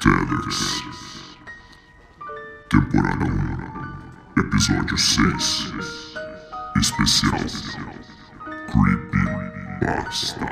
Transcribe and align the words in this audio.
Tellers. 0.00 0.82
Temporada 2.70 3.24
1, 3.24 4.40
Episódio 4.40 4.96
6. 4.96 5.72
Especial 6.76 7.40
Creepy 8.68 9.18
Basta. 9.80 10.46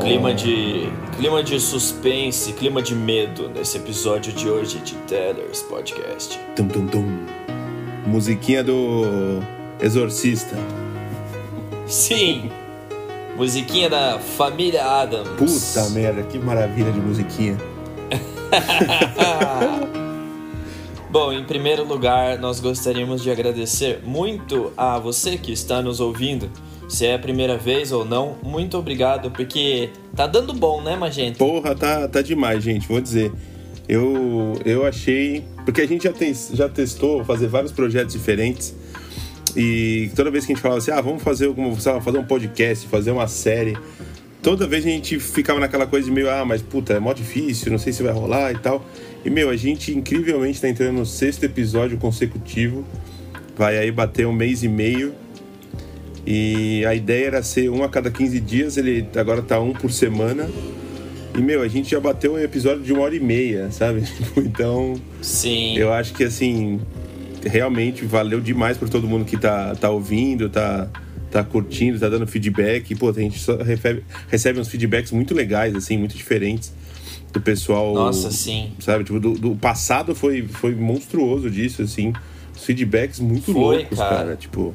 Clima 0.00 0.34
de, 0.34 0.88
clima 1.16 1.42
de 1.42 1.58
suspense, 1.58 2.52
clima 2.52 2.80
de 2.80 2.94
medo 2.94 3.48
nesse 3.48 3.78
episódio 3.78 4.32
de 4.32 4.48
hoje 4.48 4.78
de 4.78 4.94
Tellers 5.08 5.62
Podcast. 5.62 6.38
Tum, 6.54 6.68
tum, 6.68 6.86
tum. 6.86 7.26
Musiquinha 8.06 8.62
do 8.62 9.40
Exorcista. 9.80 10.56
Sim, 11.86 12.50
musiquinha 13.36 13.90
da 13.90 14.18
família 14.18 14.84
Adams. 14.84 15.74
Puta 15.74 15.90
merda, 15.90 16.22
que 16.22 16.38
maravilha 16.38 16.92
de 16.92 17.00
musiquinha. 17.00 17.58
Bom, 21.10 21.32
em 21.32 21.44
primeiro 21.44 21.84
lugar, 21.84 22.38
nós 22.38 22.58
gostaríamos 22.60 23.22
de 23.22 23.30
agradecer 23.30 24.00
muito 24.02 24.72
a 24.76 24.98
você 24.98 25.36
que 25.36 25.52
está 25.52 25.82
nos 25.82 26.00
ouvindo. 26.00 26.50
Se 26.88 27.06
é 27.06 27.14
a 27.14 27.18
primeira 27.18 27.58
vez 27.58 27.92
ou 27.92 28.04
não, 28.04 28.36
muito 28.42 28.78
obrigado, 28.78 29.30
porque 29.30 29.90
tá 30.16 30.26
dando 30.26 30.54
bom, 30.54 30.80
né, 30.80 30.96
Magenta? 30.96 31.38
Porra, 31.38 31.74
tá, 31.74 32.08
tá 32.08 32.22
demais, 32.22 32.62
gente, 32.62 32.88
vou 32.88 33.00
dizer. 33.00 33.32
Eu, 33.88 34.54
eu 34.64 34.86
achei. 34.86 35.44
Porque 35.64 35.82
a 35.82 35.86
gente 35.86 36.04
já, 36.04 36.12
tem, 36.12 36.34
já 36.34 36.68
testou 36.68 37.24
fazer 37.24 37.46
vários 37.46 37.72
projetos 37.72 38.14
diferentes. 38.14 38.74
E 39.56 40.10
toda 40.14 40.30
vez 40.30 40.46
que 40.46 40.52
a 40.52 40.54
gente 40.54 40.62
falava 40.62 40.78
assim, 40.78 40.90
ah, 40.90 41.00
vamos 41.00 41.22
fazer, 41.22 41.46
alguma, 41.46 41.78
sei 41.78 41.92
lá, 41.92 42.00
fazer 42.00 42.18
um 42.18 42.24
podcast, 42.24 42.86
fazer 42.88 43.10
uma 43.10 43.28
série. 43.28 43.76
Toda 44.42 44.66
vez 44.66 44.84
a 44.84 44.88
gente 44.88 45.20
ficava 45.20 45.60
naquela 45.60 45.86
coisa 45.86 46.06
de 46.06 46.12
meio, 46.12 46.28
ah, 46.30 46.44
mas 46.44 46.62
puta, 46.62 46.94
é 46.94 46.98
mó 46.98 47.12
difícil, 47.12 47.70
não 47.70 47.78
sei 47.78 47.92
se 47.92 48.02
vai 48.02 48.12
rolar 48.12 48.52
e 48.52 48.58
tal. 48.58 48.84
E, 49.24 49.30
meu, 49.30 49.50
a 49.50 49.56
gente 49.56 49.96
incrivelmente 49.96 50.60
tá 50.60 50.68
entrando 50.68 50.96
no 50.96 51.06
sexto 51.06 51.44
episódio 51.44 51.96
consecutivo. 51.98 52.84
Vai 53.56 53.78
aí 53.78 53.92
bater 53.92 54.26
um 54.26 54.32
mês 54.32 54.62
e 54.62 54.68
meio. 54.68 55.14
E 56.26 56.84
a 56.86 56.94
ideia 56.94 57.26
era 57.26 57.42
ser 57.42 57.68
um 57.68 57.82
a 57.82 57.88
cada 57.88 58.10
15 58.10 58.40
dias, 58.40 58.76
ele 58.76 59.06
agora 59.16 59.42
tá 59.42 59.60
um 59.60 59.72
por 59.72 59.92
semana. 59.92 60.48
E, 61.36 61.40
meu, 61.40 61.62
a 61.62 61.68
gente 61.68 61.90
já 61.90 62.00
bateu 62.00 62.34
um 62.34 62.38
episódio 62.38 62.82
de 62.82 62.92
uma 62.92 63.02
hora 63.02 63.14
e 63.14 63.20
meia, 63.20 63.70
sabe? 63.70 64.02
Então, 64.36 64.94
Sim. 65.20 65.76
eu 65.76 65.92
acho 65.92 66.12
que, 66.14 66.24
assim, 66.24 66.80
realmente 67.48 68.04
valeu 68.04 68.40
demais 68.40 68.76
por 68.76 68.88
todo 68.88 69.06
mundo 69.06 69.24
que 69.24 69.36
tá, 69.36 69.74
tá 69.74 69.90
ouvindo, 69.90 70.48
tá, 70.48 70.88
tá 71.30 71.42
curtindo, 71.42 71.98
tá 71.98 72.08
dando 72.08 72.26
feedback. 72.26 72.90
E, 72.90 72.94
pô, 72.94 73.10
a 73.10 73.12
gente 73.12 73.38
só 73.38 73.56
recebe, 73.56 74.04
recebe 74.28 74.60
uns 74.60 74.68
feedbacks 74.68 75.12
muito 75.12 75.34
legais, 75.34 75.74
assim, 75.74 75.96
muito 75.96 76.16
diferentes 76.16 76.72
do 77.32 77.40
pessoal. 77.40 77.94
Nossa, 77.94 78.30
sim. 78.30 78.72
Sabe? 78.78 79.04
Tipo, 79.04 79.18
do, 79.18 79.32
do 79.32 79.56
passado 79.56 80.14
foi, 80.14 80.46
foi 80.46 80.74
monstruoso 80.74 81.50
disso, 81.50 81.82
assim. 81.82 82.12
Os 82.54 82.64
feedbacks 82.64 83.18
muito 83.18 83.52
Foi, 83.52 83.78
loucos, 83.78 83.98
cara. 83.98 84.16
cara. 84.16 84.36
Tipo, 84.36 84.74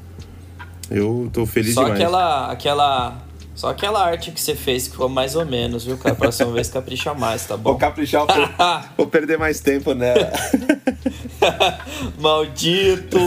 eu 0.90 1.30
tô 1.32 1.46
feliz 1.46 1.74
Só 1.74 1.84
demais. 1.84 2.00
aquela, 2.02 2.52
aquela, 2.52 3.27
só 3.58 3.70
aquela 3.70 4.06
arte 4.06 4.32
que 4.32 4.40
você 4.40 4.54
fez 4.56 4.86
que 4.86 4.92
ficou 4.92 5.10
mais 5.10 5.36
ou 5.36 5.44
menos, 5.46 5.84
viu, 5.84 5.98
cara? 5.98 6.14
Próxima 6.16 6.52
vez 6.54 6.70
capricha 6.70 7.14
mais, 7.14 7.44
tá 7.46 7.56
Vou 7.56 7.74
bom? 7.74 7.80
caprichar, 7.80 8.26
vou, 8.26 8.36
per- 8.36 8.56
vou 8.96 9.08
perder 9.08 9.38
mais 9.38 9.60
tempo 9.60 9.94
nela. 9.96 10.32
Maldito! 12.20 13.18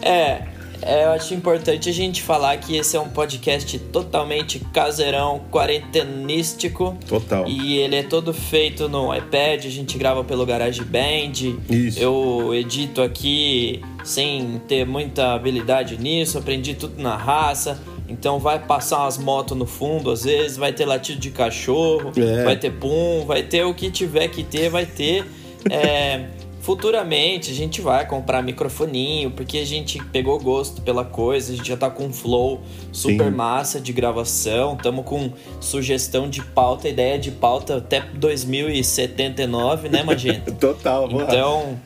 É, 0.00 0.42
é, 0.80 1.04
eu 1.04 1.10
acho 1.12 1.32
importante 1.34 1.88
a 1.88 1.92
gente 1.92 2.22
falar 2.22 2.56
que 2.56 2.76
esse 2.76 2.96
é 2.96 3.00
um 3.00 3.08
podcast 3.08 3.78
totalmente 3.78 4.58
caseirão, 4.72 5.40
quarentenístico. 5.50 6.96
Total. 7.08 7.46
E 7.46 7.78
ele 7.78 7.96
é 7.96 8.02
todo 8.02 8.32
feito 8.34 8.88
no 8.88 9.14
iPad, 9.14 9.64
a 9.64 9.70
gente 9.70 9.96
grava 9.96 10.24
pelo 10.24 10.44
GarageBand. 10.44 11.56
Isso. 11.70 12.00
Eu 12.00 12.54
edito 12.54 13.00
aqui 13.02 13.80
sem 14.02 14.60
ter 14.66 14.84
muita 14.86 15.34
habilidade 15.34 15.96
nisso, 15.98 16.38
aprendi 16.38 16.74
tudo 16.74 17.00
na 17.00 17.16
raça. 17.16 17.80
Então 18.08 18.38
vai 18.38 18.58
passar 18.58 19.00
umas 19.00 19.16
motos 19.18 19.56
no 19.56 19.66
fundo, 19.66 20.10
às 20.10 20.24
vezes, 20.24 20.56
vai 20.56 20.72
ter 20.72 20.84
latido 20.84 21.18
de 21.18 21.30
cachorro, 21.30 22.12
É. 22.16 22.44
vai 22.44 22.56
ter 22.56 22.70
pum, 22.70 23.24
vai 23.26 23.42
ter 23.42 23.64
o 23.64 23.72
que 23.74 23.90
tiver 23.90 24.28
que 24.28 24.42
ter, 24.42 24.68
vai 24.68 24.84
ter. 24.84 25.24
É, 25.70 26.26
futuramente 26.60 27.50
a 27.50 27.54
gente 27.54 27.80
vai 27.80 28.06
comprar 28.06 28.42
microfoninho, 28.42 29.30
porque 29.30 29.58
a 29.58 29.64
gente 29.64 30.02
pegou 30.06 30.38
gosto 30.38 30.82
pela 30.82 31.04
coisa, 31.04 31.52
a 31.52 31.56
gente 31.56 31.66
já 31.68 31.76
tá 31.76 31.88
com 31.90 32.06
um 32.06 32.12
flow 32.12 32.60
super 32.92 33.30
Sim. 33.30 33.36
massa 33.36 33.80
de 33.80 33.92
gravação, 33.92 34.76
tamo 34.76 35.02
com 35.02 35.32
sugestão 35.60 36.28
de 36.28 36.42
pauta, 36.42 36.88
ideia 36.88 37.18
de 37.18 37.30
pauta 37.30 37.76
até 37.78 38.00
2079, 38.14 39.88
né, 39.88 40.02
Magenta? 40.02 40.52
Total, 40.58 41.06
lá. 41.10 41.24
Então, 41.24 41.78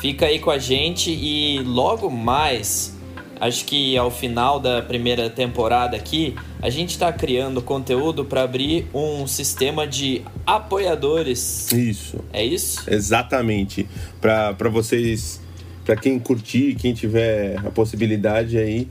fica 0.00 0.26
aí 0.26 0.38
com 0.38 0.50
a 0.50 0.58
gente 0.58 1.10
e 1.10 1.60
logo 1.62 2.10
mais, 2.10 2.96
acho 3.40 3.64
que 3.64 3.96
ao 3.96 4.10
final 4.10 4.60
da 4.60 4.82
primeira 4.82 5.30
temporada 5.30 5.96
aqui, 5.96 6.36
a 6.60 6.68
gente 6.68 6.98
tá 6.98 7.12
criando 7.12 7.62
conteúdo 7.62 8.24
para 8.24 8.42
abrir 8.42 8.86
um 8.92 9.26
sistema 9.26 9.86
de 9.86 10.22
apoiadores. 10.46 11.72
Isso. 11.72 12.18
É 12.32 12.44
isso? 12.44 12.82
Exatamente. 12.86 13.88
Pra 14.20 14.52
vocês, 14.70 15.40
pra 15.84 15.96
quem 15.96 16.18
curtir, 16.18 16.74
quem 16.74 16.92
tiver 16.92 17.58
a 17.66 17.70
possibilidade 17.70 18.58
aí, 18.58 18.86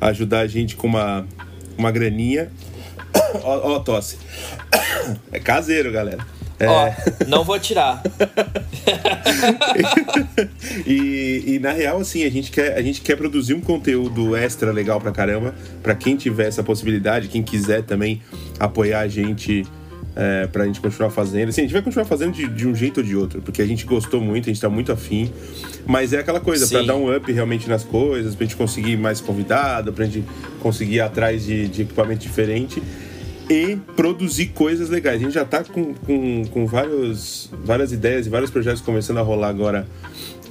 ajudar 0.00 0.40
a 0.40 0.46
gente 0.46 0.74
com 0.74 0.88
uma, 0.88 1.26
uma 1.78 1.90
graninha. 1.90 2.50
Ó, 3.44 3.74
ó, 3.74 3.78
tosse. 3.78 4.18
É 5.32 5.40
caseiro, 5.40 5.90
galera. 5.90 6.24
É, 6.62 6.68
Ó, 6.68 6.92
não 7.26 7.42
vou 7.42 7.58
tirar. 7.58 8.00
e, 10.86 11.42
e 11.46 11.58
na 11.58 11.72
real, 11.72 11.98
assim, 11.98 12.24
a 12.24 12.30
gente, 12.30 12.52
quer, 12.52 12.76
a 12.76 12.82
gente 12.82 13.00
quer 13.00 13.16
produzir 13.16 13.54
um 13.54 13.60
conteúdo 13.60 14.36
extra 14.36 14.70
legal 14.70 15.00
pra 15.00 15.10
caramba. 15.10 15.52
Pra 15.82 15.96
quem 15.96 16.16
tiver 16.16 16.46
essa 16.46 16.62
possibilidade, 16.62 17.26
quem 17.26 17.42
quiser 17.42 17.82
também 17.82 18.22
apoiar 18.60 19.00
a 19.00 19.08
gente 19.08 19.66
é, 20.14 20.46
pra 20.46 20.64
gente 20.64 20.80
continuar 20.80 21.10
fazendo. 21.10 21.48
Assim, 21.48 21.62
a 21.62 21.64
gente 21.64 21.72
vai 21.72 21.82
continuar 21.82 22.04
fazendo 22.04 22.32
de, 22.32 22.46
de 22.46 22.68
um 22.68 22.76
jeito 22.76 22.98
ou 22.98 23.02
de 23.02 23.16
outro, 23.16 23.42
porque 23.42 23.60
a 23.60 23.66
gente 23.66 23.84
gostou 23.84 24.20
muito, 24.20 24.48
a 24.48 24.52
gente 24.52 24.60
tá 24.60 24.70
muito 24.70 24.92
afim. 24.92 25.32
Mas 25.84 26.12
é 26.12 26.20
aquela 26.20 26.38
coisa, 26.38 26.68
pra 26.68 26.78
Sim. 26.80 26.86
dar 26.86 26.94
um 26.94 27.12
up 27.12 27.32
realmente 27.32 27.68
nas 27.68 27.82
coisas, 27.82 28.36
pra 28.36 28.44
gente 28.44 28.54
conseguir 28.54 28.96
mais 28.96 29.20
convidado, 29.20 29.92
pra 29.92 30.04
gente 30.04 30.22
conseguir 30.60 30.94
ir 30.96 31.00
atrás 31.00 31.44
de, 31.44 31.66
de 31.66 31.82
equipamento 31.82 32.20
diferente 32.20 32.80
e 33.50 33.76
produzir 33.96 34.46
coisas 34.48 34.88
legais. 34.88 35.16
A 35.16 35.24
gente 35.24 35.34
já 35.34 35.44
tá 35.44 35.62
com, 35.64 35.94
com, 35.94 36.44
com 36.46 36.66
vários, 36.66 37.50
várias 37.64 37.92
ideias 37.92 38.26
e 38.26 38.30
vários 38.30 38.50
projetos 38.50 38.80
começando 38.80 39.18
a 39.18 39.22
rolar 39.22 39.48
agora 39.48 39.86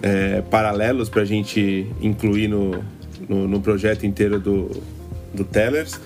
é, 0.02 0.41
paralelos 0.50 1.09
pra 1.09 1.25
gente 1.25 1.88
incluir 2.02 2.47
no, 2.47 2.84
no, 3.28 3.47
no 3.47 3.59
projeto 3.62 4.06
inteiro 4.06 4.40
do, 4.40 4.69
do 5.34 5.44
Tellers. 5.44 6.00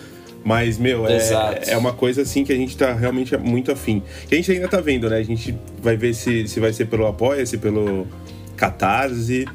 Mas, 0.44 0.78
meu, 0.78 1.08
é, 1.08 1.16
Exato. 1.18 1.70
é 1.70 1.76
uma 1.76 1.92
coisa 1.92 2.22
assim 2.22 2.44
que 2.44 2.54
a 2.54 2.56
gente 2.56 2.78
tá 2.78 2.94
realmente 2.94 3.36
muito 3.36 3.72
afim. 3.72 4.04
E 4.30 4.36
a 4.36 4.38
gente 4.38 4.52
ainda 4.52 4.68
tá 4.68 4.80
vendo, 4.80 5.10
né? 5.10 5.18
A 5.18 5.24
gente 5.24 5.56
vai 5.82 5.98
ver 5.98 6.14
se, 6.14 6.48
se 6.48 6.60
vai 6.60 6.72
ser 6.72 6.86
pelo 6.86 7.08
Apoia-se, 7.08 7.58
pelo 7.58 8.06
Catarse, 8.56 9.48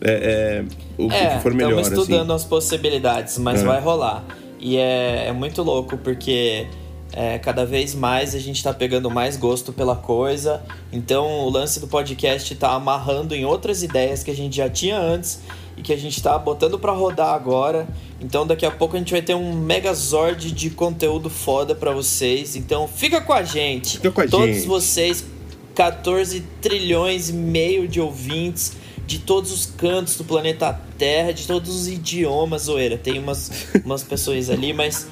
é, 0.00 0.10
é, 0.10 0.64
o 0.96 1.06
que- 1.08 1.14
É, 1.14 1.36
que 1.36 1.42
for 1.42 1.52
melhor. 1.52 1.80
estamos 1.82 1.98
estudando 2.00 2.32
assim. 2.32 2.42
as 2.44 2.48
possibilidades, 2.48 3.36
mas 3.36 3.60
É. 3.60 3.64
vai 3.64 3.78
rolar. 3.78 4.24
E 4.58 4.76
é, 4.76 5.26
é 5.28 5.32
muito 5.32 5.62
louco 5.62 5.96
porque 5.98 6.66
é, 7.12 7.38
cada 7.38 7.64
vez 7.64 7.94
mais 7.94 8.34
a 8.34 8.38
gente 8.38 8.62
tá 8.62 8.72
pegando 8.72 9.10
mais 9.10 9.36
gosto 9.36 9.72
pela 9.72 9.96
coisa. 9.96 10.62
Então 10.92 11.40
o 11.40 11.50
lance 11.50 11.80
do 11.80 11.86
podcast 11.86 12.54
tá 12.56 12.72
amarrando 12.72 13.34
em 13.34 13.44
outras 13.44 13.82
ideias 13.82 14.22
que 14.22 14.30
a 14.30 14.34
gente 14.34 14.56
já 14.56 14.68
tinha 14.68 14.98
antes 14.98 15.40
e 15.76 15.82
que 15.82 15.92
a 15.92 15.96
gente 15.96 16.22
tá 16.22 16.36
botando 16.38 16.78
pra 16.78 16.92
rodar 16.92 17.34
agora. 17.34 17.88
Então 18.20 18.46
daqui 18.46 18.66
a 18.66 18.70
pouco 18.70 18.96
a 18.96 18.98
gente 18.98 19.12
vai 19.12 19.22
ter 19.22 19.34
um 19.34 19.54
megazord 19.54 20.50
de 20.52 20.70
conteúdo 20.70 21.30
foda 21.30 21.74
pra 21.74 21.92
vocês. 21.92 22.56
Então 22.56 22.86
fica 22.88 23.20
com 23.20 23.32
a 23.32 23.42
gente. 23.42 23.96
Fica 23.96 24.10
com 24.10 24.20
a 24.20 24.26
Todos 24.28 24.56
gente. 24.56 24.66
vocês, 24.66 25.24
14 25.74 26.40
trilhões 26.60 27.30
e 27.30 27.32
meio 27.32 27.86
de 27.86 28.00
ouvintes 28.00 28.76
de 29.08 29.18
todos 29.20 29.50
os 29.50 29.64
cantos 29.64 30.16
do 30.16 30.24
planeta 30.24 30.78
Terra, 30.98 31.32
de 31.32 31.46
todos 31.46 31.74
os 31.74 31.88
idiomas, 31.88 32.64
zoeira. 32.64 32.98
Tem 32.98 33.18
umas, 33.18 33.68
umas 33.82 34.02
pessoas 34.02 34.50
ali, 34.50 34.74
mas 34.74 35.08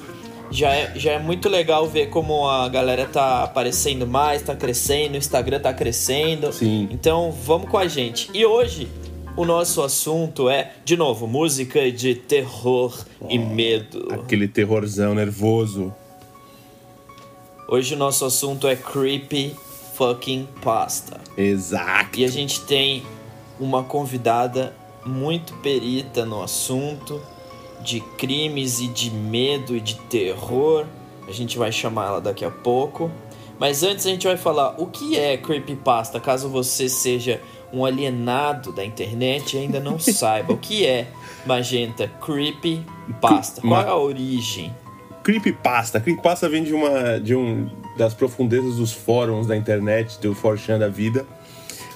já 0.51 0.71
é, 0.71 0.93
já 0.95 1.13
é 1.13 1.19
muito 1.19 1.49
legal 1.49 1.87
ver 1.87 2.11
como 2.11 2.47
a 2.47 2.69
galera 2.69 3.07
tá 3.07 3.43
aparecendo 3.43 4.05
mais, 4.05 4.43
tá 4.43 4.55
crescendo, 4.55 5.15
o 5.15 5.17
Instagram 5.17 5.59
tá 5.59 5.73
crescendo. 5.73 6.53
Sim. 6.53 6.87
Então 6.91 7.31
vamos 7.31 7.69
com 7.69 7.77
a 7.79 7.87
gente. 7.87 8.29
E 8.35 8.45
hoje 8.45 8.87
o 9.35 9.43
nosso 9.43 9.81
assunto 9.81 10.47
é, 10.47 10.73
de 10.85 10.95
novo, 10.95 11.25
música 11.25 11.91
de 11.91 12.13
terror 12.13 13.03
e 13.27 13.39
medo. 13.39 14.09
Aquele 14.11 14.47
terrorzão 14.47 15.15
nervoso. 15.15 15.91
Hoje 17.67 17.95
o 17.95 17.97
nosso 17.97 18.23
assunto 18.25 18.67
é 18.67 18.75
creepy 18.75 19.55
fucking 19.95 20.47
pasta. 20.61 21.19
Exato. 21.35 22.19
E 22.19 22.23
a 22.23 22.27
gente 22.27 22.61
tem 22.61 23.03
uma 23.59 23.83
convidada 23.83 24.75
muito 25.05 25.53
perita 25.55 26.25
no 26.25 26.41
assunto, 26.43 27.21
de 27.81 28.01
crimes 28.17 28.79
e 28.79 28.87
de 28.87 29.09
medo 29.11 29.75
e 29.75 29.79
de 29.79 29.95
terror. 29.95 30.85
A 31.27 31.31
gente 31.31 31.57
vai 31.57 31.71
chamar 31.71 32.07
ela 32.07 32.21
daqui 32.21 32.43
a 32.43 32.51
pouco. 32.51 33.11
Mas 33.59 33.81
antes 33.81 34.05
a 34.05 34.09
gente 34.09 34.27
vai 34.27 34.37
falar 34.37 34.75
o 34.77 34.85
que 34.85 35.17
é 35.17 35.35
creepypasta, 35.35 36.19
caso 36.19 36.47
você 36.47 36.87
seja 36.87 37.41
um 37.73 37.83
alienado 37.83 38.71
da 38.71 38.85
internet 38.85 39.55
e 39.55 39.59
ainda 39.59 39.79
não 39.79 39.97
saiba 39.99 40.53
o 40.53 40.57
que 40.57 40.85
é 40.85 41.07
Magenta 41.45 42.07
creepypasta. 42.21 43.61
Qual 43.61 43.81
é 43.81 43.87
a 43.87 43.95
origem? 43.95 44.75
Creepypasta. 45.23 45.99
Creepypasta 45.99 46.47
vem 46.49 46.63
de 46.63 46.73
uma 46.73 47.19
de 47.19 47.35
um 47.35 47.69
das 47.97 48.13
profundezas 48.13 48.75
dos 48.75 48.91
fóruns 48.91 49.47
da 49.47 49.55
internet, 49.55 50.19
do 50.19 50.35
4 50.35 50.77
da 50.77 50.87
vida. 50.87 51.25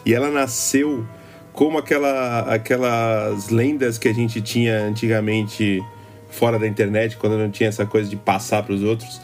E 0.06 0.14
ela 0.14 0.32
nasceu 0.32 1.06
como 1.54 1.78
aquela, 1.78 2.42
aquelas 2.54 3.50
lendas 3.50 3.98
que 3.98 4.08
a 4.08 4.14
gente 4.14 4.42
tinha 4.42 4.80
antigamente 4.84 5.84
fora 6.30 6.58
da 6.58 6.68
internet, 6.68 7.18
quando 7.18 7.38
não 7.38 7.50
tinha 7.50 7.70
essa 7.70 7.86
coisa 7.86 8.10
de 8.10 8.16
passar 8.16 8.64
para 8.64 8.74
os 8.74 8.84
outros. 8.84 9.22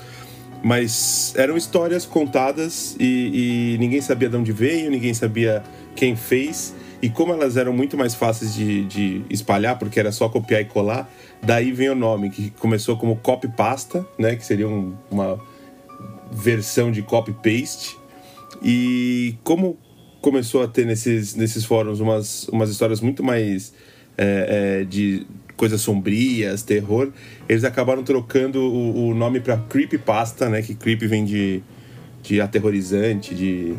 Mas 0.64 1.34
eram 1.38 1.56
histórias 1.56 2.06
contadas 2.06 2.96
e, 3.00 3.76
e, 3.76 3.78
ninguém 3.78 4.02
sabia 4.02 4.28
de 4.28 4.36
onde 4.36 4.52
veio, 4.52 4.90
ninguém 4.90 5.14
sabia 5.14 5.64
quem 5.96 6.16
fez. 6.16 6.76
E 7.02 7.10
como 7.10 7.32
elas 7.32 7.58
eram 7.58 7.72
muito 7.72 7.96
mais 7.96 8.16
fáceis 8.16 8.54
de, 8.54 8.84
de 8.86 9.22
espalhar, 9.30 9.78
porque 9.78 10.00
era 10.00 10.12
só 10.12 10.28
copiar 10.28 10.62
e 10.62 10.66
colar, 10.66 11.10
daí 11.42 11.72
vem 11.72 11.90
o 11.90 11.96
nome, 11.96 12.32
que 12.32 12.50
começou 12.60 12.98
como 12.98 13.16
copy 13.18 13.48
pasta, 13.48 14.06
né? 14.18 14.36
Que 14.36 14.44
seria 14.44 14.68
um, 14.68 14.96
uma 15.12 15.40
versão 16.32 16.92
de 16.92 17.02
copy-paste. 17.02 17.98
E 18.64 19.36
como 19.44 19.78
começou 20.28 20.62
a 20.62 20.68
ter 20.68 20.86
nesses, 20.86 21.36
nesses 21.36 21.64
fóruns 21.64 22.02
umas, 22.02 22.50
umas 22.50 22.70
histórias 22.70 23.00
muito 23.00 23.24
mais 23.24 23.72
é, 24.18 24.82
é, 24.82 24.84
de 24.84 25.26
coisas 25.56 25.80
sombrias, 25.80 26.64
terror, 26.64 27.14
eles 27.48 27.64
acabaram 27.64 28.04
trocando 28.04 28.60
o, 28.60 29.08
o 29.08 29.14
nome 29.16 29.40
para 29.40 29.56
Creepypasta, 29.56 30.50
né? 30.50 30.62
Que 30.62 30.76
creep 30.76 31.04
vem 31.04 31.24
de, 31.24 31.64
de 32.22 32.42
aterrorizante, 32.42 33.34
de 33.34 33.74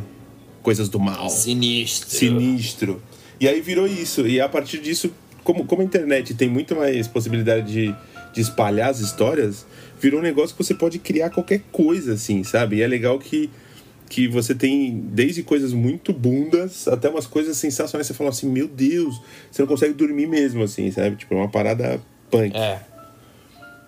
coisas 0.63 0.89
do 0.89 0.99
mal. 0.99 1.29
Sinistro. 1.29 2.09
Sinistro. 2.09 3.03
E 3.39 3.47
aí 3.47 3.61
virou 3.61 3.87
isso. 3.87 4.27
E 4.27 4.41
a 4.41 4.49
partir 4.49 4.79
disso, 4.79 5.13
como, 5.45 5.67
como 5.67 5.83
a 5.83 5.85
internet 5.85 6.33
tem 6.33 6.49
muito 6.49 6.75
mais 6.75 7.07
possibilidade 7.07 7.71
de, 7.71 7.95
de 8.33 8.41
espalhar 8.41 8.89
as 8.89 9.01
histórias, 9.01 9.67
virou 10.01 10.19
um 10.21 10.23
negócio 10.23 10.57
que 10.57 10.65
você 10.65 10.73
pode 10.73 10.99
criar 10.99 11.29
qualquer 11.29 11.61
coisa, 11.71 12.15
assim, 12.15 12.43
sabe? 12.43 12.77
E 12.77 12.83
é 12.83 12.87
legal 12.87 13.19
que 13.19 13.51
que 14.09 14.27
você 14.27 14.55
tem 14.55 14.99
desde 14.99 15.43
coisas 15.43 15.73
muito 15.73 16.13
bundas 16.13 16.89
até 16.89 17.09
umas 17.09 17.27
coisas 17.27 17.57
sensacionais. 17.57 18.07
Você 18.07 18.15
fala 18.15 18.31
assim, 18.31 18.49
meu 18.49 18.67
Deus, 18.67 19.21
você 19.51 19.63
não 19.63 19.69
consegue 19.69 19.95
dormir 19.95 20.27
mesmo, 20.27 20.63
assim, 20.63 20.91
sabe? 20.91 21.17
Tipo, 21.17 21.35
é 21.35 21.37
uma 21.37 21.49
parada 21.49 22.01
punk. 22.31 22.57
É. 22.57 22.81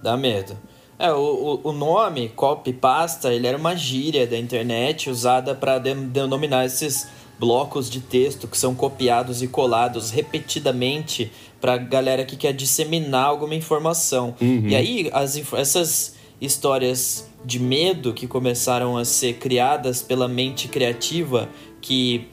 Dá 0.02 0.16
medo. 0.16 0.56
É, 0.98 1.10
o, 1.12 1.60
o 1.64 1.72
nome 1.72 2.28
copy 2.36 2.74
pasta, 2.74 3.32
ele 3.32 3.46
era 3.46 3.56
uma 3.56 3.74
gíria 3.74 4.26
da 4.26 4.36
internet 4.36 5.08
usada 5.08 5.54
para 5.54 5.78
denominar 5.78 6.66
esses 6.66 7.08
blocos 7.38 7.88
de 7.88 8.00
texto 8.00 8.46
que 8.46 8.58
são 8.58 8.74
copiados 8.74 9.42
e 9.42 9.48
colados 9.48 10.10
repetidamente 10.10 11.32
para 11.58 11.78
galera 11.78 12.24
que 12.26 12.36
quer 12.36 12.52
disseminar 12.52 13.24
alguma 13.24 13.54
informação. 13.54 14.34
Uhum. 14.40 14.68
E 14.68 14.76
aí, 14.76 15.10
as, 15.12 15.40
essas 15.54 16.19
histórias 16.40 17.28
de 17.44 17.58
medo 17.58 18.12
que 18.12 18.26
começaram 18.26 18.96
a 18.96 19.04
ser 19.04 19.34
criadas 19.34 20.02
pela 20.02 20.28
mente 20.28 20.68
criativa 20.68 21.48
que 21.80 22.28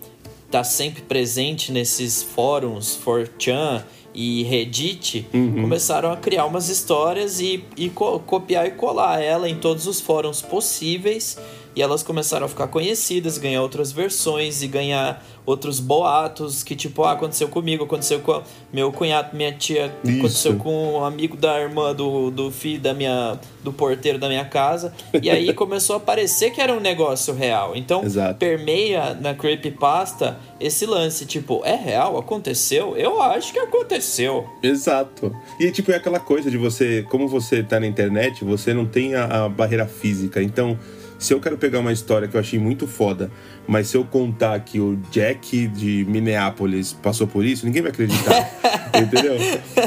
está 0.45 0.63
sempre 0.63 1.01
presente 1.01 1.71
nesses 1.71 2.23
fóruns, 2.23 2.97
4chan 3.03 3.83
e 4.13 4.43
Reddit, 4.43 5.27
uhum. 5.33 5.61
começaram 5.61 6.11
a 6.11 6.17
criar 6.17 6.45
umas 6.45 6.69
histórias 6.69 7.39
e, 7.39 7.63
e 7.75 7.89
co 7.89 8.19
copiar 8.19 8.65
e 8.65 8.71
colar 8.71 9.21
ela 9.21 9.47
em 9.47 9.55
todos 9.55 9.85
os 9.85 10.01
fóruns 10.01 10.41
possíveis 10.41 11.37
e 11.77 11.81
elas 11.83 12.01
começaram 12.01 12.47
a 12.47 12.49
ficar 12.49 12.65
conhecidas, 12.69 13.37
ganhar 13.37 13.61
outras 13.61 13.91
versões 13.91 14.63
e 14.63 14.67
ganhar 14.67 15.23
outros 15.45 15.79
boatos 15.79 16.63
que 16.63 16.75
tipo, 16.75 17.03
ah, 17.03 17.11
aconteceu 17.11 17.49
comigo, 17.49 17.83
aconteceu 17.83 18.19
com 18.19 18.41
meu 18.73 18.91
cunhado, 18.91 19.37
minha 19.37 19.51
tia, 19.51 19.93
Isso. 20.03 20.17
aconteceu 20.17 20.55
com 20.55 20.95
um 20.95 21.05
amigo 21.05 21.37
da 21.37 21.61
irmã 21.61 21.93
do, 21.93 22.31
do 22.31 22.49
filho 22.49 22.81
da 22.81 22.95
minha 22.95 23.39
do 23.63 23.71
porteiro 23.71 24.17
da 24.17 24.27
minha 24.27 24.43
casa. 24.43 24.91
E 25.21 25.29
aí 25.29 25.53
começou 25.55 25.95
a 25.95 25.99
parecer 25.99 26.49
que 26.49 26.59
era 26.59 26.73
um 26.73 26.79
negócio 26.79 27.31
real. 27.31 27.75
Então, 27.75 28.03
Exato. 28.03 28.39
permeia 28.39 29.13
na 29.13 29.35
creepypasta 29.35 30.39
esse 30.59 30.83
lance, 30.87 31.27
tipo, 31.27 31.61
é 31.63 31.75
real? 31.75 32.17
Aconteceu? 32.17 32.97
Eu 32.97 33.21
acho 33.21 33.53
que 33.53 33.59
aconteceu. 33.59 34.49
Exato. 34.63 35.31
E 35.59 35.69
tipo, 35.69 35.91
é 35.91 35.95
aquela 35.95 36.19
coisa 36.19 36.49
de 36.49 36.57
você, 36.57 37.05
como 37.07 37.27
você 37.27 37.61
tá 37.61 37.79
na 37.79 37.85
internet, 37.85 38.43
você 38.43 38.73
não 38.73 38.87
tem 38.87 39.13
a, 39.13 39.45
a 39.45 39.49
barreira 39.49 39.85
física. 39.85 40.41
Então, 40.41 40.75
se 41.19 41.33
eu 41.33 41.39
quero 41.39 41.57
pegar 41.57 41.79
uma 41.79 41.91
história 41.91 42.27
que 42.27 42.35
eu 42.35 42.39
achei 42.39 42.59
muito 42.59 42.85
foda, 42.87 43.31
mas 43.67 43.87
se 43.87 43.97
eu 43.97 44.03
contar 44.03 44.59
que 44.59 44.79
o 44.79 44.97
Jack 45.11 45.67
de 45.67 46.05
Minneapolis 46.07 46.93
passou 46.93 47.27
por 47.27 47.43
isso, 47.43 47.65
ninguém 47.65 47.81
vai 47.81 47.91
acreditar. 47.91 48.49
entendeu? 49.01 49.35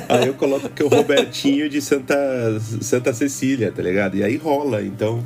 Aí 0.08 0.26
eu 0.26 0.34
coloco 0.34 0.68
que 0.68 0.82
o 0.82 0.88
Robertinho 0.88 1.68
de 1.68 1.80
Santa, 1.80 2.16
Santa 2.80 3.12
Cecília, 3.12 3.72
tá 3.72 3.82
ligado? 3.82 4.16
E 4.16 4.24
aí 4.24 4.36
rola. 4.36 4.82
Então, 4.82 5.22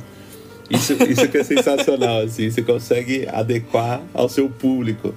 isso, 0.69 0.93
isso 1.09 1.27
que 1.27 1.37
é 1.37 1.43
sensacional, 1.43 2.21
assim. 2.21 2.49
Você 2.49 2.61
consegue 2.61 3.27
adequar 3.31 4.01
ao 4.13 4.29
seu 4.29 4.49
público. 4.49 5.13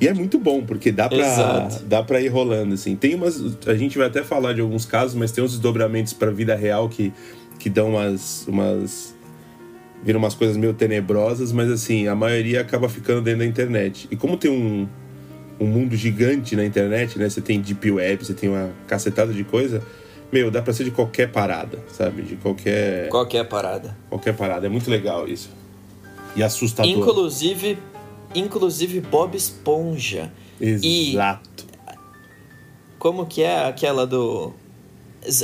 E 0.00 0.06
é 0.06 0.14
muito 0.14 0.38
bom, 0.38 0.62
porque 0.62 0.92
dá 0.92 1.08
pra, 1.08 1.18
Exato. 1.18 1.84
dá 1.84 2.02
pra 2.02 2.20
ir 2.20 2.28
rolando, 2.28 2.74
assim. 2.74 2.96
Tem 2.96 3.14
umas. 3.14 3.42
A 3.66 3.74
gente 3.74 3.98
vai 3.98 4.06
até 4.06 4.22
falar 4.22 4.54
de 4.54 4.60
alguns 4.60 4.86
casos, 4.86 5.14
mas 5.14 5.32
tem 5.32 5.42
uns 5.42 5.52
desdobramentos 5.52 6.12
pra 6.12 6.30
vida 6.30 6.54
real 6.54 6.88
que, 6.88 7.12
que 7.58 7.68
dão 7.68 7.90
umas. 7.90 8.46
umas 8.46 9.09
viram 10.02 10.18
umas 10.18 10.34
coisas 10.34 10.56
meio 10.56 10.72
tenebrosas, 10.72 11.52
mas 11.52 11.70
assim, 11.70 12.08
a 12.08 12.14
maioria 12.14 12.60
acaba 12.60 12.88
ficando 12.88 13.20
dentro 13.20 13.40
da 13.40 13.46
internet. 13.46 14.08
E 14.10 14.16
como 14.16 14.36
tem 14.36 14.50
um, 14.50 14.88
um 15.58 15.66
mundo 15.66 15.94
gigante 15.96 16.56
na 16.56 16.64
internet, 16.64 17.18
né? 17.18 17.28
Você 17.28 17.40
tem 17.40 17.60
deep 17.60 17.90
web, 17.90 18.24
você 18.24 18.34
tem 18.34 18.48
uma 18.48 18.70
cacetada 18.86 19.32
de 19.32 19.44
coisa. 19.44 19.82
Meu, 20.32 20.50
dá 20.50 20.62
pra 20.62 20.72
ser 20.72 20.84
de 20.84 20.90
qualquer 20.90 21.30
parada, 21.30 21.78
sabe? 21.92 22.22
De 22.22 22.36
qualquer. 22.36 23.08
Qualquer 23.08 23.44
parada. 23.48 23.96
Qualquer 24.08 24.34
parada. 24.34 24.66
É 24.66 24.70
muito 24.70 24.90
legal 24.90 25.28
isso. 25.28 25.50
E 26.36 26.42
assustador. 26.42 26.90
Inclusive, 26.90 27.78
inclusive 28.34 29.00
Bob 29.00 29.36
Esponja. 29.36 30.32
E 30.60 31.12
Exato. 31.12 31.66
como 32.98 33.26
que 33.26 33.42
é 33.42 33.66
aquela 33.66 34.06
do 34.06 34.52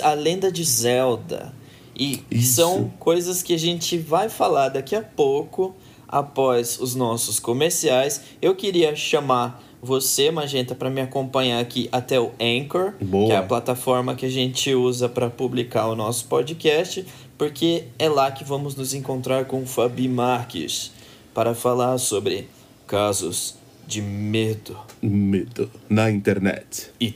a 0.03 0.15
lenda 0.15 0.51
de 0.51 0.65
Zelda. 0.65 1.55
E 1.99 2.23
Isso. 2.31 2.55
são 2.57 2.93
coisas 2.99 3.43
que 3.43 3.55
a 3.55 3.59
gente 3.59 3.97
vai 3.97 4.29
falar 4.29 4.69
daqui 4.69 4.95
a 4.95 5.03
pouco, 5.03 5.75
após 6.07 6.79
os 6.79 6.95
nossos 6.95 7.41
comerciais. 7.41 8.21
Eu 8.41 8.55
queria 8.55 8.95
chamar 8.95 9.63
você, 9.83 10.31
Magenta, 10.31 10.75
para 10.75 10.91
me 10.91 11.01
acompanhar 11.01 11.61
aqui 11.61 11.89
até 11.93 12.19
o 12.21 12.33
Anchor, 12.41 12.93
Boa. 13.01 13.27
que 13.27 13.33
é 13.33 13.37
a 13.37 13.43
plataforma 13.43 14.15
que 14.15 14.27
a 14.27 14.31
gente 14.31 14.75
usa 14.75 15.09
para 15.09 15.31
publicar 15.31 15.87
o 15.87 15.95
nosso 15.95 16.27
podcast, 16.27 17.05
porque 17.39 17.85
é 17.99 18.09
lá 18.09 18.31
que 18.31 18.45
vamos 18.45 18.75
nos 18.75 18.95
encontrar 18.95 19.45
com 19.45 19.63
o 19.63 19.67
Fabi 19.67 20.09
Marques 20.09 20.91
para 21.33 21.55
falar 21.55 21.99
sobre 21.99 22.49
casos 22.87 23.55
de 23.87 24.03
medo 24.03 24.77
Medo 25.01 25.71
na 25.89 26.11
internet. 26.11 26.91
e 27.01 27.15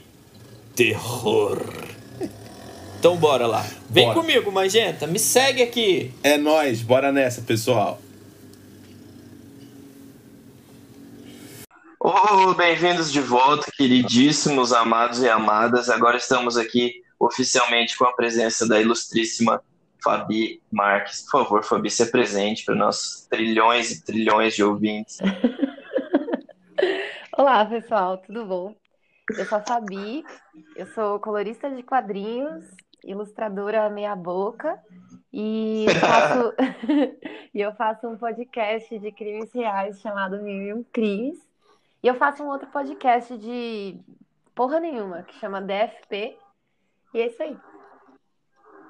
terror. 0.75 1.59
Então 3.01 3.17
bora 3.17 3.47
lá. 3.47 3.65
Vem 3.89 4.05
Bora. 4.05 4.19
comigo, 4.19 4.51
Magenta, 4.51 5.07
me 5.07 5.17
segue 5.17 5.63
aqui. 5.63 6.13
É 6.21 6.37
nóis, 6.37 6.83
bora 6.83 7.11
nessa, 7.11 7.41
pessoal. 7.41 7.99
Oh, 11.99 12.53
bem-vindos 12.53 13.11
de 13.11 13.19
volta, 13.19 13.71
queridíssimos, 13.75 14.71
amados 14.71 15.19
e 15.23 15.27
amadas. 15.27 15.89
Agora 15.89 16.15
estamos 16.17 16.57
aqui 16.57 17.03
oficialmente 17.19 17.97
com 17.97 18.05
a 18.05 18.13
presença 18.13 18.67
da 18.67 18.79
ilustríssima 18.79 19.63
Fabi 20.03 20.61
Marques. 20.71 21.23
Por 21.23 21.41
favor, 21.41 21.63
Fabi, 21.63 21.89
se 21.89 22.03
apresente 22.03 22.63
para 22.63 22.75
nossos 22.75 23.25
trilhões 23.25 23.89
e 23.89 24.05
trilhões 24.05 24.53
de 24.53 24.63
ouvintes. 24.63 25.17
Olá, 27.35 27.65
pessoal, 27.65 28.19
tudo 28.19 28.45
bom? 28.45 28.75
Eu 29.35 29.45
sou 29.47 29.57
a 29.57 29.61
Fabi, 29.61 30.23
eu 30.75 30.85
sou 30.93 31.19
colorista 31.19 31.67
de 31.67 31.81
quadrinhos, 31.81 32.65
ilustradora 33.03 33.89
meia 33.89 34.15
boca 34.15 34.79
e 35.33 35.85
faço, 35.99 36.53
e 37.53 37.59
eu 37.61 37.73
faço 37.73 38.07
um 38.07 38.17
podcast 38.17 38.97
de 38.99 39.11
crimes 39.11 39.51
reais 39.53 39.99
chamado 40.01 40.41
Mil 40.41 40.77
um 40.77 40.83
Crimes. 40.91 41.37
E 42.03 42.07
eu 42.07 42.15
faço 42.15 42.43
um 42.43 42.47
outro 42.47 42.67
podcast 42.69 43.37
de 43.37 43.99
porra 44.55 44.79
nenhuma, 44.79 45.23
que 45.23 45.37
chama 45.39 45.61
DFP. 45.61 46.35
E 47.13 47.21
é 47.21 47.27
isso 47.27 47.41
aí. 47.43 47.55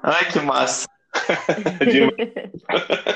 Ai, 0.04 0.32
que 0.32 0.40
massa. 0.40 0.88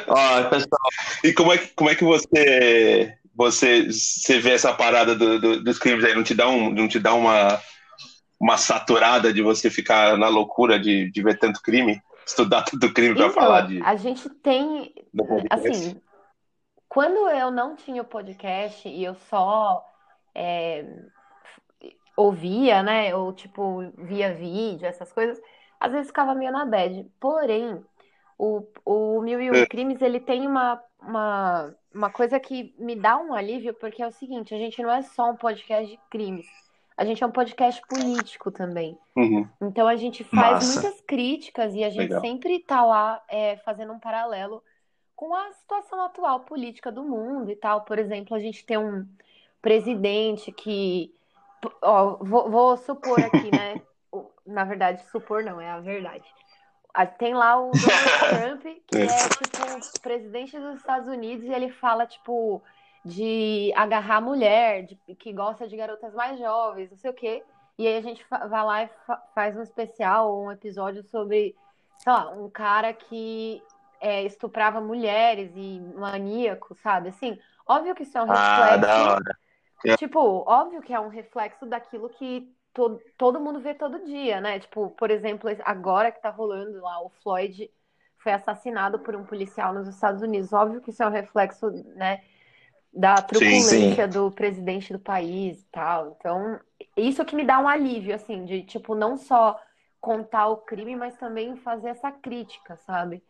Ó, 0.07 0.49
pessoal, 0.49 0.89
e 1.23 1.33
como 1.33 1.53
é 1.53 1.57
que, 1.57 1.67
como 1.75 1.89
é 1.89 1.95
que 1.95 2.03
você, 2.03 3.17
você, 3.33 3.85
você 3.91 4.39
vê 4.39 4.51
essa 4.51 4.73
parada 4.73 5.15
do- 5.15 5.39
do- 5.39 5.63
dos 5.63 5.79
crimes 5.79 6.03
aí? 6.03 6.13
Não 6.13 6.23
te 6.23 6.33
dá, 6.35 6.47
um, 6.49 6.69
não 6.71 6.87
te 6.87 6.99
dá 6.99 7.13
uma, 7.13 7.59
uma 8.39 8.57
saturada 8.57 9.33
de 9.33 9.41
você 9.41 9.69
ficar 9.69 10.17
na 10.17 10.27
loucura 10.27 10.79
de, 10.79 11.09
de 11.11 11.23
ver 11.23 11.37
tanto 11.39 11.61
crime? 11.61 12.01
Estudar 12.25 12.63
tanto 12.63 12.91
crime 12.93 13.15
para 13.15 13.27
Então, 13.27 13.33
falar 13.33 13.61
de. 13.61 13.79
a 13.81 13.95
gente 13.95 14.29
tem, 14.29 14.93
assim, 15.49 16.01
quando 16.89 17.29
eu 17.29 17.51
não 17.51 17.75
tinha 17.75 18.01
o 18.01 18.05
podcast 18.05 18.87
e 18.87 19.03
eu 19.03 19.15
só 19.15 19.85
é, 20.33 20.85
ouvia, 22.15 22.81
né, 22.83 23.15
ou 23.15 23.33
tipo, 23.33 23.91
via 23.97 24.33
vídeo, 24.33 24.85
essas 24.87 25.11
coisas, 25.11 25.41
às 25.79 25.91
vezes 25.91 26.07
ficava 26.07 26.33
meio 26.33 26.51
na 26.51 26.65
bad. 26.65 27.05
Porém, 27.19 27.83
o, 28.37 28.65
o 28.85 29.21
Mil 29.21 29.41
e 29.41 29.51
Um 29.51 29.55
É. 29.55 29.65
Crimes, 29.65 30.01
ele 30.01 30.19
tem 30.19 30.47
uma, 30.47 30.81
uma, 31.01 31.75
uma 31.93 32.09
coisa 32.09 32.39
que 32.39 32.73
me 32.79 32.95
dá 32.95 33.17
um 33.17 33.33
alívio, 33.33 33.73
porque 33.73 34.01
é 34.01 34.07
o 34.07 34.11
seguinte, 34.11 34.53
a 34.53 34.57
gente 34.57 34.81
não 34.81 34.91
é 34.91 35.01
só 35.01 35.31
um 35.31 35.35
podcast 35.35 35.91
de 35.91 35.99
crimes, 36.09 36.47
a 36.97 37.03
gente 37.05 37.23
é 37.23 37.27
um 37.27 37.31
podcast 37.31 37.81
político 37.87 38.51
também. 38.51 38.97
Uhum. 39.15 39.47
Então 39.61 39.87
a 39.87 39.95
gente 39.95 40.23
faz 40.23 40.53
Massa. 40.53 40.81
muitas 40.81 41.01
críticas 41.01 41.73
e 41.73 41.83
a 41.83 41.89
gente 41.89 42.03
Legal. 42.03 42.21
sempre 42.21 42.59
tá 42.59 42.83
lá 42.85 43.21
é, 43.27 43.57
fazendo 43.57 43.91
um 43.93 43.99
paralelo 43.99 44.63
com 45.15 45.33
a 45.33 45.51
situação 45.53 46.01
atual 46.01 46.41
política 46.41 46.91
do 46.91 47.03
mundo 47.03 47.51
e 47.51 47.55
tal. 47.55 47.81
Por 47.81 47.99
exemplo, 47.99 48.35
a 48.35 48.39
gente 48.39 48.65
tem 48.65 48.77
um 48.77 49.05
presidente 49.61 50.51
que. 50.51 51.13
Ó, 51.81 52.17
vou, 52.21 52.49
vou 52.49 52.77
supor 52.77 53.19
aqui, 53.19 53.51
né? 53.51 53.81
O- 54.11 54.31
Na 54.45 54.63
verdade, 54.63 55.03
supor 55.09 55.43
não, 55.43 55.59
é 55.59 55.69
a 55.69 55.79
verdade. 55.81 56.23
Tem 57.17 57.33
lá 57.33 57.59
o 57.59 57.71
Donald 57.71 58.61
Trump, 58.61 58.77
que 58.87 58.97
é 58.97 59.07
tipo 59.07 59.99
presidente 59.99 60.57
dos 60.57 60.77
Estados 60.77 61.09
Unidos, 61.09 61.45
e 61.45 61.51
ele 61.51 61.69
fala, 61.69 62.05
tipo, 62.05 62.63
de 63.05 63.71
agarrar 63.75 64.21
mulher, 64.21 64.83
de, 64.85 64.95
que 65.15 65.33
gosta 65.33 65.67
de 65.67 65.77
garotas 65.77 66.13
mais 66.15 66.39
jovens, 66.39 66.91
não 66.91 66.97
sei 66.97 67.11
o 67.11 67.15
quê. 67.15 67.43
E 67.77 67.87
aí 67.87 67.97
a 67.97 68.01
gente 68.01 68.25
vai 68.29 68.65
lá 68.65 68.83
e 68.83 68.89
fa- 69.05 69.23
faz 69.35 69.55
um 69.57 69.61
especial 69.63 70.31
ou 70.33 70.45
um 70.47 70.51
episódio 70.51 71.03
sobre, 71.03 71.55
sei 71.97 72.11
lá, 72.13 72.31
um 72.31 72.49
cara 72.49 72.93
que 72.93 73.61
é, 74.01 74.23
estuprava 74.23 74.81
mulheres 74.81 75.51
e 75.55 75.79
maníaco, 75.97 76.75
sabe? 76.75 77.09
Assim, 77.09 77.39
óbvio 77.67 77.95
que 77.95 78.03
isso 78.03 78.17
é 78.17 78.23
um 78.23 78.25
Ah, 78.29 78.77
reflexo. 78.77 78.87
da 78.87 79.13
hora. 79.13 79.37
Tipo, 79.97 80.19
óbvio 80.47 80.81
que 80.81 80.93
é 80.93 80.99
um 80.99 81.09
reflexo 81.09 81.65
daquilo 81.65 82.09
que 82.09 82.51
to 82.73 82.99
todo 83.17 83.39
mundo 83.39 83.59
vê 83.61 83.73
todo 83.73 84.03
dia, 84.05 84.41
né? 84.41 84.59
Tipo, 84.59 84.89
por 84.91 85.11
exemplo, 85.11 85.49
agora 85.63 86.11
que 86.11 86.21
tá 86.21 86.29
rolando 86.29 86.81
lá, 86.81 87.01
o 87.01 87.09
Floyd 87.23 87.71
foi 88.17 88.33
assassinado 88.33 88.99
por 88.99 89.15
um 89.15 89.23
policial 89.25 89.73
nos 89.73 89.87
Estados 89.87 90.21
Unidos. 90.21 90.51
Óbvio 90.53 90.81
que 90.81 90.89
isso 90.89 91.03
é 91.03 91.07
um 91.07 91.11
reflexo, 91.11 91.69
né, 91.95 92.23
da 92.95 93.15
truculência 93.21 94.07
do 94.07 94.31
presidente 94.31 94.93
do 94.93 94.99
país 94.99 95.61
e 95.61 95.65
tal. 95.71 96.15
Então, 96.19 96.59
isso 96.97 97.25
que 97.25 97.35
me 97.35 97.45
dá 97.45 97.59
um 97.59 97.67
alívio, 97.67 98.15
assim, 98.15 98.45
de, 98.45 98.63
tipo, 98.63 98.95
não 98.95 99.17
só 99.17 99.59
contar 99.99 100.47
o 100.47 100.57
crime, 100.57 100.95
mas 100.95 101.17
também 101.17 101.55
fazer 101.57 101.89
essa 101.89 102.11
crítica, 102.11 102.77
sabe? 102.85 103.23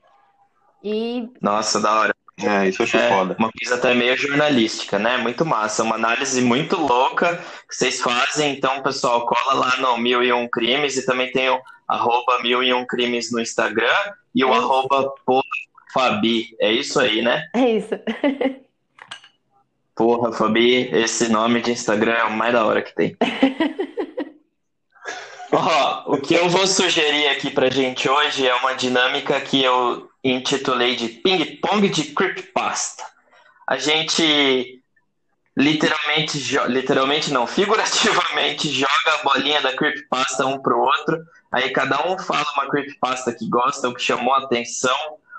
E 0.84 1.30
Nossa, 1.42 1.80
da 1.82 2.00
hora. 2.00 2.16
É, 2.38 2.68
isso 2.68 2.82
eu 2.82 2.86
achei 2.86 3.00
É, 3.00 3.10
foda. 3.10 3.36
uma 3.40 3.50
coisa 3.50 3.76
até 3.76 3.94
meio 3.94 4.16
jornalística, 4.18 5.00
né? 5.00 5.18
Muito 5.18 5.46
massa. 5.46 5.84
Uma 5.84 5.96
análise 5.96 6.42
muito 6.42 6.76
louca 6.76 7.38
que 7.68 7.76
vocês 7.76 8.02
fazem. 8.02 8.54
Então, 8.58 8.84
pessoal, 8.84 9.26
cola 9.26 9.54
lá 9.54 9.78
no 9.78 9.98
Mil 9.98 10.22
e 10.22 10.34
Um 10.34 10.48
Crimes 10.50 10.98
e 10.98 11.06
também 11.06 11.32
tem 11.32 11.50
o 11.50 11.62
arroba 11.88 12.42
Mil 12.44 12.62
e 12.62 12.74
Um 12.74 12.86
Crimes 12.86 13.32
no 13.32 13.40
Instagram 13.40 13.88
e 14.36 14.44
o 14.44 14.54
É. 14.54 14.58
arroba 14.58 15.14
Fabi. 15.94 16.56
É 16.60 16.72
isso 16.72 17.00
aí, 17.00 17.22
né? 17.22 17.42
é 17.54 17.70
isso. 17.78 17.96
Porra, 19.96 20.34
Fabi, 20.34 20.90
esse 20.94 21.30
nome 21.30 21.62
de 21.62 21.72
Instagram 21.72 22.12
é 22.12 22.26
o 22.26 22.34
mais 22.34 22.52
da 22.52 22.66
hora 22.66 22.82
que 22.82 22.94
tem. 22.94 23.16
Ó, 25.54 26.04
o 26.14 26.18
que 26.18 26.34
eu 26.34 26.50
vou 26.50 26.68
sugerir 26.68 27.28
aqui 27.30 27.50
pra 27.50 27.70
gente 27.70 28.10
hoje 28.10 28.46
é 28.46 28.54
uma 28.56 28.74
dinâmica 28.74 29.40
que 29.40 29.64
eu 29.64 30.10
intitulei 30.22 30.98
de 30.98 31.08
ping-pong 31.08 31.88
de 31.88 32.04
creepypasta. 32.14 33.06
A 33.66 33.78
gente 33.78 34.84
literalmente, 35.56 36.40
literalmente 36.68 37.32
não, 37.32 37.48
figurativamente 37.48 38.68
joga 38.78 39.14
a 39.14 39.24
bolinha 39.24 39.62
da 39.62 39.74
creepypasta 39.74 40.46
um 40.46 40.60
pro 40.60 40.78
outro, 40.78 41.24
aí 41.50 41.70
cada 41.70 42.06
um 42.06 42.20
fala 42.20 42.46
uma 42.56 42.68
creepypasta 42.68 43.32
que 43.32 43.48
gosta, 43.48 43.88
ou 43.88 43.94
que 43.94 44.02
chamou 44.02 44.34
a 44.34 44.40
atenção, 44.40 44.98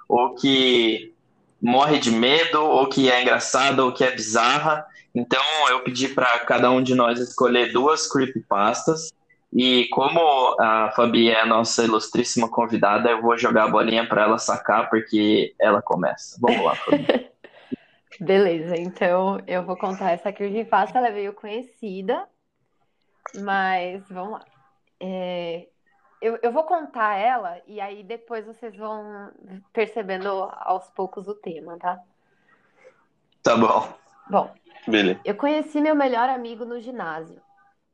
ou 0.08 0.34
que 0.34 1.14
morre 1.60 1.98
de 1.98 2.10
medo, 2.10 2.62
ou 2.62 2.88
que 2.88 3.10
é 3.10 3.22
engraçada, 3.22 3.84
ou 3.84 3.92
que 3.92 4.04
é 4.04 4.10
bizarra. 4.10 4.86
Então 5.14 5.42
eu 5.70 5.80
pedi 5.82 6.08
para 6.08 6.38
cada 6.40 6.70
um 6.70 6.82
de 6.82 6.94
nós 6.94 7.18
escolher 7.18 7.72
duas 7.72 8.06
creepypastas. 8.10 9.12
E 9.52 9.88
como 9.88 10.20
a 10.60 10.92
Fabi 10.94 11.30
é 11.30 11.40
a 11.40 11.46
nossa 11.46 11.84
ilustríssima 11.84 12.48
convidada, 12.48 13.10
eu 13.10 13.22
vou 13.22 13.38
jogar 13.38 13.64
a 13.64 13.68
bolinha 13.68 14.06
para 14.06 14.24
ela 14.24 14.38
sacar, 14.38 14.90
porque 14.90 15.54
ela 15.58 15.80
começa. 15.80 16.36
Vamos 16.40 16.64
lá, 16.64 16.74
Fabi. 16.74 17.06
Beleza, 18.20 18.76
então 18.76 19.40
eu 19.46 19.62
vou 19.62 19.76
contar 19.76 20.12
essa 20.12 20.32
creepypasta, 20.32 20.98
ela 20.98 21.08
é 21.08 21.12
meio 21.12 21.34
conhecida, 21.34 22.26
mas 23.34 24.02
vamos 24.08 24.32
lá. 24.32 24.44
É, 25.00 25.66
eu, 26.20 26.38
eu 26.42 26.52
vou 26.52 26.64
contar 26.64 27.16
ela 27.16 27.60
e 27.66 27.80
aí 27.80 28.02
depois 28.02 28.44
vocês 28.46 28.76
vão 28.76 29.30
percebendo 29.72 30.28
aos 30.28 30.88
poucos 30.90 31.28
o 31.28 31.34
tema, 31.34 31.78
tá? 31.78 32.00
Tá 33.42 33.56
bom. 33.56 33.92
Bom, 34.28 34.54
Beleza. 34.86 35.20
eu 35.24 35.34
conheci 35.36 35.80
meu 35.80 35.94
melhor 35.94 36.28
amigo 36.28 36.64
no 36.64 36.80
ginásio. 36.80 37.40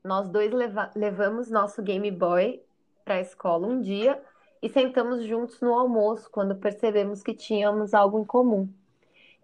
Nós 0.02 0.29
dois 0.29 0.50
leva- 0.52 0.91
levamos 0.97 1.50
nosso 1.50 1.83
Game 1.83 2.11
Boy 2.11 2.62
para 3.05 3.17
a 3.17 3.21
escola 3.21 3.67
um 3.67 3.81
dia 3.81 4.23
e 4.62 4.69
sentamos 4.69 5.25
juntos 5.25 5.61
no 5.61 5.75
almoço 5.75 6.31
quando 6.31 6.57
percebemos 6.57 7.23
que 7.23 7.35
tínhamos 7.35 7.95
algo 7.95 8.19
em 8.19 8.25
comum. 8.25 8.69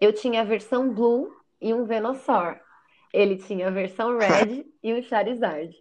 Eu 0.01 0.13
tinha 0.13 0.41
a 0.41 0.45
versão 0.45 0.93
Blue 0.93 1.37
e 1.61 1.75
um 1.75 1.85
Venusaur. 1.85 2.59
Ele 3.13 3.37
tinha 3.37 3.69
a 3.69 3.71
versão 3.71 4.17
Red 4.17 4.65
e 4.83 4.95
um 4.95 5.03
Charizard. 5.03 5.77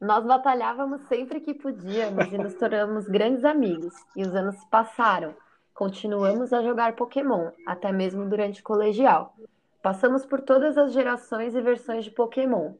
Nós 0.00 0.24
batalhávamos 0.24 1.02
sempre 1.02 1.40
que 1.40 1.52
podíamos 1.52 2.32
e 2.32 2.38
nos 2.38 2.54
tornamos 2.54 3.06
grandes 3.06 3.44
amigos. 3.44 3.94
E 4.16 4.22
os 4.22 4.34
anos 4.34 4.56
se 4.56 4.66
passaram. 4.68 5.34
Continuamos 5.74 6.54
a 6.54 6.62
jogar 6.62 6.96
Pokémon, 6.96 7.50
até 7.66 7.92
mesmo 7.92 8.26
durante 8.26 8.62
o 8.62 8.64
colegial. 8.64 9.34
Passamos 9.82 10.24
por 10.24 10.40
todas 10.40 10.78
as 10.78 10.92
gerações 10.92 11.54
e 11.54 11.60
versões 11.60 12.04
de 12.04 12.10
Pokémon. 12.10 12.74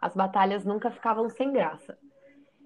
As 0.00 0.14
batalhas 0.14 0.64
nunca 0.66 0.90
ficavam 0.90 1.30
sem 1.30 1.50
graça. 1.50 1.98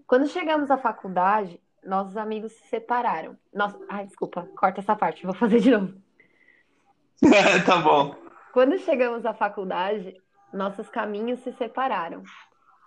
Quando 0.08 0.26
chegamos 0.26 0.72
à 0.72 0.76
faculdade, 0.76 1.60
nossos 1.84 2.16
amigos 2.16 2.52
se 2.52 2.68
separaram. 2.68 3.36
Nós... 3.54 3.72
Ai, 3.88 4.06
desculpa, 4.06 4.48
corta 4.56 4.80
essa 4.80 4.96
parte, 4.96 5.24
vou 5.24 5.34
fazer 5.34 5.60
de 5.60 5.70
novo. 5.70 5.94
tá 7.64 7.76
bom. 7.76 8.16
Quando 8.52 8.76
chegamos 8.78 9.24
à 9.24 9.32
faculdade, 9.32 10.20
nossos 10.52 10.88
caminhos 10.88 11.38
se 11.40 11.52
separaram. 11.52 12.24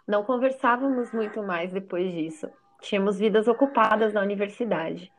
Não 0.07 0.23
conversávamos 0.23 1.11
muito 1.13 1.41
mais 1.41 1.71
depois 1.71 2.11
disso. 2.11 2.49
Tínhamos 2.81 3.17
vidas 3.17 3.47
ocupadas 3.47 4.13
na 4.13 4.21
universidade. 4.21 5.11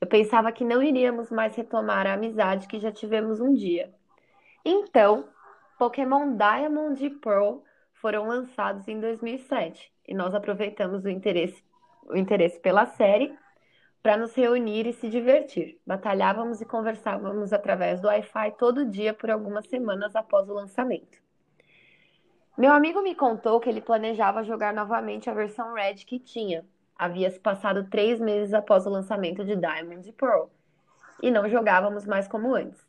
Eu 0.00 0.06
pensava 0.08 0.50
que 0.50 0.64
não 0.64 0.82
iríamos 0.82 1.30
mais 1.30 1.54
retomar 1.54 2.06
a 2.06 2.14
amizade 2.14 2.66
que 2.66 2.80
já 2.80 2.90
tivemos 2.90 3.40
um 3.40 3.54
dia. 3.54 3.94
Então, 4.64 5.28
Pokémon 5.78 6.36
Diamond 6.36 7.04
e 7.04 7.10
Pearl 7.10 7.58
foram 7.94 8.26
lançados 8.26 8.88
em 8.88 8.98
2007 8.98 9.92
e 10.08 10.14
nós 10.14 10.34
aproveitamos 10.34 11.04
o 11.04 11.08
interesse, 11.08 11.64
o 12.08 12.16
interesse 12.16 12.58
pela 12.58 12.86
série 12.86 13.32
para 14.02 14.16
nos 14.16 14.34
reunir 14.34 14.88
e 14.88 14.92
se 14.92 15.08
divertir. 15.08 15.78
Batalhávamos 15.86 16.60
e 16.60 16.66
conversávamos 16.66 17.52
através 17.52 18.00
do 18.00 18.08
Wi-Fi 18.08 18.56
todo 18.58 18.90
dia 18.90 19.14
por 19.14 19.30
algumas 19.30 19.68
semanas 19.68 20.16
após 20.16 20.48
o 20.48 20.54
lançamento. 20.54 21.22
Meu 22.56 22.72
amigo 22.72 23.02
me 23.02 23.14
contou 23.14 23.60
que 23.60 23.68
ele 23.68 23.80
planejava 23.80 24.44
jogar 24.44 24.74
novamente 24.74 25.30
a 25.30 25.34
versão 25.34 25.74
Red 25.74 25.96
que 26.06 26.18
tinha. 26.18 26.64
Havia 26.96 27.30
se 27.30 27.40
passado 27.40 27.88
três 27.88 28.20
meses 28.20 28.52
após 28.52 28.86
o 28.86 28.90
lançamento 28.90 29.44
de 29.44 29.56
Diamond 29.56 30.08
e 30.08 30.12
Pearl 30.12 30.48
e 31.22 31.30
não 31.30 31.48
jogávamos 31.48 32.04
mais 32.04 32.26
como 32.26 32.54
antes. 32.54 32.84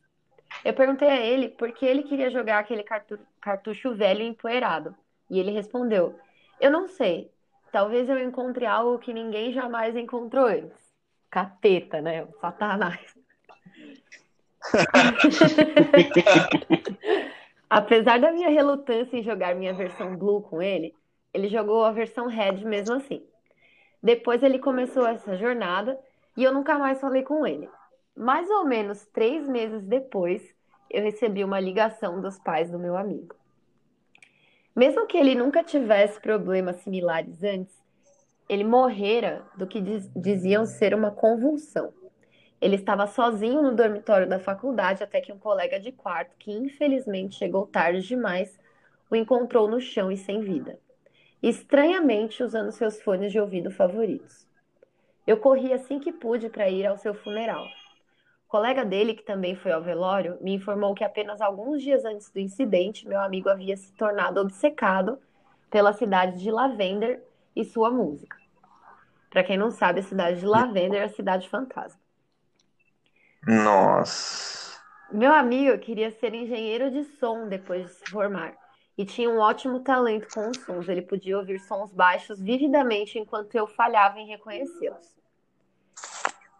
Eu 0.66 0.74
perguntei 0.74 1.08
a 1.08 1.18
ele 1.18 1.50
por 1.50 1.72
que 1.72 1.86
ele 1.86 2.04
queria 2.04 2.32
jogar 2.32 2.60
aquele 2.60 2.84
cartu 2.84 3.20
cartucho 3.40 3.94
velho 3.94 4.24
empoeirado. 4.24 4.96
E 5.30 5.40
ele 5.40 5.52
respondeu: 5.52 6.20
Eu 6.60 6.72
não 6.72 6.88
sei. 6.88 7.32
Talvez 7.72 8.10
eu 8.10 8.20
encontre 8.20 8.66
algo 8.66 9.00
que 9.00 9.14
ninguém 9.14 9.54
jamais 9.54 9.96
encontrou 9.96 10.46
antes. 10.46 10.78
Capeta, 11.30 12.02
né? 12.02 12.28
Satanás. 12.40 13.16
Apesar 17.76 18.20
da 18.20 18.32
minha 18.32 18.50
relutância 18.50 19.18
em 19.18 19.24
jogar 19.24 19.56
minha 19.56 19.74
versão 19.74 20.16
Blue 20.16 20.44
com 20.44 20.62
ele, 20.62 20.94
ele 21.34 21.48
jogou 21.48 21.84
a 21.84 21.92
versão 21.92 22.28
Red 22.28 22.64
mesmo 22.64 22.96
assim. 22.96 23.26
Depois 24.02 24.44
ele 24.44 24.60
começou 24.60 25.08
essa 25.08 25.36
jornada 25.36 26.00
e 26.38 26.44
eu 26.44 26.54
nunca 26.54 26.78
mais 26.78 27.02
falei 27.02 27.24
com 27.24 27.48
ele. 27.48 27.68
Mais 28.16 28.48
ou 28.50 28.64
menos 28.64 29.06
três 29.08 29.48
meses 29.48 29.84
depois, 29.86 30.44
eu 30.88 31.02
recebi 31.02 31.44
uma 31.44 31.60
ligação 31.60 32.22
dos 32.22 32.38
pais 32.38 32.70
do 32.70 32.78
meu 32.78 32.96
amigo. 32.96 33.36
Mesmo 34.76 35.08
que 35.08 35.18
ele 35.18 35.34
nunca 35.34 35.64
tivesse 35.64 36.22
problemas 36.22 36.76
similares 36.78 37.44
antes, 37.44 37.76
ele 38.48 38.64
morrera 38.64 39.44
do 39.58 39.66
que 39.66 39.82
diz- 39.82 40.12
diziam 40.16 40.66
ser 40.66 40.94
uma 40.94 41.10
convulsão. 41.10 41.92
Ele 42.64 42.78
estava 42.78 43.06
sozinho 43.08 43.62
no 43.62 43.76
dormitório 43.76 44.26
da 44.26 44.40
faculdade 44.40 45.04
até 45.04 45.20
que 45.20 45.34
um 45.34 45.38
colega 45.38 45.78
de 45.78 45.92
quarto, 45.92 46.34
que 46.40 46.50
infelizmente 46.50 47.36
chegou 47.36 47.68
tarde 47.68 48.08
demais, 48.08 48.58
o 49.12 49.18
encontrou 49.18 49.68
no 49.68 49.82
chão 49.82 50.10
e 50.10 50.16
sem 50.16 50.40
vida. 50.40 50.80
Estranhamente 51.42 52.42
usando 52.42 52.72
seus 52.72 53.02
fones 53.02 53.34
de 53.34 53.40
ouvido 53.40 53.70
favoritos. 53.70 54.48
Eu 55.28 55.36
corri 55.36 55.74
assim 55.74 56.00
que 56.00 56.14
pude 56.14 56.48
para 56.48 56.70
ir 56.70 56.86
ao 56.86 56.96
seu 56.98 57.14
funeral. 57.14 57.66
O 58.48 58.52
colega 58.52 58.86
dele, 58.86 59.14
que 59.14 59.24
também 59.24 59.56
foi 59.56 59.74
ao 59.74 59.84
velório, 59.84 60.38
me 60.40 60.54
informou 60.54 60.96
que 60.96 61.04
apenas 61.04 61.42
alguns 61.42 61.84
dias 61.84 62.06
antes 62.06 62.32
do 62.32 62.40
incidente, 62.40 63.06
meu 63.06 63.20
amigo 63.20 63.50
havia 63.50 63.76
se 63.76 63.92
tornado 63.92 64.40
obcecado 64.40 65.20
pela 65.70 65.92
cidade 65.92 66.40
de 66.40 66.50
Lavender 66.50 67.22
e 67.54 67.66
sua 67.66 67.92
música. 67.92 68.38
Para 69.30 69.44
quem 69.44 69.58
não 69.58 69.70
sabe, 69.70 70.00
a 70.00 70.04
cidade 70.04 70.40
de 70.40 70.46
Lavender 70.46 71.02
é 71.02 71.04
a 71.04 71.10
cidade 71.10 71.50
fantasma. 71.50 72.03
Nossa. 73.46 74.82
Meu 75.12 75.34
amigo 75.34 75.78
queria 75.78 76.12
ser 76.12 76.34
engenheiro 76.34 76.90
de 76.90 77.04
som 77.04 77.48
depois 77.48 77.86
de 77.86 77.94
se 77.94 78.10
formar 78.10 78.56
e 78.98 79.06
tinha 79.06 79.30
um 79.30 79.40
ótimo 79.40 79.80
talento 79.82 80.28
com 80.34 80.50
os 80.50 80.58
sons. 80.58 80.88
Ele 80.88 81.02
podia 81.02 81.38
ouvir 81.38 81.60
sons 81.60 81.92
baixos 81.92 82.40
vividamente 82.40 83.20
enquanto 83.20 83.56
eu 83.56 83.68
falhava 83.68 84.20
em 84.20 84.28
reconhecê-los. 84.28 85.14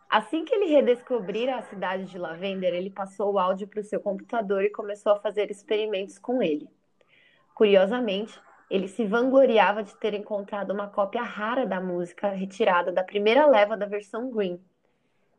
Assim 0.10 0.46
que 0.46 0.54
ele 0.54 0.66
redescobrira 0.66 1.56
a 1.56 1.64
cidade 1.64 2.06
de 2.06 2.18
Lavender, 2.20 2.74
ele 2.74 2.90
passou 2.90 3.34
o 3.34 3.40
áudio 3.40 3.68
para 3.68 3.80
o 3.80 3.84
seu 3.84 4.00
computador 4.00 4.64
e 4.64 4.70
começou 4.70 5.14
a 5.14 5.20
fazer 5.20 5.50
experimentos 5.50 6.20
com 6.20 6.44
ele. 6.44 6.70
Curiosamente, 7.56 8.40
ele 8.70 8.88
se 8.88 9.06
vangloriava 9.06 9.82
de 9.82 9.96
ter 9.96 10.14
encontrado 10.14 10.72
uma 10.72 10.88
cópia 10.88 11.24
rara 11.24 11.66
da 11.66 11.82
música 11.82 12.30
retirada 12.30 12.92
da 12.92 13.04
primeira 13.04 13.48
leva 13.48 13.76
da 13.76 13.86
versão 13.86 14.30
Green, 14.30 14.60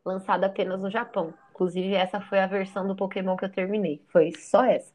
lançada 0.05 0.45
apenas 0.45 0.79
no 0.81 0.89
Japão. 0.89 1.33
Inclusive, 1.51 1.93
essa 1.93 2.21
foi 2.21 2.39
a 2.39 2.47
versão 2.47 2.87
do 2.87 2.95
Pokémon 2.95 3.35
que 3.35 3.45
eu 3.45 3.51
terminei. 3.51 4.01
Foi 4.09 4.31
só 4.31 4.63
essa. 4.63 4.93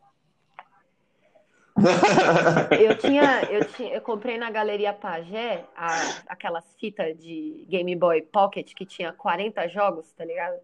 Eu 2.80 2.96
tinha, 2.98 3.42
eu 3.50 3.64
tinha, 3.64 3.94
eu 3.94 4.00
comprei 4.00 4.38
na 4.38 4.50
Galeria 4.50 4.92
Pagé 4.92 5.64
a- 5.76 6.14
aquelas 6.28 6.64
fitas 6.78 7.16
de 7.18 7.66
Game 7.68 7.94
Boy 7.96 8.22
Pocket 8.22 8.72
que 8.74 8.86
tinha 8.86 9.12
40 9.12 9.66
jogos, 9.68 10.10
tá 10.12 10.24
ligado? 10.24 10.58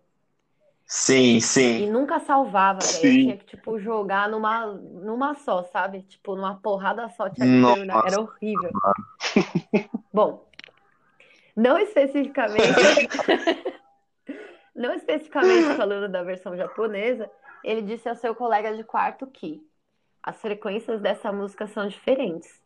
Sim, 0.87 1.37
E 1.37 1.41
sim. 1.41 1.91
nunca 1.91 2.21
salvava, 2.21 2.79
velho. 2.79 3.01
Tinha 3.23 3.37
que, 3.37 3.45
tipo, 3.45 3.79
jogar 3.79 4.29
numa, 4.29 4.67
numa 4.67 5.35
só, 5.35 5.65
sabe? 5.65 6.03
Tipo, 6.03 6.37
numa 6.37 6.55
porrada 6.57 7.09
só 7.11 7.29
tinha 7.29 7.47
que 7.47 7.67
terminar. 7.75 8.07
Era 8.07 8.21
horrível. 8.21 8.71
Bom, 10.13 10.45
não 11.57 11.79
especificamente. 11.79 12.63
Não 14.77 14.95
especificamente 14.95 15.75
falando 15.77 16.09
da 16.09 16.23
versão 16.23 16.57
japonesa, 16.57 17.29
ele 17.65 17.83
disse 17.83 18.09
ao 18.09 18.15
seu 18.15 18.35
colega 18.35 18.77
de 18.77 18.85
quarto 18.85 19.27
que 19.27 19.61
as 20.23 20.41
frequências 20.41 21.01
dessa 21.01 21.33
música 21.33 21.67
são 21.67 21.89
diferentes. 21.89 22.61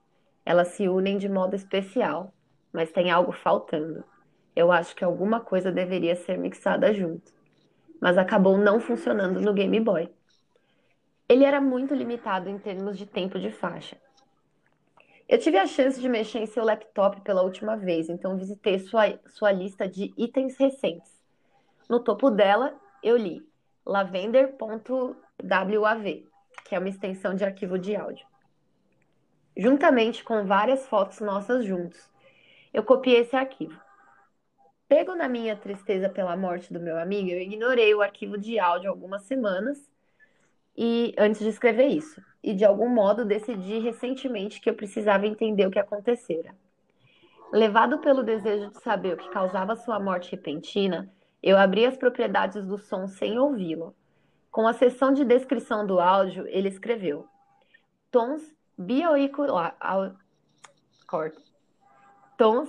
Elas 0.44 0.68
se 0.68 0.88
unem 0.88 1.16
de 1.16 1.28
modo 1.28 1.56
especial, 1.56 2.34
mas 2.72 2.92
tem 2.92 3.10
algo 3.10 3.32
faltando. 3.32 4.04
Eu 4.54 4.72
acho 4.72 4.94
que 4.94 5.04
alguma 5.04 5.40
coisa 5.40 5.72
deveria 5.72 6.16
ser 6.16 6.36
mixada 6.36 6.92
junto 6.92 7.32
mas 8.00 8.16
acabou 8.16 8.56
não 8.56 8.80
funcionando 8.80 9.40
no 9.40 9.52
Game 9.52 9.78
Boy. 9.78 10.08
Ele 11.28 11.44
era 11.44 11.60
muito 11.60 11.94
limitado 11.94 12.48
em 12.48 12.58
termos 12.58 12.96
de 12.96 13.06
tempo 13.06 13.38
de 13.38 13.50
faixa. 13.50 13.96
Eu 15.28 15.38
tive 15.38 15.58
a 15.58 15.66
chance 15.66 16.00
de 16.00 16.08
mexer 16.08 16.40
em 16.40 16.46
seu 16.46 16.64
laptop 16.64 17.20
pela 17.20 17.42
última 17.42 17.76
vez, 17.76 18.08
então 18.08 18.36
visitei 18.36 18.80
sua, 18.80 19.20
sua 19.26 19.52
lista 19.52 19.86
de 19.86 20.12
itens 20.16 20.56
recentes. 20.56 21.19
No 21.90 21.98
topo 21.98 22.30
dela, 22.30 22.72
eu 23.02 23.16
li 23.16 23.44
lavender.wav, 23.84 25.16
que 26.64 26.74
é 26.76 26.78
uma 26.78 26.88
extensão 26.88 27.34
de 27.34 27.44
arquivo 27.44 27.76
de 27.76 27.96
áudio. 27.96 28.24
Juntamente 29.56 30.22
com 30.22 30.46
várias 30.46 30.86
fotos 30.86 31.18
nossas 31.18 31.64
juntos, 31.64 32.08
eu 32.72 32.84
copiei 32.84 33.22
esse 33.22 33.34
arquivo. 33.34 33.76
Pego 34.86 35.16
na 35.16 35.28
minha 35.28 35.56
tristeza 35.56 36.08
pela 36.08 36.36
morte 36.36 36.72
do 36.72 36.78
meu 36.78 36.96
amigo, 36.96 37.28
eu 37.28 37.40
ignorei 37.40 37.92
o 37.92 38.02
arquivo 38.02 38.38
de 38.38 38.56
áudio 38.60 38.88
algumas 38.88 39.22
semanas 39.22 39.90
e 40.76 41.12
antes 41.18 41.40
de 41.40 41.48
escrever 41.48 41.88
isso. 41.88 42.22
E 42.40 42.54
de 42.54 42.64
algum 42.64 42.88
modo 42.88 43.24
decidi 43.24 43.80
recentemente 43.80 44.60
que 44.60 44.70
eu 44.70 44.74
precisava 44.76 45.26
entender 45.26 45.66
o 45.66 45.72
que 45.72 45.80
acontecera. 45.80 46.54
Levado 47.52 47.98
pelo 47.98 48.22
desejo 48.22 48.70
de 48.70 48.80
saber 48.80 49.14
o 49.14 49.16
que 49.16 49.28
causava 49.30 49.74
sua 49.74 49.98
morte 49.98 50.30
repentina, 50.30 51.12
eu 51.42 51.56
abri 51.56 51.86
as 51.86 51.96
propriedades 51.96 52.66
do 52.66 52.78
som 52.78 53.06
sem 53.06 53.38
ouvi-lo. 53.38 53.94
Com 54.50 54.66
a 54.66 54.72
seção 54.72 55.12
de 55.12 55.24
descrição 55.24 55.86
do 55.86 56.00
áudio, 56.00 56.46
ele 56.48 56.68
escreveu: 56.68 57.26
tons 58.10 58.42
corta. 61.06 61.40
Tons. 62.36 62.68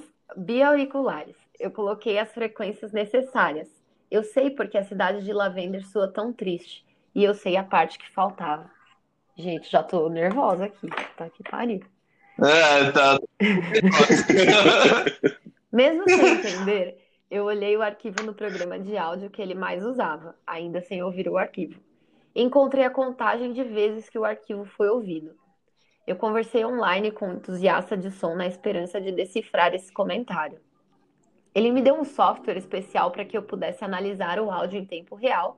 Eu 1.60 1.72
coloquei 1.72 2.18
as 2.18 2.34
frequências 2.34 2.92
necessárias. 2.92 3.70
Eu 4.10 4.24
sei 4.24 4.50
porque 4.50 4.78
a 4.78 4.84
cidade 4.84 5.24
de 5.24 5.34
Lavender 5.34 5.86
soa 5.86 6.08
tão 6.08 6.32
triste. 6.32 6.86
E 7.14 7.24
eu 7.24 7.34
sei 7.34 7.58
a 7.58 7.64
parte 7.64 8.00
que 8.00 8.10
faltava. 8.12 8.70
Gente, 9.36 9.70
já 9.70 9.84
tô 9.84 10.08
nervosa 10.10 10.66
aqui. 10.66 10.88
Tá 11.18 11.30
que 11.30 11.44
pariu. 11.44 11.82
É, 12.40 12.92
tá. 12.92 13.20
Mesmo 15.72 16.04
sem 16.10 16.34
entender, 16.34 17.01
eu 17.32 17.46
olhei 17.46 17.78
o 17.78 17.82
arquivo 17.82 18.22
no 18.24 18.34
programa 18.34 18.78
de 18.78 18.98
áudio 18.98 19.30
que 19.30 19.42
ele 19.42 19.56
mais 19.56 19.86
usava, 19.86 20.36
ainda 20.46 20.82
sem 20.82 21.02
ouvir 21.02 21.30
o 21.30 21.38
arquivo. 21.38 21.80
Encontrei 22.36 22.84
a 22.84 22.90
contagem 22.90 23.54
de 23.54 23.64
vezes 23.64 24.10
que 24.10 24.20
o 24.20 24.26
arquivo 24.26 24.66
foi 24.66 24.90
ouvido. 24.90 25.34
Eu 26.06 26.18
conversei 26.18 26.66
online 26.66 27.10
com 27.10 27.30
um 27.30 27.34
entusiasta 27.36 27.96
de 27.96 28.12
som 28.12 28.36
na 28.36 28.48
esperança 28.48 29.00
de 29.00 29.14
decifrar 29.14 29.74
esse 29.74 29.94
comentário. 29.94 30.60
Ele 31.56 31.72
me 31.72 31.82
deu 31.82 31.96
um 31.96 32.04
software 32.04 32.58
especial 32.58 33.12
para 33.12 33.24
que 33.24 33.38
eu 33.38 33.44
pudesse 33.44 33.82
analisar 33.82 34.38
o 34.38 34.52
áudio 34.52 34.80
em 34.80 34.86
tempo 34.86 35.16
real 35.16 35.58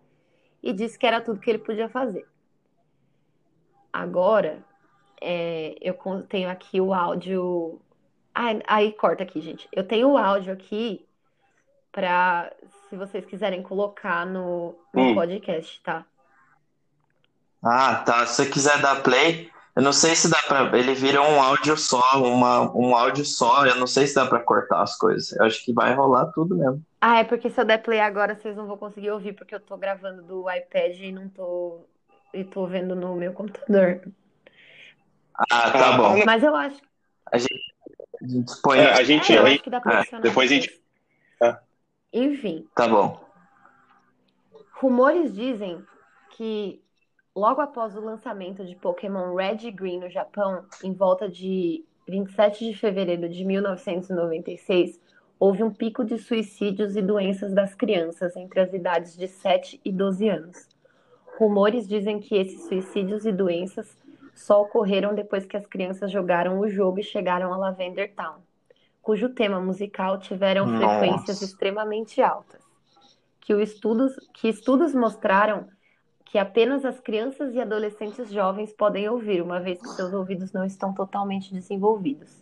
e 0.61 0.71
disse 0.73 0.97
que 0.97 1.07
era 1.07 1.21
tudo 1.21 1.39
que 1.39 1.49
ele 1.49 1.59
podia 1.59 1.89
fazer. 1.89 2.27
Agora, 3.91 4.63
é, 5.19 5.75
eu 5.81 5.95
tenho 6.29 6.49
aqui 6.49 6.79
o 6.79 6.93
áudio. 6.93 7.81
Ah, 8.33 8.49
aí 8.67 8.91
corta 8.91 9.23
aqui, 9.23 9.41
gente. 9.41 9.67
Eu 9.71 9.87
tenho 9.87 10.09
o 10.09 10.17
áudio 10.17 10.53
aqui 10.53 11.07
para, 11.93 12.51
se 12.89 12.97
vocês 12.97 13.23
quiserem 13.25 13.61
colocar 13.63 14.25
no, 14.25 14.75
no 14.93 15.01
Hum. 15.01 15.15
podcast, 15.15 15.79
tá? 15.81 16.03
Ah, 17.63 17.95
tá. 18.05 18.25
Se 18.25 18.35
você 18.43 18.49
quiser 18.49 18.81
dar 18.81 19.01
play, 19.01 19.49
eu 19.75 19.81
não 19.81 19.93
sei 19.93 20.15
se 20.15 20.29
dá 20.29 20.37
pra. 20.47 20.77
Ele 20.77 20.93
vira 20.93 21.21
um 21.21 21.41
áudio 21.41 21.77
só, 21.77 22.01
uma, 22.21 22.75
um 22.75 22.93
áudio 22.95 23.23
só. 23.23 23.65
Eu 23.65 23.75
não 23.75 23.87
sei 23.87 24.05
se 24.07 24.15
dá 24.15 24.25
pra 24.25 24.39
cortar 24.39 24.81
as 24.81 24.97
coisas. 24.97 25.31
Eu 25.31 25.45
acho 25.45 25.63
que 25.63 25.71
vai 25.71 25.93
rolar 25.93 26.25
tudo 26.33 26.57
mesmo. 26.57 26.83
Ah, 26.99 27.19
é 27.19 27.23
porque 27.23 27.49
se 27.49 27.61
eu 27.61 27.65
der 27.65 27.77
play 27.81 27.99
agora, 28.01 28.35
vocês 28.35 28.55
não 28.57 28.67
vão 28.67 28.77
conseguir 28.77 29.11
ouvir, 29.11 29.33
porque 29.33 29.55
eu 29.55 29.59
tô 29.59 29.77
gravando 29.77 30.23
do 30.23 30.49
iPad 30.51 30.99
e 30.99 31.11
não 31.11 31.29
tô. 31.29 31.85
E 32.33 32.43
tô 32.43 32.65
vendo 32.65 32.95
no 32.95 33.15
meu 33.15 33.31
computador. 33.31 34.01
Ah, 35.51 35.71
tá 35.71 35.91
bom. 35.97 36.23
Mas 36.25 36.43
eu 36.43 36.55
acho, 36.55 36.81
A 37.31 37.37
gente 37.37 38.51
põe. 38.61 38.79
É, 38.79 38.91
a 38.93 39.03
gente. 39.03 39.31
é, 39.31 39.37
eu 39.37 39.41
a 39.41 39.43
acho 39.43 39.51
gente- 39.51 39.63
que 39.63 39.69
dá 39.69 39.79
pra 39.79 40.01
é, 40.01 40.19
depois 40.19 40.51
a 40.51 40.53
gente-. 40.55 40.81
Enfim. 42.13 42.67
Tá 42.75 42.87
bom. 42.87 43.19
Rumores 44.73 45.33
dizem 45.33 45.83
que 46.31 46.81
logo 47.35 47.61
após 47.61 47.95
o 47.95 48.01
lançamento 48.01 48.63
de 48.63 48.75
Pokémon 48.75 49.33
Red 49.33 49.67
e 49.67 49.71
Green 49.71 49.99
no 49.99 50.09
Japão, 50.09 50.65
em 50.83 50.93
volta 50.93 51.27
de 51.27 51.83
27 52.07 52.69
de 52.69 52.77
fevereiro 52.77 53.27
de 53.27 53.43
1996, 53.43 54.99
houve 55.39 55.63
um 55.63 55.71
pico 55.71 56.03
de 56.03 56.17
suicídios 56.17 56.95
e 56.95 57.01
doenças 57.01 57.53
das 57.53 57.73
crianças 57.73 58.35
entre 58.35 58.59
as 58.59 58.73
idades 58.73 59.17
de 59.17 59.27
7 59.27 59.81
e 59.83 59.91
12 59.91 60.29
anos. 60.29 60.67
Rumores 61.37 61.87
dizem 61.87 62.19
que 62.19 62.35
esses 62.35 62.67
suicídios 62.67 63.25
e 63.25 63.31
doenças 63.31 63.97
só 64.35 64.61
ocorreram 64.61 65.15
depois 65.15 65.45
que 65.45 65.57
as 65.57 65.65
crianças 65.65 66.11
jogaram 66.11 66.59
o 66.59 66.69
jogo 66.69 66.99
e 66.99 67.03
chegaram 67.03 67.53
a 67.53 67.57
Lavender 67.57 68.13
Town, 68.15 68.35
cujo 69.03 69.29
tema 69.29 69.59
musical 69.59 70.17
tiveram 70.17 70.65
Nossa. 70.65 70.99
frequências 70.99 71.41
extremamente 71.43 72.21
altas 72.21 72.63
que, 73.43 73.53
o 73.53 73.61
estudos, 73.61 74.15
que 74.33 74.47
estudos 74.47 74.95
mostraram 74.95 75.67
que 76.25 76.37
apenas 76.37 76.85
as 76.85 76.99
crianças 76.99 77.53
e 77.53 77.59
adolescentes 77.59 78.31
jovens 78.31 78.73
podem 78.73 79.07
ouvir, 79.07 79.41
uma 79.41 79.59
vez 79.59 79.79
que 79.79 79.89
seus 79.89 80.13
ouvidos 80.13 80.51
não 80.53 80.65
estão 80.65 80.93
totalmente 80.93 81.53
desenvolvidos. 81.53 82.41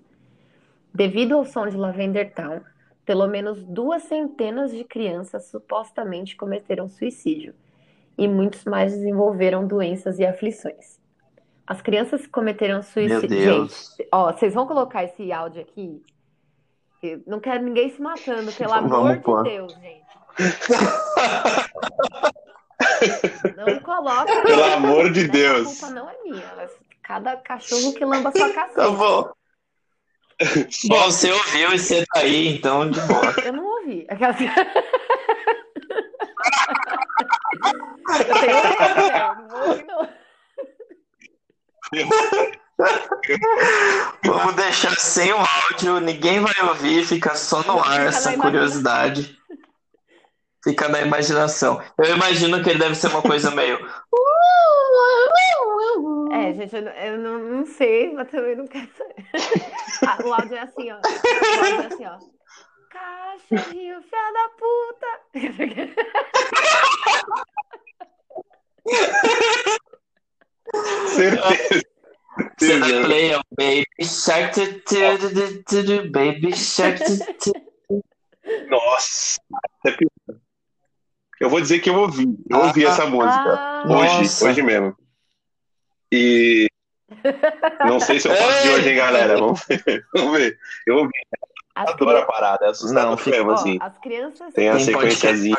Devido 0.93 1.35
ao 1.35 1.43
som 1.43 1.67
de 1.67 1.75
Lavender 1.75 2.33
Town, 2.33 2.61
pelo 3.03 3.27
menos 3.27 3.63
duas 3.63 4.03
centenas 4.03 4.71
de 4.71 4.83
crianças 4.83 5.47
supostamente 5.47 6.37
cometeram 6.37 6.87
suicídio, 6.87 7.55
e 8.17 8.27
muitos 8.27 8.63
mais 8.63 8.93
desenvolveram 8.93 9.65
doenças 9.65 10.19
e 10.19 10.25
aflições. 10.25 10.99
As 11.65 11.81
crianças 11.81 12.21
que 12.21 12.29
cometeram 12.29 12.83
suicídio. 12.83 13.67
Gente, 13.67 14.07
ó, 14.11 14.31
vocês 14.31 14.53
vão 14.53 14.67
colocar 14.67 15.03
esse 15.03 15.31
áudio 15.31 15.61
aqui? 15.61 16.01
Eu 17.01 17.21
Não 17.25 17.39
quero 17.39 17.63
ninguém 17.63 17.89
se 17.89 18.01
matando, 18.01 18.51
pelo 18.53 18.73
Vamos 18.73 18.91
amor 18.91 19.17
de. 19.17 19.49
Deus, 19.49 19.73
gente. 19.73 20.01
Não 23.57 23.79
coloca. 23.79 24.41
Pelo 24.43 24.63
amor 24.63 25.11
de 25.11 25.27
Deus. 25.27 25.79
culpa 25.79 25.93
não 25.93 26.09
é 26.09 26.15
minha. 26.23 26.53
mas 26.55 26.71
Cada 27.03 27.35
cachorro 27.37 27.93
que 27.93 28.05
lamba 28.05 28.31
sua 28.31 28.53
caceta. 28.53 28.75
Tá 28.75 28.89
bom. 28.89 29.31
Bom, 30.87 31.03
você 31.05 31.31
ouviu 31.31 31.73
e 31.73 31.79
você 31.79 32.05
tá 32.05 32.19
aí, 32.21 32.47
então 32.55 32.89
de 32.89 32.99
boa. 33.01 33.33
Eu 33.45 33.53
não 33.53 33.65
ouvi. 33.65 34.07
Aquela... 34.09 34.33
Eu 38.19 38.39
tenho 38.39 38.63
medo, 38.63 38.95
velho. 38.95 39.35
Não 39.35 39.47
vou 39.47 39.69
ouvir, 39.69 39.85
não. 39.85 40.07
Vamos 44.25 44.55
deixar 44.55 44.95
sem 44.99 45.31
o 45.33 45.37
áudio, 45.37 45.99
ninguém 45.99 46.39
vai 46.39 46.53
ouvir, 46.69 47.05
fica 47.05 47.35
só 47.35 47.61
no 47.63 47.79
ar 47.79 47.91
Fica 47.91 48.03
essa 48.09 48.37
curiosidade. 48.37 49.37
Fica 50.63 50.87
na 50.89 51.01
imaginação. 51.01 51.81
Eu 51.97 52.15
imagino 52.15 52.61
que 52.63 52.69
ele 52.69 52.79
deve 52.79 52.95
ser 52.95 53.07
uma 53.07 53.21
coisa 53.21 53.51
meio. 53.51 53.79
É, 56.33 56.53
gente, 56.53 56.73
eu, 56.75 56.81
não- 56.81 56.91
eu 56.91 57.17
não, 57.17 57.39
não 57.39 57.65
sei, 57.65 58.13
mas 58.13 58.29
também 58.29 58.55
não 58.55 58.65
quero 58.65 58.87
saber. 58.97 59.15
Ah, 60.07 60.17
o 60.23 60.33
áudio 60.33 60.55
é 60.55 60.61
assim, 60.61 60.89
ó. 60.91 60.95
O 60.95 60.99
áudio 60.99 61.81
é 61.81 61.85
assim, 61.87 62.05
ó. 62.05 62.17
Cachorrinho, 62.89 64.01
filha 64.01 64.31
da 64.33 64.49
puta. 64.57 65.07
Certeza. 71.07 71.81
Dá 72.43 73.05
play 73.05 73.33
ao 73.33 73.41
Baby 73.57 73.85
Shark, 74.03 74.53
tu, 74.53 74.73
tu, 74.81 75.29
tu, 75.29 75.63
tu, 75.63 75.85
tu, 75.85 76.11
Baby 76.11 76.55
Shark. 76.55 76.99
tu, 77.03 77.51
tu. 77.53 78.03
Nossa. 78.69 79.39
é. 79.87 79.95
Eu 81.39 81.49
vou 81.49 81.59
dizer 81.61 81.79
que 81.79 81.89
eu 81.89 81.95
ouvi. 81.95 82.25
Eu 82.49 82.59
ouvi 82.59 82.85
essa 82.85 83.05
música. 83.05 83.33
Ah, 83.33 83.83
Hoje, 83.87 84.17
Nossa. 84.19 84.45
hoje 84.45 84.61
mesmo. 84.61 84.95
E 86.11 86.67
não 87.85 87.99
sei 87.99 88.19
se 88.19 88.27
eu 88.27 88.35
faço 88.35 88.61
de 88.63 88.69
hoje, 88.69 88.89
hein, 88.89 88.95
galera. 88.95 89.37
Vamos 89.37 89.63
ver. 89.65 90.05
Vamos 90.13 90.37
ver. 90.37 90.57
Eu 90.85 90.97
ouvi. 90.97 91.11
as, 91.75 91.89
Adoro 91.89 92.17
a 92.17 92.25
parada. 92.25 92.65
É 92.65 92.69
assustador 92.69 93.11
Não, 93.11 93.17
fica- 93.17 93.37
mesmo, 93.37 93.51
assim. 93.51 93.77
as 93.81 93.97
crianças. 93.99 94.53
Tem 94.53 94.69
a 94.69 94.79
sequenciazinha. 94.79 95.55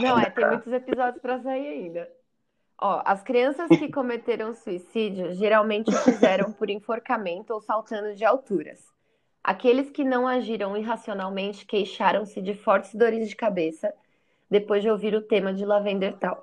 Não, 0.00 0.18
é, 0.18 0.30
tem 0.30 0.46
muitos 0.46 0.72
episódios 0.72 1.20
pra 1.20 1.42
sair 1.42 1.68
ainda. 1.68 2.08
Ó, 2.84 3.00
as 3.04 3.22
crianças 3.22 3.68
que 3.68 3.88
cometeram 3.92 4.52
suicídio 4.54 5.32
geralmente 5.34 5.88
o 5.90 5.98
fizeram 5.98 6.52
por 6.52 6.68
enforcamento 6.68 7.54
ou 7.54 7.60
saltando 7.60 8.12
de 8.16 8.24
alturas. 8.24 8.92
Aqueles 9.42 9.88
que 9.88 10.02
não 10.02 10.26
agiram 10.26 10.76
irracionalmente 10.76 11.64
queixaram-se 11.64 12.42
de 12.42 12.54
fortes 12.54 12.92
dores 12.96 13.28
de 13.28 13.36
cabeça 13.36 13.94
depois 14.50 14.82
de 14.82 14.90
ouvir 14.90 15.14
o 15.14 15.22
tema 15.22 15.54
de 15.54 15.64
Lavender 15.64 16.18
Town. 16.18 16.36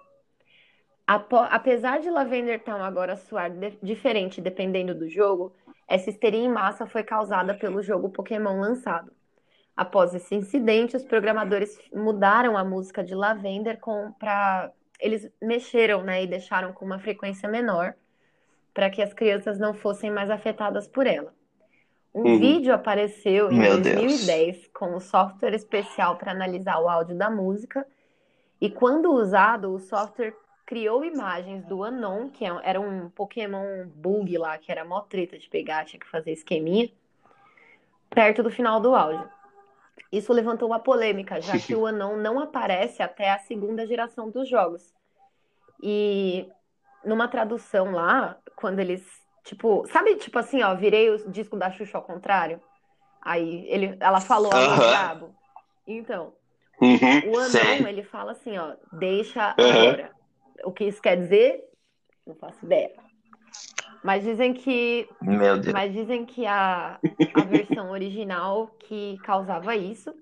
Apesar 1.49 1.99
de 1.99 2.10
Lavender 2.10 2.63
Town 2.63 2.82
agora 2.84 3.17
soar 3.17 3.52
de- 3.52 3.78
diferente 3.84 4.39
dependendo 4.39 4.95
do 4.95 5.10
jogo, 5.10 5.54
essa 5.89 6.10
histeria 6.10 6.39
em 6.39 6.49
massa 6.49 6.86
foi 6.86 7.04
causada 7.04 7.54
pelo 7.54 7.82
jogo 7.82 8.12
Pokémon 8.12 8.62
lançado. 8.62 9.12
Após 9.75 10.15
esse 10.15 10.36
incidente, 10.36 10.95
os 10.95 11.04
programadores 11.04 11.78
mudaram 11.93 12.58
a 12.58 12.63
música 12.63 13.04
de 13.04 13.13
Lavender 13.13 13.78
para 14.19 14.71
eles 14.99 15.31
mexeram, 15.41 16.03
né, 16.03 16.23
e 16.23 16.27
deixaram 16.27 16.73
com 16.73 16.85
uma 16.85 16.99
frequência 16.99 17.49
menor 17.49 17.93
para 18.73 18.89
que 18.89 19.01
as 19.01 19.13
crianças 19.13 19.59
não 19.59 19.73
fossem 19.73 20.12
mais 20.12 20.29
afetadas 20.29 20.88
por 20.88 21.07
ela. 21.07 21.33
Um 22.13 22.23
Uhum. 22.23 22.39
vídeo 22.39 22.73
apareceu 22.73 23.51
em 23.51 23.59
Meu 23.59 23.79
Deus. 23.81 24.05
2010 24.21 24.67
com 24.73 24.95
um 24.95 24.99
software 24.99 25.53
especial 25.53 26.17
para 26.17 26.31
analisar 26.31 26.79
o 26.79 26.89
áudio 26.89 27.15
da 27.15 27.29
música 27.29 27.85
e 28.59 28.69
quando 28.69 29.12
usado, 29.12 29.73
o 29.73 29.79
software 29.79 30.33
criou 30.65 31.03
imagens 31.03 31.65
do 31.65 31.83
Anon, 31.83 32.29
que 32.29 32.45
é- 32.45 32.62
era 32.63 32.79
um 32.79 33.09
Pokémon 33.09 33.88
bug 33.88 34.38
lá, 34.38 34.57
que 34.57 34.71
era 34.71 34.85
mó 34.85 35.01
treta 35.01 35.38
de 35.38 35.49
pegar, 35.49 35.85
tinha 35.85 35.99
que 35.99 36.07
fazer 36.07 36.31
esqueminha, 36.31 36.89
perto 38.09 38.43
do 38.43 38.51
final 38.51 38.79
do 38.79 38.93
áudio. 38.95 39.29
Isso 40.12 40.33
levantou 40.33 40.67
uma 40.69 40.79
polêmica, 40.79 41.41
já 41.41 41.57
que 41.59 41.75
o 41.75 41.85
Anon 41.88 42.17
não 42.17 42.39
aparece 42.39 43.01
até 43.01 43.31
a 43.31 43.39
segunda 43.39 43.85
geração 43.85 44.29
dos 44.29 44.47
jogos. 44.47 44.93
E 45.81 46.47
numa 47.05 47.27
tradução 47.27 47.91
lá, 47.91 48.38
quando 48.55 48.79
eles, 48.79 49.05
tipo, 49.43 49.85
sabe, 49.88 50.15
tipo 50.15 50.38
assim, 50.38 50.62
ó, 50.62 50.75
virei 50.75 51.09
o 51.09 51.29
disco 51.29 51.55
da 51.57 51.71
Xuxa 51.71 51.97
ao 51.97 52.03
contrário? 52.03 52.62
Aí 53.21 53.65
ele, 53.67 53.97
ela 53.99 54.19
falou 54.19 54.51
algo 54.51 54.67
Aham. 54.67 54.89
brabo. 54.89 55.35
Então, 55.88 56.33
Uhum. 56.81 57.31
o 57.31 57.38
Anon, 57.38 57.49
Sei. 57.49 57.88
ele 57.88 58.03
fala 58.03 58.31
assim, 58.31 58.57
ó, 58.57 58.75
deixa 58.93 59.55
Aham. 59.59 59.71
agora. 59.71 60.12
O 60.63 60.71
que 60.71 60.85
isso 60.85 61.01
quer 61.01 61.17
dizer? 61.17 61.63
Não 62.25 62.35
faço 62.35 62.65
ideia. 62.65 62.93
Mas 64.03 64.23
dizem 64.23 64.53
que 64.53 65.09
Meu 65.21 65.59
Deus. 65.59 65.73
mas 65.73 65.91
dizem 65.93 66.25
que 66.25 66.45
a, 66.45 66.97
a 67.33 67.41
versão 67.41 67.91
original 67.91 68.67
que 68.79 69.17
causava 69.23 69.75
isso 69.75 70.13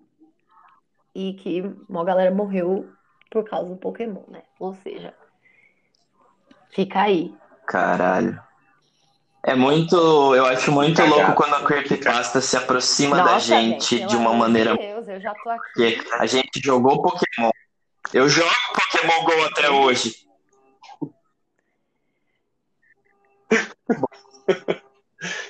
e 1.13 1.33
que 1.33 1.63
uma 1.87 2.03
galera 2.03 2.33
morreu 2.33 2.89
por 3.29 3.43
causa 3.43 3.69
do 3.69 3.77
Pokémon, 3.77 4.23
né? 4.29 4.41
Ou 4.59 4.73
seja, 4.73 5.13
fica 6.71 7.01
aí. 7.01 7.33
Caralho. 7.65 8.41
É 9.43 9.55
muito. 9.55 9.95
Eu 10.35 10.45
acho 10.45 10.71
muito 10.71 10.97
Cagado. 10.97 11.15
louco 11.15 11.33
quando 11.35 11.53
a 11.53 11.63
creepypasta 11.63 12.41
se 12.41 12.57
aproxima 12.57 13.15
da 13.15 13.23
Nossa, 13.23 13.39
gente 13.39 13.97
pelo 13.97 14.09
de 14.09 14.15
uma 14.17 14.33
maneira. 14.33 14.75
Deus, 14.75 15.07
eu 15.07 15.21
já 15.21 15.33
tô 15.35 15.49
aqui. 15.49 15.61
Porque 15.73 15.97
a 16.13 16.25
gente 16.25 16.59
jogou 16.63 17.01
Pokémon. 17.01 17.49
Eu 18.13 18.27
jogo 18.27 18.51
Pokémon 18.73 19.23
GO 19.23 19.45
até 19.45 19.69
hoje. 19.69 20.26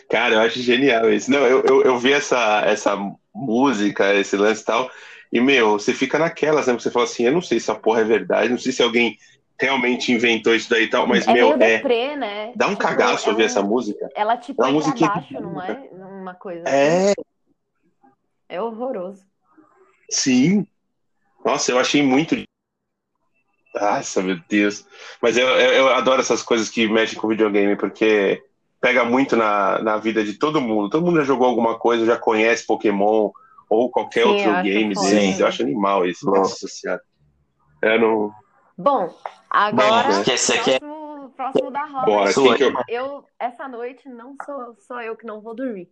Cara, 0.09 0.35
eu 0.35 0.39
acho 0.41 0.59
genial 0.61 1.11
isso. 1.11 1.29
Não, 1.29 1.39
eu, 1.45 1.61
eu, 1.63 1.83
eu 1.83 1.97
vi 1.99 2.13
essa, 2.13 2.61
essa 2.65 2.95
música, 3.33 4.13
esse 4.15 4.37
lance 4.37 4.61
e 4.61 4.65
tal, 4.65 4.89
e, 5.31 5.41
meu, 5.41 5.73
você 5.73 5.93
fica 5.93 6.17
naquelas, 6.17 6.67
né? 6.67 6.73
Você 6.73 6.89
fala 6.89 7.05
assim, 7.05 7.25
eu 7.25 7.31
não 7.33 7.41
sei 7.41 7.59
se 7.59 7.69
a 7.69 7.75
porra 7.75 8.01
é 8.01 8.05
verdade, 8.05 8.49
não 8.49 8.57
sei 8.57 8.71
se 8.71 8.81
alguém 8.81 9.17
realmente 9.59 10.11
inventou 10.11 10.55
isso 10.55 10.69
daí 10.69 10.83
e 10.83 10.89
tal, 10.89 11.05
mas, 11.05 11.27
é 11.27 11.33
meu, 11.33 11.53
é. 11.53 11.57
deprê, 11.57 12.15
né? 12.15 12.53
Dá 12.55 12.67
um 12.67 12.71
Tipo, 12.71 12.81
cagaço 12.83 13.27
é 13.27 13.31
ouvir 13.31 13.43
um- 13.43 13.45
essa 13.45 13.61
música. 13.61 14.07
Ela 14.15 14.37
te 14.37 14.51
É 14.51 14.53
uma 14.53 14.63
põe 14.67 14.73
musiquinha 14.73 15.09
baixo, 15.09 15.27
que- 15.27 15.39
não 15.39 15.61
é? 15.61 15.73
Uma 15.91 16.33
coisa 16.35 16.63
assim. 16.63 16.75
É, 16.75 17.13
É 18.49 18.61
horroroso. 18.61 19.25
sim. 20.09 20.65
Nossa, 21.43 21.71
eu 21.71 21.79
achei 21.79 22.01
muito. 22.01 22.35
Nossa, 23.79 24.21
meu 24.21 24.39
Deus. 24.49 24.85
Mas 25.21 25.37
eu, 25.37 25.47
eu, 25.47 25.71
eu 25.73 25.87
adoro 25.89 26.21
essas 26.21 26.41
coisas 26.41 26.69
que 26.69 26.87
mexem 26.87 27.19
com 27.19 27.27
videogame, 27.27 27.75
porque 27.75 28.43
pega 28.81 29.03
muito 29.03 29.35
na, 29.35 29.79
na 29.81 29.97
vida 29.97 30.23
de 30.23 30.33
todo 30.33 30.61
mundo. 30.61 30.89
Todo 30.89 31.05
mundo 31.05 31.17
já 31.17 31.23
jogou 31.23 31.47
alguma 31.47 31.77
coisa, 31.77 32.05
já 32.05 32.17
conhece 32.17 32.65
Pokémon 32.65 33.31
ou 33.69 33.91
qualquer 33.91 34.23
Sim, 34.23 34.29
outro 34.29 34.63
game 34.63 34.89
desses. 34.95 35.35
Sim. 35.35 35.41
Eu 35.41 35.47
acho 35.47 35.63
animal 35.63 36.05
isso. 36.05 36.25
Nossa 36.25 36.67
senhora. 36.67 37.01
Eu 37.81 37.99
não. 37.99 38.31
Bom, 38.77 39.13
agora 39.49 40.19
aqui 40.19 40.31
é- 40.31 40.35
próximo, 40.35 41.33
próximo 41.35 41.71
da 41.71 41.85
roda. 41.85 42.05
Bora, 42.05 42.33
quem 42.33 42.55
que 42.55 42.63
eu. 42.63 42.73
Eu, 42.87 43.25
essa 43.39 43.67
noite, 43.67 44.07
não 44.07 44.35
sou 44.45 44.75
só 44.79 45.01
eu 45.01 45.15
que 45.15 45.25
não 45.25 45.41
vou 45.41 45.55
dormir. 45.55 45.89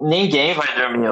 Ninguém 0.00 0.54
vai 0.54 0.74
dormir. 0.76 1.10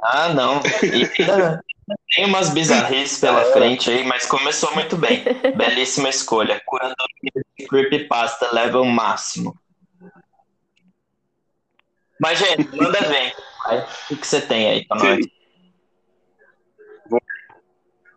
Ah, 0.00 0.28
não. 0.34 0.60
Tem 2.14 2.24
umas 2.24 2.50
bizarrices 2.50 3.18
pela 3.18 3.44
frente 3.52 3.90
aí, 3.90 4.04
mas 4.04 4.26
começou 4.26 4.72
muito 4.74 4.96
bem. 4.96 5.22
Belíssima 5.56 6.08
escolha. 6.08 6.60
Curadoria 6.64 7.32
de 7.58 7.66
Creepypasta 7.66 8.52
level 8.52 8.84
máximo. 8.84 9.54
Mas, 12.20 12.38
gente, 12.38 12.76
manda. 12.76 12.98
Vai. 13.64 13.86
O 14.10 14.16
que 14.16 14.26
você 14.26 14.40
tem 14.40 14.68
aí 14.68 14.86
pra 14.86 14.98
nós? 14.98 15.26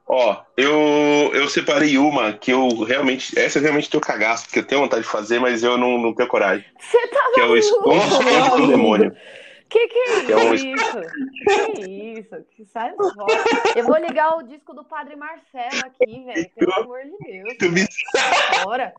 Ó, 0.09 0.41
eu, 0.55 1.31
eu 1.33 1.49
separei 1.49 1.97
uma 1.97 2.31
que 2.31 2.51
eu 2.51 2.69
realmente. 2.83 3.37
Essa 3.37 3.59
eu 3.59 3.63
realmente 3.63 3.89
tenho 3.89 3.99
cagaço, 3.99 4.45
porque 4.45 4.59
eu 4.59 4.65
tenho 4.65 4.81
vontade 4.81 5.03
de 5.03 5.09
fazer, 5.09 5.39
mas 5.39 5.63
eu 5.63 5.77
não, 5.77 5.97
não 5.97 6.13
tenho 6.13 6.29
coragem. 6.29 6.65
Você 6.79 7.07
tá 7.09 7.31
Que 7.33 7.41
é 7.41 7.45
o 7.45 7.57
Esconde 7.57 8.07
Esconde 8.07 8.61
do 8.61 8.67
Demônio. 8.67 9.13
Que 9.69 9.87
que 9.87 9.99
é 9.99 10.25
Que 10.25 10.31
é 10.31 10.35
um- 10.37 10.53
isso? 10.53 11.01
Que 11.75 12.19
isso? 12.19 12.35
Que 12.51 12.65
sai 12.65 12.93
fora. 12.95 13.15
Eu 13.75 13.85
vou 13.85 13.97
ligar 13.97 14.37
o 14.37 14.43
disco 14.43 14.73
do 14.73 14.83
Padre 14.83 15.15
Marcelo 15.15 15.79
aqui, 15.85 16.23
velho. 16.23 16.49
Pelo 16.55 16.73
amor 16.75 17.01
de 17.03 17.17
Deus. 17.25 17.57
Tu 17.59 17.71
me- 17.71 17.87
Bora. 18.63 18.93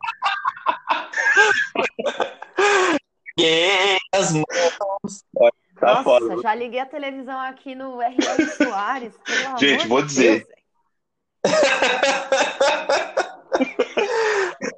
As 4.15 4.33
Tá 5.81 5.87
Nossa, 5.95 6.03
foda. 6.03 6.43
já 6.43 6.55
liguei 6.57 6.81
a 6.81 6.87
televisão 6.87 7.39
aqui 7.41 7.73
no 7.77 8.03
R.R. 8.03 8.47
Soares. 8.51 9.15
Gente, 9.61 9.87
vou 9.87 10.03
dizer. 10.03 10.45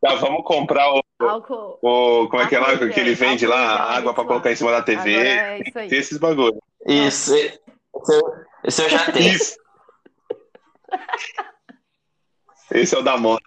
Tá, 0.00 0.14
vamos 0.16 0.44
comprar 0.44 0.92
o. 0.94 1.02
Álcool. 1.20 1.78
o, 1.82 2.28
como 2.28 2.42
é 2.42 2.46
que 2.46 2.54
é 2.54 2.60
lá 2.60 2.78
que 2.78 3.00
ele 3.00 3.14
vende 3.14 3.44
álcool 3.44 3.58
lá? 3.58 3.66
gel, 3.76 3.96
Água 3.96 4.14
pra 4.14 4.22
isso 4.22 4.28
colocar 4.28 4.52
em 4.52 4.56
cima 4.56 4.70
da 4.70 4.82
TV. 4.82 5.14
Agora 5.16 5.28
é 5.28 5.60
isso 5.66 5.78
aí. 5.78 5.88
Tem 5.88 5.98
esses 5.98 6.18
bagulho. 6.18 6.62
Isso. 6.86 7.34
Esse 7.34 7.60
eu, 8.08 8.34
esse 8.64 8.82
eu 8.82 8.88
já 8.88 9.04
tenho. 9.12 9.32
Isso. 9.34 9.56
Esse 12.72 12.94
é 12.94 12.98
o 12.98 13.02
da 13.02 13.16
moda. 13.16 13.42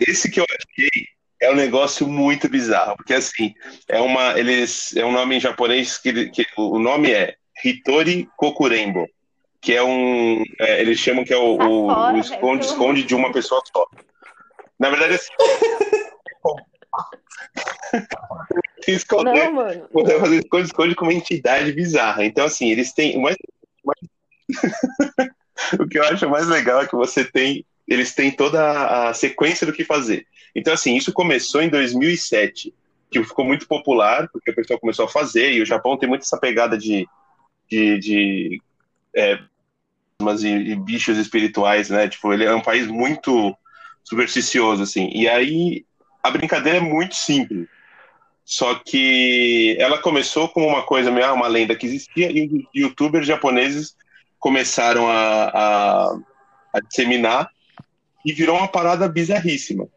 Esse 0.00 0.30
que 0.30 0.40
eu 0.40 0.44
achei 0.50 1.06
é 1.40 1.50
um 1.50 1.54
negócio 1.56 2.06
muito 2.06 2.48
bizarro, 2.48 2.96
porque 2.96 3.14
assim, 3.14 3.54
é 3.88 4.00
uma 4.00 4.38
eles 4.38 4.94
é 4.96 5.04
um 5.04 5.12
nome 5.12 5.36
em 5.36 5.40
japonês 5.40 5.98
que, 5.98 6.28
que 6.30 6.46
o 6.56 6.78
nome 6.78 7.10
é 7.12 7.34
Hitori 7.64 8.28
Kokurembo, 8.36 9.08
que 9.60 9.72
é 9.74 9.82
um 9.82 10.42
é, 10.60 10.80
eles 10.80 10.98
chamam 10.98 11.24
que 11.24 11.32
é 11.32 11.36
o, 11.36 11.56
Sai 11.56 11.66
o- 11.66 11.86
fora, 11.88 12.00
o 12.00 12.06
velho, 12.06 12.18
esconde 12.20 12.38
pelo 12.38 12.50
amor 12.50 12.60
esconde 12.64 13.02
de 13.04 13.14
uma 13.14 13.32
pessoa 13.32 13.62
só. 13.72 13.86
Na 14.78 14.90
verdade 14.90 15.14
assim, 15.14 15.32
esconder 18.88 19.44
Não, 19.44 19.52
mano. 19.52 19.88
Vai 19.92 20.18
fazer 20.20 20.36
esconde 20.36 20.66
esconde 20.66 20.94
com 20.94 21.04
uma 21.04 21.14
entidade 21.14 21.72
bizarra. 21.72 22.24
Então, 22.24 22.44
assim, 22.44 22.70
eles 22.70 22.92
têm. 22.92 23.16
o 23.16 23.22
mais- 23.22 23.36
o 23.84 23.86
mais- 23.86 24.00
o 25.80 25.88
que 25.88 25.98
eu 25.98 26.04
acho 26.04 26.28
mais 26.28 26.46
legal 26.48 26.82
é 26.82 26.86
que 26.86 26.96
você 26.96 27.24
tem. 27.24 27.64
Eles 27.86 28.14
têm 28.14 28.30
toda 28.30 29.08
a 29.08 29.14
sequência 29.14 29.66
do 29.66 29.72
que 29.72 29.84
fazer. 29.84 30.26
Então, 30.54 30.72
assim, 30.72 30.96
isso 30.96 31.12
começou 31.12 31.62
em 31.62 31.68
2007, 31.68 32.72
que 33.10 33.22
ficou 33.24 33.44
muito 33.44 33.66
popular, 33.66 34.28
porque 34.32 34.50
o 34.50 34.54
pessoal 34.54 34.78
começou 34.78 35.04
a 35.06 35.08
fazer, 35.08 35.52
e 35.52 35.62
o 35.62 35.66
Japão 35.66 35.96
tem 35.96 36.08
muito 36.08 36.22
essa 36.22 36.38
pegada 36.38 36.76
de. 36.78 37.06
de, 37.68 37.98
de 37.98 38.62
é, 39.14 39.38
mas 40.20 40.42
e, 40.42 40.48
e 40.48 40.76
bichos 40.76 41.18
espirituais, 41.18 41.90
né? 41.90 42.08
Tipo, 42.08 42.32
ele 42.32 42.44
é 42.44 42.54
um 42.54 42.62
país 42.62 42.86
muito 42.86 43.56
supersticioso, 44.04 44.82
assim. 44.82 45.10
E 45.12 45.28
aí 45.28 45.84
a 46.22 46.30
brincadeira 46.30 46.78
é 46.78 46.80
muito 46.80 47.14
simples. 47.14 47.66
Só 48.44 48.74
que 48.74 49.76
ela 49.78 49.98
começou 49.98 50.48
como 50.48 50.66
uma 50.66 50.82
coisa 50.82 51.10
meio 51.10 51.26
ah, 51.26 51.32
uma 51.32 51.46
lenda 51.46 51.76
que 51.76 51.86
existia 51.86 52.30
e 52.30 52.66
youtubers 52.74 53.26
japoneses 53.26 53.96
começaram 54.38 55.08
a, 55.08 55.44
a, 55.44 56.18
a 56.74 56.80
disseminar 56.80 57.48
e 58.24 58.32
virou 58.32 58.56
uma 58.56 58.68
parada 58.68 59.08
bizarríssima. 59.08 59.88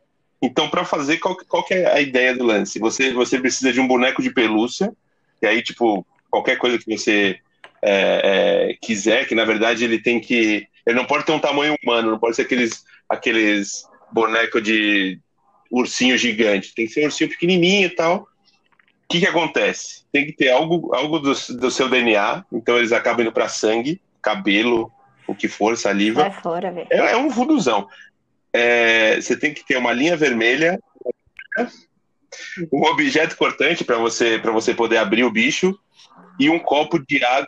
Então, 0.41 0.69
para 0.69 0.85
fazer, 0.85 1.17
qual, 1.17 1.35
qual 1.47 1.65
é 1.71 1.87
a 1.87 1.99
ideia 1.99 2.35
do 2.35 2.43
lance? 2.43 2.77
Você, 2.79 3.11
você 3.11 3.39
precisa 3.39 3.73
de 3.73 3.79
um 3.79 3.87
boneco 3.87 4.21
de 4.21 4.31
pelúcia, 4.31 4.93
e 5.41 5.47
aí, 5.47 5.63
tipo, 5.63 6.05
qualquer 6.29 6.57
coisa 6.57 6.77
que 6.77 6.97
você 6.97 7.39
é, 7.81 8.69
é, 8.71 8.77
quiser, 8.81 9.27
que 9.27 9.35
na 9.35 9.45
verdade 9.45 9.83
ele 9.83 9.99
tem 9.99 10.19
que. 10.19 10.67
Ele 10.85 10.95
não 10.95 11.05
pode 11.05 11.25
ter 11.25 11.31
um 11.31 11.39
tamanho 11.39 11.75
humano, 11.83 12.11
não 12.11 12.19
pode 12.19 12.35
ser 12.35 12.43
aqueles, 12.43 12.83
aqueles 13.09 13.85
bonecos 14.11 14.61
de 14.61 15.19
ursinho 15.71 16.17
gigante. 16.17 16.73
Tem 16.73 16.85
que 16.85 16.93
ser 16.93 17.01
um 17.01 17.05
ursinho 17.05 17.29
pequenininho 17.29 17.87
e 17.87 17.89
tal. 17.89 18.17
O 18.17 19.07
que, 19.07 19.19
que 19.19 19.27
acontece? 19.27 20.03
Tem 20.11 20.25
que 20.25 20.33
ter 20.33 20.49
algo, 20.49 20.93
algo 20.95 21.19
do, 21.19 21.33
do 21.33 21.69
seu 21.69 21.87
DNA, 21.87 22.43
então 22.51 22.77
eles 22.77 22.91
acabam 22.91 23.21
indo 23.21 23.31
para 23.31 23.47
sangue, 23.47 24.01
cabelo, 24.21 24.91
o 25.27 25.35
que 25.35 25.47
for, 25.47 25.77
saliva. 25.77 26.21
Sai 26.21 26.41
fora, 26.41 26.71
velho. 26.71 26.87
É, 26.89 27.11
é 27.11 27.17
um 27.17 27.29
vuduzão. 27.29 27.87
É, 28.51 29.19
você 29.19 29.37
tem 29.37 29.53
que 29.53 29.65
ter 29.65 29.77
uma 29.77 29.93
linha 29.93 30.15
vermelha, 30.17 30.79
um 32.71 32.83
objeto 32.85 33.35
cortante 33.37 33.83
para 33.83 33.97
você, 33.97 34.39
pra 34.39 34.51
você 34.51 34.73
poder 34.73 34.97
abrir 34.97 35.23
o 35.23 35.31
bicho 35.31 35.77
e 36.39 36.49
um 36.49 36.59
copo 36.59 36.99
de 36.99 37.23
água 37.23 37.47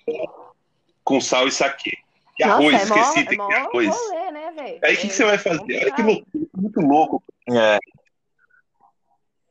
com 1.04 1.20
sal 1.20 1.48
e 1.48 1.52
saquê. 1.52 1.98
E 2.40 2.44
arroz, 2.44 2.72
Nossa, 2.72 2.86
é 2.86 2.88
mó, 2.88 3.02
esqueci, 3.02 3.20
é 3.20 3.26
tem 3.26 3.38
que 3.38 3.48
ter 3.48 3.54
arroz. 3.56 3.88
rolê, 3.88 4.32
né? 4.32 4.80
Aí 4.84 4.94
o 4.94 4.98
que, 4.98 5.08
que 5.08 5.14
você 5.14 5.24
vai 5.26 5.38
fazer? 5.38 5.78
Olha 5.82 5.92
que 5.92 6.02
loucura, 6.04 6.46
muito 6.56 6.80
louco. 6.82 7.24
É. 7.50 7.80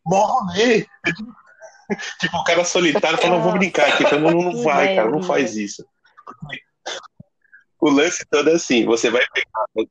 Mó 0.04 0.24
rolê. 0.24 0.86
tipo, 2.20 2.36
o 2.36 2.44
cara 2.44 2.64
solitário 2.64 3.18
fala, 3.18 3.36
não 3.36 3.42
vou 3.42 3.52
brincar 3.52 3.88
aqui. 3.88 4.04
Então, 4.04 4.20
não, 4.20 4.30
não 4.30 4.52
Que 4.52 4.62
vai, 4.62 4.94
cara, 4.94 5.10
não 5.10 5.22
faz 5.22 5.56
isso. 5.56 5.84
O 7.80 7.90
lance 7.90 8.24
todo 8.30 8.50
é 8.50 8.54
assim, 8.54 8.84
você 8.84 9.10
vai 9.10 9.22
pegar. 9.32 9.88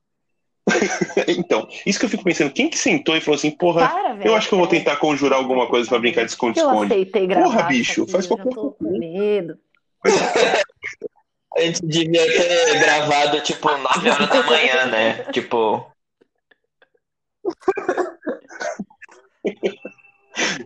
então, 1.28 1.68
isso 1.84 1.98
que 1.98 2.06
eu 2.06 2.10
fico 2.10 2.24
pensando, 2.24 2.52
quem 2.52 2.68
que 2.68 2.78
sentou 2.78 3.16
e 3.16 3.20
falou 3.20 3.36
assim, 3.36 3.50
porra, 3.50 3.88
Para, 3.88 4.14
velho. 4.14 4.28
eu 4.28 4.34
acho 4.34 4.48
que 4.48 4.54
eu 4.54 4.58
vou 4.58 4.66
tentar 4.66 4.96
conjurar 4.96 5.38
alguma 5.38 5.68
coisa 5.68 5.88
pra 5.88 5.98
brincar 5.98 6.24
de 6.24 6.30
esconde-esconde. 6.30 7.06
Porra, 7.34 7.62
bicho, 7.64 8.02
aqui, 8.02 8.12
faz 8.12 8.24
eu 8.24 8.36
já 8.36 8.42
qualquer 8.42 8.54
com 8.54 8.98
medo. 8.98 9.58
A 11.56 11.60
gente 11.60 11.86
devia 11.86 12.26
ter 12.26 12.78
gravado, 12.78 13.40
tipo, 13.40 13.68
9 13.68 14.10
horas 14.10 14.28
da 14.28 14.42
manhã, 14.42 14.86
né? 14.86 15.24
Tipo, 15.32 15.90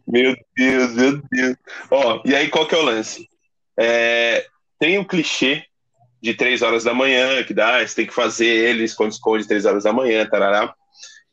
Meu 0.06 0.34
Deus, 0.56 0.92
meu 0.94 1.22
Deus. 1.30 1.56
Ó, 1.90 2.22
e 2.24 2.34
aí 2.34 2.48
qual 2.48 2.66
que 2.66 2.74
é 2.74 2.78
o 2.78 2.82
lance? 2.82 3.28
É, 3.78 4.46
tem 4.78 4.98
o 4.98 5.06
clichê 5.06 5.64
de 6.20 6.34
três 6.34 6.62
horas 6.62 6.84
da 6.84 6.92
manhã, 6.92 7.42
que 7.44 7.54
dá, 7.54 7.86
você 7.86 7.94
tem 7.94 8.06
que 8.06 8.14
fazer 8.14 8.46
ele, 8.46 8.84
esconde-esconde, 8.84 9.46
três 9.46 9.64
horas 9.64 9.84
da 9.84 9.92
manhã, 9.92 10.26
tarará. 10.26 10.74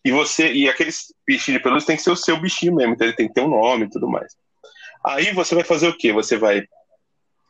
E 0.05 0.11
você, 0.11 0.53
e 0.53 0.69
aqueles 0.69 1.13
bichinhos 1.25 1.59
de 1.59 1.63
pelúcia 1.63 1.87
tem 1.87 1.97
que 1.97 2.03
ser 2.03 2.11
o 2.11 2.15
seu 2.15 2.39
bichinho 2.39 2.75
mesmo, 2.75 2.93
então 2.93 3.07
ele 3.07 3.15
tem 3.15 3.27
que 3.27 3.33
ter 3.33 3.41
um 3.41 3.49
nome 3.49 3.85
e 3.85 3.89
tudo 3.89 4.07
mais. 4.07 4.33
Aí 5.05 5.33
você 5.33 5.55
vai 5.55 5.63
fazer 5.63 5.87
o 5.87 5.97
quê? 5.97 6.13
Você 6.13 6.37
vai 6.37 6.63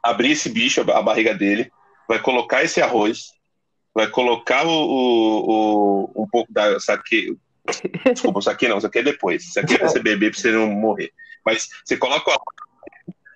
abrir 0.02 0.32
esse 0.32 0.50
bicho, 0.50 0.82
a 0.82 1.02
barriga 1.02 1.36
dele, 1.36 1.70
vai 2.08 2.20
colocar 2.20 2.63
esse 2.63 2.82
arroz, 2.82 3.32
vai 3.93 4.08
colocar 4.10 4.65
o, 4.65 4.70
o, 4.70 6.12
o- 6.15 6.24
um 6.24 6.28
pouco 6.28 6.52
da 6.52 6.80
saque. 6.80 7.38
Desculpa, 8.13 8.39
o 8.39 8.41
saque 8.41 8.67
não, 8.67 8.78
isso 8.78 8.88
aqui 8.88 9.00
é 9.00 9.04
depois. 9.04 9.43
Isso 9.43 9.60
aqui 9.60 9.74
é 9.74 9.78
pra 9.78 9.89
você 9.89 10.00
beber 10.00 10.32
pra 10.32 10.39
você 10.39 10.52
não 10.52 10.67
morrer. 10.70 11.12
Mas 11.46 11.67
você 11.84 11.98
coloca 11.98 12.30
o 12.30 12.34
arroz 12.34 12.46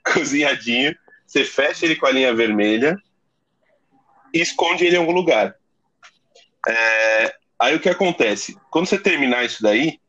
cozinhadinho, 0.13 0.95
você 1.27 1.43
fecha 1.43 1.85
ele 1.85 1.95
com 1.95 2.05
a 2.05 2.11
linha 2.11 2.33
vermelha 2.33 2.95
e 4.33 4.39
esconde 4.39 4.85
ele 4.85 4.95
em 4.95 4.99
algum 4.99 5.11
lugar. 5.11 5.55
É, 6.67 7.33
aí 7.59 7.75
o 7.75 7.79
que 7.79 7.89
acontece? 7.89 8.57
Quando 8.69 8.85
você 8.87 8.97
terminar 8.97 9.43
isso 9.45 9.61
daí, 9.61 9.99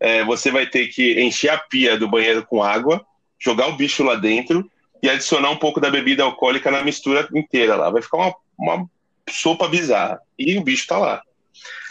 é, 0.00 0.24
você 0.24 0.50
vai 0.50 0.66
ter 0.66 0.88
que 0.88 1.20
encher 1.20 1.50
a 1.50 1.58
pia 1.58 1.96
do 1.98 2.08
banheiro 2.08 2.46
com 2.46 2.62
água, 2.62 3.04
jogar 3.38 3.68
o 3.68 3.76
bicho 3.76 4.02
lá 4.02 4.14
dentro 4.14 4.68
e 5.04 5.10
adicionar 5.10 5.50
um 5.50 5.58
pouco 5.58 5.82
da 5.82 5.90
bebida 5.90 6.22
alcoólica 6.22 6.70
na 6.70 6.82
mistura 6.82 7.28
inteira 7.34 7.76
lá. 7.76 7.90
Vai 7.90 8.00
ficar 8.00 8.16
uma, 8.16 8.34
uma 8.58 8.90
sopa 9.28 9.68
bizarra. 9.68 10.18
E 10.38 10.56
o 10.56 10.62
bicho 10.62 10.86
tá 10.86 10.96
lá. 10.96 11.22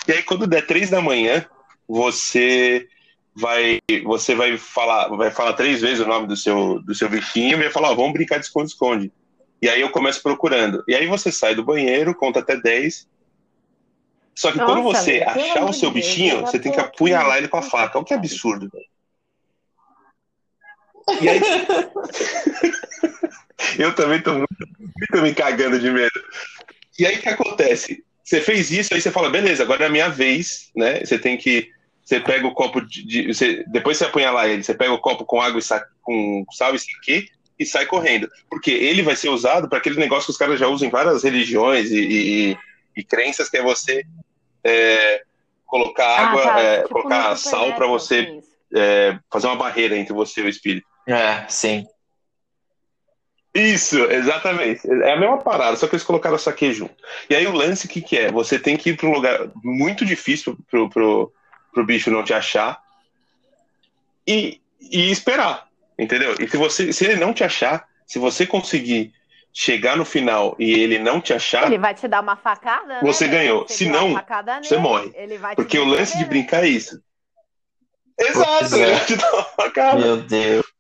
E 0.08 0.14
aí, 0.14 0.24
quando 0.24 0.48
der 0.48 0.66
três 0.66 0.90
da 0.90 1.00
manhã, 1.00 1.46
você 1.88 2.88
vai 3.36 3.80
você 4.04 4.34
vai 4.34 4.58
falar 4.58 5.10
vai 5.10 5.30
falar 5.30 5.54
três 5.54 5.80
vezes 5.80 6.00
o 6.00 6.08
nome 6.08 6.26
do 6.26 6.36
seu 6.36 6.80
do 6.82 6.96
seu 6.96 7.08
bichinho 7.08 7.54
e 7.54 7.62
vai 7.62 7.70
falar, 7.70 7.92
ó, 7.92 7.96
vamos 7.96 8.14
brincar 8.14 8.40
de 8.40 8.46
esconde-esconde. 8.46 9.12
E 9.62 9.70
aí 9.70 9.82
eu 9.82 9.92
começo 9.92 10.24
procurando. 10.24 10.84
E 10.88 10.96
aí 10.96 11.06
você 11.06 11.32
sai 11.32 11.54
do 11.54 11.64
banheiro, 11.64 12.16
conta 12.16 12.40
até 12.40 12.60
10. 12.60 13.08
Só 14.34 14.52
que 14.52 14.58
quando 14.58 14.82
Nossa, 14.82 15.02
você 15.02 15.20
velho, 15.20 15.34
pelo 15.34 15.46
achar 15.52 15.66
o 15.66 15.74
seu 15.74 15.92
bichinho, 15.92 16.42
você 16.42 16.58
tem 16.58 16.72
que 16.72 16.80
apunhalar 16.80 17.38
ele 17.38 17.48
com 17.48 17.58
a 17.58 17.62
faca. 17.62 18.00
Olha 18.00 18.08
que 18.08 18.14
absurdo, 18.16 18.68
velho. 18.74 18.86
E 21.22 21.30
aí... 21.30 21.42
eu 23.78 23.94
também 23.96 24.22
tô 24.22 24.34
muito, 24.34 24.48
muito 24.80 25.22
me 25.22 25.34
cagando 25.34 25.80
de 25.80 25.90
medo. 25.92 26.22
E 27.00 27.06
aí 27.06 27.18
o 27.18 27.22
que 27.22 27.30
acontece? 27.30 28.04
Você 28.24 28.40
fez 28.40 28.72
isso, 28.72 28.94
aí 28.94 29.02
você 29.02 29.12
fala, 29.12 29.30
beleza, 29.30 29.64
agora 29.64 29.84
é 29.84 29.88
a 29.88 29.92
minha 29.92 30.10
vez, 30.10 30.70
né? 30.76 31.00
Você 31.04 31.18
tem 31.20 31.38
que. 31.38 31.70
Você 32.04 32.20
pega 32.20 32.46
o 32.48 32.54
copo 32.54 32.82
de. 32.82 33.06
de- 33.06 33.34
você, 33.34 33.64
depois 33.68 33.98
você 33.98 34.06
apunhalar 34.06 34.48
ele, 34.50 34.64
você 34.64 34.74
pega 34.74 34.92
o 34.94 35.00
copo 35.00 35.26
com 35.26 35.42
água 35.42 35.60
e 35.60 35.62
sa, 35.64 35.86
com 36.02 36.46
sal 36.52 36.76
e 36.76 36.80
saquê 36.80 37.26
e 37.60 37.66
sai 37.66 37.86
correndo. 37.86 38.30
Porque 38.50 38.72
ele 38.72 39.02
vai 39.04 39.16
ser 39.16 39.30
usado 39.30 39.70
para 39.70 39.78
aquele 39.78 40.00
negócio 40.00 40.26
que 40.26 40.32
os 40.32 40.38
caras 40.38 40.60
já 40.60 40.68
usam 40.68 40.88
em 40.88 40.92
várias 40.92 41.24
religiões 41.24 41.92
e, 41.92 42.00
e, 42.00 42.52
e- 42.52 42.58
e 42.98 43.04
crenças, 43.04 43.50
que 43.50 43.58
é 43.58 43.62
você 43.64 44.04
é, 44.64 45.22
colocar 45.66 46.08
água, 46.20 46.42
Ah, 46.42 46.54
tá. 46.54 46.60
é, 46.62 46.82
Tipo 46.82 46.94
colocar 46.94 47.36
sal 47.36 47.74
para 47.76 47.88
você 47.88 48.22
isso. 48.22 48.48
é, 48.76 49.18
fazer 49.32 49.48
uma 49.48 49.56
barreira 49.56 49.98
entre 49.98 50.14
você 50.14 50.42
e 50.42 50.44
o 50.46 50.50
espírito. 50.50 50.88
É, 51.08 51.46
sim. 51.50 51.86
Isso, 53.54 54.00
exatamente. 54.06 54.82
É 55.04 55.14
a 55.14 55.20
mesma 55.20 55.38
parada, 55.38 55.76
só 55.76 55.88
que 55.88 55.94
eles 55.94 56.06
colocaram 56.06 56.36
o 56.36 56.40
saque 56.40 56.74
junto. 56.74 56.96
E 57.30 57.36
aí 57.36 57.46
o 57.46 57.52
lance, 57.52 57.86
o 57.86 57.90
que, 57.90 58.02
que 58.02 58.18
é? 58.18 58.32
Você 58.32 58.58
tem 58.58 58.76
que 58.76 58.90
ir 58.90 58.98
para 58.98 59.08
um 59.08 59.14
lugar 59.14 59.52
muito 59.64 60.04
difícil 60.04 60.58
pro, 60.70 60.90
pro, 60.90 61.32
pro 61.72 61.86
bicho 61.86 62.10
não 62.10 62.24
te 62.24 62.34
achar 62.34 62.82
e, 64.28 64.60
e 64.82 65.12
esperar, 65.12 65.68
entendeu? 66.00 66.36
E 66.40 66.48
se, 66.48 66.58
você, 66.58 66.92
se 66.92 67.06
ele 67.06 67.16
não 67.16 67.32
te 67.32 67.44
achar, 67.44 67.88
se 68.08 68.18
você 68.18 68.48
conseguir 68.48 69.14
chegar 69.54 69.96
no 69.96 70.04
final 70.04 70.56
e 70.58 70.74
ele 70.74 70.98
não 70.98 71.22
te 71.22 71.32
achar, 71.32 71.68
Ele 71.68 71.78
vai 71.78 71.94
te 71.94 72.08
dar 72.08 72.22
uma 72.22 72.36
facada, 72.36 72.96
né? 72.96 73.00
Você 73.04 73.28
ganhou. 73.28 73.68
Se 73.68 73.86
não, 73.88 74.14
você 74.14 74.76
nele, 74.76 74.82
morre. 74.82 75.12
Ele 75.14 75.38
vai 75.38 75.54
te 75.54 75.58
porque 75.58 75.78
o 75.78 75.86
lance 75.86 76.18
de 76.18 76.26
brincar 76.26 76.64
é 76.64 76.70
isso. 76.70 77.00
Exato, 78.20 78.76
é. 78.76 78.80
ele 78.80 78.92
vai 78.96 79.06
te 79.06 79.16
dar 79.16 79.32
uma 79.32 79.44
facada. 79.44 80.00
Meu 80.00 80.18
Deus. 80.18 80.73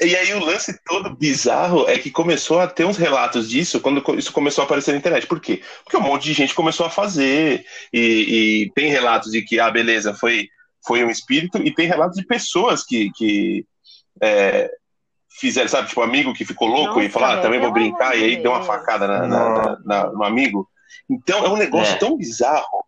E 0.00 0.14
aí 0.14 0.34
o 0.34 0.44
lance 0.44 0.78
todo 0.84 1.16
bizarro 1.16 1.88
é 1.88 1.98
que 1.98 2.10
começou 2.10 2.60
a 2.60 2.66
ter 2.66 2.84
uns 2.84 2.98
relatos 2.98 3.48
disso 3.48 3.80
quando 3.80 4.02
isso 4.18 4.30
começou 4.32 4.62
a 4.62 4.64
aparecer 4.66 4.92
na 4.92 4.98
internet. 4.98 5.26
Por 5.26 5.40
quê? 5.40 5.62
Porque 5.84 5.96
um 5.96 6.02
monte 6.02 6.24
de 6.24 6.34
gente 6.34 6.54
começou 6.54 6.84
a 6.84 6.90
fazer 6.90 7.64
e, 7.92 8.64
e 8.66 8.72
tem 8.74 8.90
relatos 8.90 9.32
de 9.32 9.40
que, 9.42 9.58
ah, 9.58 9.70
beleza, 9.70 10.12
foi 10.14 10.48
foi 10.86 11.02
um 11.04 11.10
espírito, 11.10 11.58
e 11.58 11.74
tem 11.74 11.88
relatos 11.88 12.16
de 12.16 12.24
pessoas 12.24 12.84
que, 12.84 13.10
que 13.16 13.66
é, 14.22 14.70
fizeram, 15.40 15.68
sabe, 15.68 15.88
tipo, 15.88 16.00
amigo 16.00 16.32
que 16.32 16.44
ficou 16.44 16.68
louco 16.68 16.94
Nossa, 16.94 17.04
e 17.04 17.08
falou, 17.10 17.26
ah, 17.28 17.30
velho, 17.32 17.42
também 17.42 17.58
vou 17.60 17.72
brincar, 17.72 18.16
e 18.16 18.22
aí 18.22 18.36
de 18.36 18.42
deu 18.42 18.52
uma 18.52 18.62
facada 18.62 19.08
na, 19.08 19.26
na- 19.26 19.48
na- 19.50 19.78
na- 19.84 20.06
no 20.12 20.22
amigo. 20.22 20.68
Então 21.10 21.44
é 21.44 21.48
um 21.48 21.56
negócio 21.56 21.94
É. 21.94 21.98
tão 21.98 22.16
bizarro. 22.16 22.84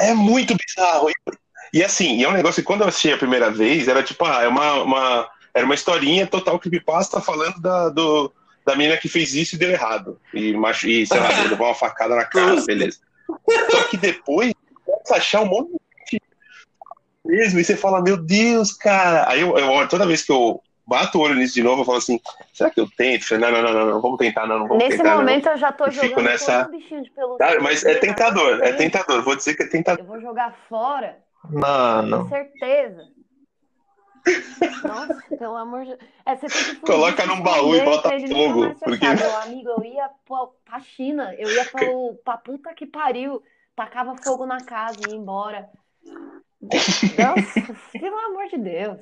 É 0.00 0.12
muito 0.12 0.56
bizarro. 0.56 1.08
E, 1.08 1.14
e 1.78 1.84
assim, 1.84 2.16
e 2.18 2.24
é 2.24 2.28
um 2.28 2.32
negócio 2.32 2.60
que 2.60 2.66
quando 2.66 2.80
eu 2.80 2.88
assisti 2.88 3.12
a 3.12 3.16
primeira 3.18 3.48
vez, 3.48 3.86
era 3.86 4.02
tipo, 4.02 4.24
ah, 4.24 4.42
é 4.42 4.48
uma, 4.48 4.82
uma, 4.82 5.30
era 5.54 5.64
uma 5.64 5.74
historinha 5.74 6.26
total 6.26 6.58
creepypasta 6.58 7.20
falando 7.20 7.60
da, 7.60 7.88
do, 7.90 8.32
da 8.64 8.74
menina 8.76 8.96
que 8.96 9.08
fez 9.08 9.34
isso 9.34 9.54
e 9.54 9.58
deu 9.58 9.70
errado. 9.70 10.18
E, 10.32 10.52
machu- 10.54 10.88
e 10.88 11.06
sei 11.06 11.20
lá, 11.20 11.28
levou 11.48 11.66
uma 11.66 11.74
facada 11.74 12.14
na 12.16 12.24
cara, 12.24 12.60
beleza. 12.64 12.98
Só 13.70 13.84
que 13.84 13.96
depois, 13.96 14.52
começa 14.84 15.14
a 15.14 15.16
achar 15.18 15.40
um 15.42 15.46
monte 15.46 15.70
de 16.10 16.20
mesmo, 17.24 17.60
e 17.60 17.64
você 17.64 17.76
fala, 17.76 18.02
meu 18.02 18.16
Deus, 18.16 18.72
cara. 18.72 19.28
Aí 19.28 19.40
eu, 19.40 19.56
eu 19.56 19.68
olho, 19.68 19.88
toda 19.88 20.06
vez 20.06 20.22
que 20.22 20.32
eu 20.32 20.60
bato 20.84 21.18
o 21.18 21.20
olho 21.20 21.36
nisso 21.36 21.54
de 21.54 21.62
novo, 21.62 21.82
eu 21.82 21.84
falo 21.86 21.98
assim, 21.98 22.20
será 22.52 22.68
que 22.68 22.80
eu 22.80 22.88
tento? 22.96 23.38
Não, 23.38 23.50
não, 23.52 23.62
não, 23.62 23.72
não, 23.72 23.86
não, 23.92 24.00
vamos 24.00 24.18
tentar, 24.18 24.46
não, 24.46 24.58
não 24.58 24.66
vamos 24.68 24.82
Nesse 24.82 24.96
tentar. 24.96 25.10
não. 25.10 25.18
momento 25.18 25.48
eu 25.48 25.56
já 25.56 25.70
tô 25.70 25.86
E 25.86 25.92
fico 25.92 26.06
jogando 26.08 26.24
nessa- 26.24 26.64
bichinho 26.68 27.02
de 27.04 27.10
pelúcia. 27.12 27.38
Cara, 27.46 27.60
mas 27.60 27.84
é 27.84 27.94
tentador, 27.94 28.60
é 28.62 28.72
tentador. 28.72 29.22
Vou 29.22 29.36
dizer 29.36 29.54
que 29.54 29.62
é 29.62 29.68
tentador. 29.68 30.04
Eu 30.04 30.08
vou 30.08 30.20
jogar 30.20 30.54
fora, 30.68 31.18
com 31.42 31.58
Mano. 31.60 32.28
certeza. 32.28 33.02
Nossa, 34.84 35.22
pelo 35.38 35.56
amor 35.56 35.84
de 35.84 35.92
É, 36.24 36.36
fugir, 36.36 36.80
Coloca 36.80 37.26
num 37.26 37.40
baú 37.40 37.74
e 37.74 37.80
bota 37.84 38.10
fogo, 38.28 38.74
porque-. 38.80 39.14
Meu 39.14 39.36
amigo, 39.36 39.68
eu 39.70 39.84
ia 39.84 40.10
pra, 40.26 40.46
pra 40.64 40.80
China, 40.80 41.34
eu 41.38 41.48
ia 41.50 41.64
pra, 41.64 41.82
o- 41.82 42.14
pra 42.24 42.36
puta 42.36 42.74
que 42.74 42.86
pariu, 42.86 43.42
tacava 43.74 44.16
fogo 44.16 44.46
na 44.46 44.58
casa 44.58 44.98
e 45.06 45.10
ia 45.10 45.16
embora. 45.16 45.68
Nossa, 46.62 47.76
pelo 47.92 48.18
amor 48.18 48.46
de 48.48 48.58
Deus. 48.58 48.98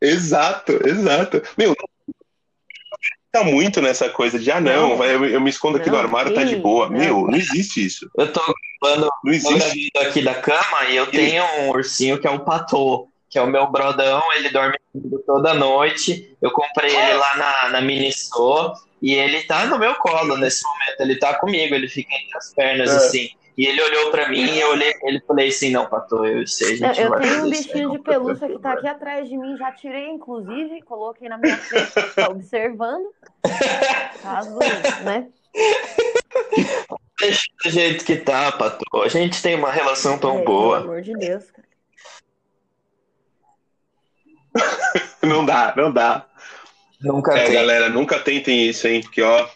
Exato, 0.00 0.72
exato. 0.86 1.42
Meu, 1.56 1.74
tá 3.32 3.42
muito 3.44 3.80
nessa 3.80 4.10
coisa 4.10 4.38
de, 4.38 4.50
ah, 4.50 4.60
não, 4.60 4.96
Não. 4.96 5.04
eu, 5.04 5.24
eu 5.26 5.40
me 5.40 5.50
escondo 5.50 5.78
aqui 5.78 5.88
Não, 5.88 5.96
no 5.96 6.02
armário, 6.04 6.34
tá 6.34 6.44
de 6.44 6.56
sim, 6.56 6.60
boa. 6.60 6.88
não. 6.90 6.98
Meu, 6.98 7.26
não 7.26 7.36
existe 7.36 7.84
isso. 7.84 8.10
Eu 8.16 8.30
tô 8.32 8.40
gravando 8.82 9.04
Não 9.06 9.10
tô 9.24 9.28
existe. 9.30 9.90
gravando 9.90 10.10
aqui 10.10 10.22
da 10.22 10.34
cama 10.34 10.84
e 10.90 10.96
eu 10.96 11.10
tenho 11.10 11.44
um 11.60 11.70
ursinho 11.70 12.20
que 12.20 12.26
é 12.26 12.30
um 12.30 12.40
patô, 12.44 13.08
que 13.36 13.40
é 13.40 13.42
o 13.42 13.46
meu 13.46 13.66
brodão, 13.70 14.22
ele 14.34 14.48
dorme 14.48 14.78
comigo 14.90 15.22
toda 15.26 15.52
noite. 15.52 16.34
Eu 16.40 16.50
comprei 16.52 16.96
ele 16.96 17.12
lá 17.12 17.36
na, 17.36 17.68
na 17.68 17.80
Miniso 17.82 18.72
e 19.02 19.12
ele 19.12 19.42
tá 19.42 19.66
no 19.66 19.78
meu 19.78 19.94
colo 19.96 20.38
nesse 20.38 20.64
momento, 20.64 21.00
ele 21.00 21.18
tá 21.18 21.34
comigo, 21.34 21.74
ele 21.74 21.86
fica 21.86 22.14
entre 22.14 22.34
as 22.34 22.54
pernas 22.54 22.90
É. 22.90 22.96
assim. 22.96 23.28
E 23.58 23.66
ele 23.66 23.82
olhou 23.82 24.10
pra 24.10 24.30
mim 24.30 24.40
e 24.42 24.58
eu 24.58 24.70
olhei 24.70 24.90
pra 24.94 25.08
ele 25.10 25.18
e 25.18 25.26
falei 25.26 25.48
assim, 25.48 25.70
não, 25.70 25.84
patô, 25.86 26.24
eu 26.24 26.46
sei, 26.46 26.68
a 26.68 26.70
Eu, 26.70 26.76
gente 26.94 27.00
eu 27.02 27.10
vai 27.10 27.20
tenho 27.20 27.44
um 27.44 27.50
bichinho 27.50 27.90
de 27.90 27.98
patô." 27.98 28.10
pelúcia 28.10 28.48
que 28.48 28.58
tá 28.58 28.72
aqui 28.72 28.88
atrás 28.88 29.28
de 29.28 29.36
mim, 29.36 29.54
já 29.58 29.70
tirei, 29.72 30.08
inclusive, 30.08 30.80
coloquei 30.82 31.28
na 31.28 31.36
minha 31.36 31.58
frente, 31.58 31.92
tá 32.14 32.28
observando. 32.30 33.06
Caso, 34.22 34.58
né? 35.04 35.28
Deixa 37.20 37.42
do 37.64 37.70
jeito 37.70 38.02
que 38.04 38.16
tá, 38.16 38.50
patô. 38.52 39.02
A 39.02 39.08
gente 39.08 39.42
tem 39.42 39.54
uma 39.56 39.70
relação 39.70 40.18
tão 40.18 40.38
É, 40.38 40.42
boa. 40.44 40.78
Pelo 40.80 40.90
amor 40.92 41.02
de 41.02 41.12
Deus, 41.14 41.50
cara. 41.50 41.65
Não 45.22 45.44
dá, 45.44 45.74
não 45.76 45.92
dá. 45.92 46.24
Nunca 47.00 47.36
É, 47.36 47.44
tem. 47.46 47.54
galera, 47.54 47.88
nunca 47.88 48.18
tentem 48.20 48.68
isso, 48.68 48.86
hein? 48.86 49.00
Porque, 49.02 49.20
ó, 49.22 49.48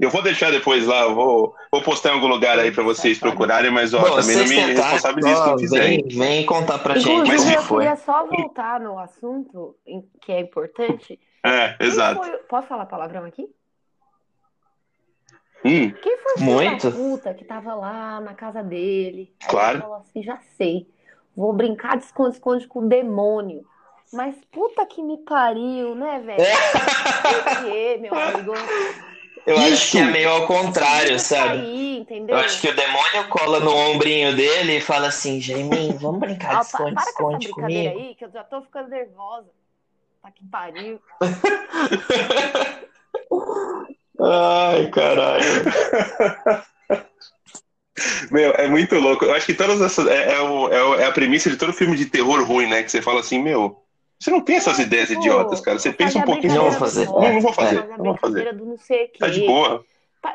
eu 0.00 0.08
vou 0.10 0.22
deixar 0.22 0.50
depois 0.50 0.86
lá, 0.86 1.02
eu 1.02 1.14
vou, 1.14 1.54
vou 1.70 1.82
postar 1.82 2.10
em 2.10 2.12
algum 2.14 2.28
lugar 2.28 2.58
aí 2.58 2.72
pra 2.72 2.82
vocês 2.82 3.18
procurarem, 3.18 3.70
mas, 3.70 3.92
ó, 3.92 4.00
Bom, 4.00 4.16
também 4.16 4.36
não 4.36 4.46
me 4.46 4.54
responsabilizo 4.72 5.40
ó, 5.42 5.56
hein? 5.78 6.02
vem, 6.08 6.18
vem 6.18 6.46
contar 6.46 6.78
pra 6.78 6.94
gente 6.94 7.10
Inclusive, 7.10 7.36
como 7.44 7.56
eu 7.58 7.62
foi. 7.62 7.78
queria 7.84 7.96
só 7.96 8.26
voltar 8.26 8.80
no 8.80 8.98
assunto 8.98 9.76
que 10.22 10.32
é 10.32 10.40
importante. 10.40 11.20
É, 11.44 11.74
Quem 11.74 11.86
exato. 11.88 12.20
foi- 12.22 12.38
Posso 12.48 12.66
falar 12.68 12.86
palavrão 12.86 13.24
aqui? 13.24 13.48
Hum, 15.64 15.90
Quem 15.90 16.18
foi 16.18 16.34
o 16.36 16.40
Muito. 16.40 16.90
da 16.90 16.96
puta 16.96 17.34
que 17.34 17.44
tava 17.44 17.74
lá 17.74 18.20
na 18.20 18.32
casa 18.34 18.62
dele? 18.62 19.32
Aí 19.42 19.48
Claro. 19.50 19.74
ele 19.76 19.82
falou 19.82 19.96
assim, 19.96 20.22
já 20.22 20.38
sei. 20.56 20.88
Vou 21.36 21.52
brincar 21.52 21.96
de 21.96 22.04
esconde-esconde 22.04 22.66
com 22.66 22.80
o 22.80 22.88
demônio. 22.88 23.64
Mas 24.12 24.34
puta 24.50 24.86
que 24.86 25.02
me 25.02 25.18
pariu, 25.18 25.94
né, 25.94 26.20
velho? 26.20 26.44
Por 27.22 27.64
quê, 27.64 27.98
meu 28.00 28.14
amigo? 28.14 28.52
Eu 29.46 29.56
acho 29.58 29.72
Isso. 29.72 29.92
que 29.92 29.98
é 29.98 30.04
meio 30.04 30.30
ao 30.30 30.46
contrário, 30.46 31.18
sabe? 31.18 31.56
sair, 31.58 31.98
entendeu? 32.00 32.36
Eu 32.36 32.44
acho 32.44 32.60
que 32.60 32.68
o 32.68 32.76
demônio 32.76 33.28
cola 33.30 33.60
no 33.60 33.74
ombrinho 33.74 34.34
dele 34.36 34.76
e 34.76 34.80
fala 34.80 35.08
assim, 35.08 35.40
Jaiminho, 35.40 35.98
vamos 35.98 36.20
brincar 36.20 36.60
de 36.62 36.70
com 36.70 36.88
esconde-esconde 36.88 37.48
brincadeira 37.48 37.90
comigo? 37.90 38.08
aí, 38.08 38.14
que 38.14 38.24
eu 38.24 38.30
já 38.30 38.44
tô 38.44 38.60
ficando 38.62 38.88
nervosa. 38.88 39.48
Tá 40.22 40.30
que 40.30 40.44
pariu. 40.44 41.00
Ai, 44.20 44.90
caralho. 44.90 45.44
Meu, 48.30 48.52
é 48.52 48.68
muito 48.68 48.96
louco. 48.96 49.24
Eu 49.24 49.34
acho 49.34 49.46
que 49.46 49.54
todas 49.54 49.80
essas. 49.80 50.06
É, 50.06 50.34
é, 50.34 50.40
o- 50.42 50.68
é 50.68 50.82
o- 50.82 50.94
é 50.96 51.04
a 51.06 51.12
premissa 51.12 51.48
de 51.50 51.56
todo 51.56 51.72
filme 51.72 51.96
de 51.96 52.06
terror 52.06 52.42
ruim, 52.44 52.68
né? 52.68 52.82
Que 52.82 52.90
você 52.90 53.00
fala 53.00 53.20
assim, 53.20 53.42
meu, 53.42 53.82
você 54.18 54.30
não 54.30 54.40
tem 54.40 54.56
essas 54.56 54.78
É, 54.78 54.82
ideias 54.82 55.08
tipo, 55.08 55.20
idiotas, 55.20 55.60
cara. 55.60 55.78
Você 55.78 55.92
pensa 55.92 56.18
um 56.18 56.22
pouquinho. 56.22 56.54
Não 56.54 56.70
vou 56.70 56.72
fazer. 56.72 57.06
Não, 57.06 57.20
não 57.20 57.40
vou 57.40 57.50
rock, 57.50 57.54
fazer. 57.54 57.88
Não 57.88 57.96
vou 58.04 58.16
fazer. 58.16 58.54
do 58.54 58.64
não 58.66 58.78
sei 58.78 59.04
o 59.04 59.08
quê. 59.10 59.18
Tá 59.18 59.28
de 59.28 59.46
boa. 59.46 59.84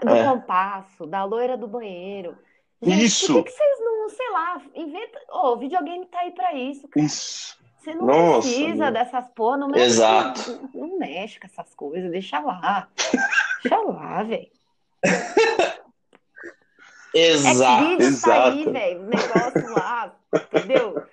Do 0.04 0.16
É. 0.16 0.24
compasso, 0.24 1.06
da 1.06 1.24
loira 1.26 1.58
do 1.58 1.68
banheiro. 1.68 2.38
Gente, 2.82 3.06
Isso. 3.06 3.34
Por 3.34 3.44
que, 3.44 3.52
que 3.52 3.58
vocês 3.58 3.80
não, 3.80 4.10
sei 4.10 4.30
lá, 4.32 4.62
inventa. 4.76 5.20
Ô, 5.32 5.54
o 5.54 5.58
videogame 5.58 6.06
tá 6.08 6.20
aí 6.20 6.32
pra 6.32 6.54
isso, 6.54 6.88
cara. 6.88 7.06
Isso. 7.06 7.58
Você 7.80 7.94
não 7.96 8.06
Nossa, 8.06 8.48
precisa 8.48 8.84
meu. 8.86 8.92
dessas 8.94 9.26
porra, 9.36 9.58
não 9.58 9.68
mexe, 9.68 9.84
Exato. 9.86 10.70
Não, 10.74 10.88
não 10.88 11.00
mexe 11.00 11.38
com 11.40 11.48
essas 11.48 11.76
coisas, 11.76 12.10
deixa 12.12 12.40
lá. 12.40 12.88
deixa 13.62 13.78
lá, 13.82 14.24
velho. 14.24 14.48
Exato. 17.14 17.84
Xvideos 17.84 18.22
tá 18.22 18.46
aí, 18.46 18.60
exato. 18.62 18.72
velho, 18.72 19.02
o 19.02 19.06
negócio 19.06 19.74
lá, 19.74 20.16
entendeu? 20.34 21.04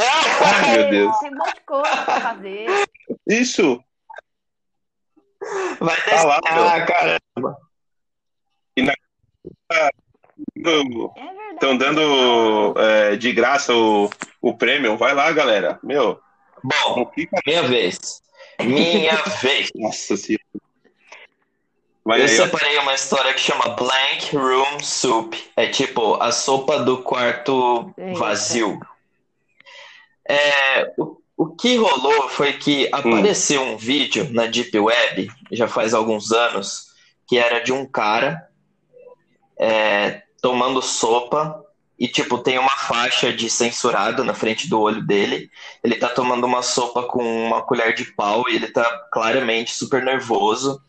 Ai, 0.00 0.76
meu 0.78 0.90
Deus. 0.90 1.18
Tem 1.18 1.30
um 1.32 1.36
monte 1.36 1.54
de 1.54 1.60
coisa 1.62 1.96
pra 2.04 2.20
fazer. 2.20 2.66
Isso. 3.26 3.82
Vai 5.80 5.96
Tá 6.02 6.24
lá, 6.24 6.40
testar, 6.40 6.86
cara. 6.86 7.18
É 7.36 7.40
verdade. 7.40 7.58
Estão 11.54 11.76
dando 11.76 12.74
é, 12.78 13.16
de 13.16 13.32
graça 13.32 13.74
o, 13.74 14.08
o 14.40 14.56
prêmio. 14.56 14.96
Vai 14.96 15.12
lá, 15.14 15.30
galera. 15.32 15.78
Meu, 15.82 16.20
Bom, 16.62 17.10
minha 17.46 17.62
vez. 17.64 18.22
Minha 18.60 19.16
vez. 19.42 19.70
Nossa 19.74 20.16
senhora. 20.16 20.42
Vai 22.04 22.20
Eu 22.20 22.26
aí, 22.26 22.40
ó. 22.40 22.44
separei 22.44 22.78
uma 22.78 22.94
história 22.94 23.34
que 23.34 23.40
chama 23.40 23.70
Blank 23.76 24.34
Room 24.36 24.80
Soup. 24.80 25.34
É 25.56 25.66
tipo 25.66 26.14
a 26.22 26.30
sopa 26.32 26.78
do 26.78 27.02
quarto 27.02 27.92
Eita. 27.98 28.18
vazio. 28.18 28.80
É, 30.28 30.92
o, 30.98 31.16
o 31.36 31.46
que 31.46 31.76
rolou 31.76 32.28
foi 32.28 32.52
que 32.52 32.88
apareceu 32.92 33.62
um 33.62 33.76
vídeo 33.76 34.28
na 34.30 34.46
Deep 34.46 34.78
Web, 34.78 35.30
já 35.52 35.66
faz 35.66 35.94
alguns 35.94 36.32
anos, 36.32 36.88
que 37.26 37.38
era 37.38 37.60
de 37.60 37.72
um 37.72 37.86
cara 37.86 38.48
é, 39.58 40.22
tomando 40.42 40.82
sopa 40.82 41.64
e, 41.98 42.06
tipo, 42.06 42.38
tem 42.38 42.58
uma 42.58 42.76
faixa 42.76 43.32
de 43.32 43.50
censurado 43.50 44.22
na 44.22 44.32
frente 44.32 44.68
do 44.68 44.80
olho 44.80 45.04
dele. 45.04 45.50
Ele 45.82 45.96
tá 45.96 46.08
tomando 46.08 46.44
uma 46.44 46.62
sopa 46.62 47.02
com 47.02 47.22
uma 47.46 47.62
colher 47.62 47.92
de 47.94 48.04
pau 48.04 48.44
e 48.48 48.54
ele 48.54 48.68
tá 48.68 48.84
claramente 49.12 49.72
super 49.72 50.02
nervoso. 50.04 50.80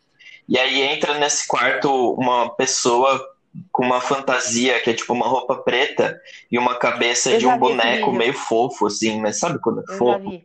E 0.47 0.57
aí 0.57 0.81
entra 0.81 1.17
nesse 1.17 1.47
quarto 1.47 2.13
uma 2.13 2.49
pessoa 2.49 3.23
com 3.71 3.83
uma 3.83 3.99
fantasia 4.01 4.79
que 4.81 4.89
é 4.89 4.93
tipo 4.93 5.13
uma 5.13 5.27
roupa 5.27 5.55
preta 5.57 6.19
e 6.51 6.57
uma 6.57 6.75
cabeça 6.75 7.31
Eu 7.31 7.39
de 7.39 7.47
um 7.47 7.57
boneco 7.57 8.11
meio 8.11 8.33
fofo, 8.33 8.87
assim, 8.87 9.19
mas 9.19 9.39
sabe 9.39 9.59
quando 9.59 9.81
é 9.81 9.83
Eu 9.93 9.97
fofo? 9.97 10.41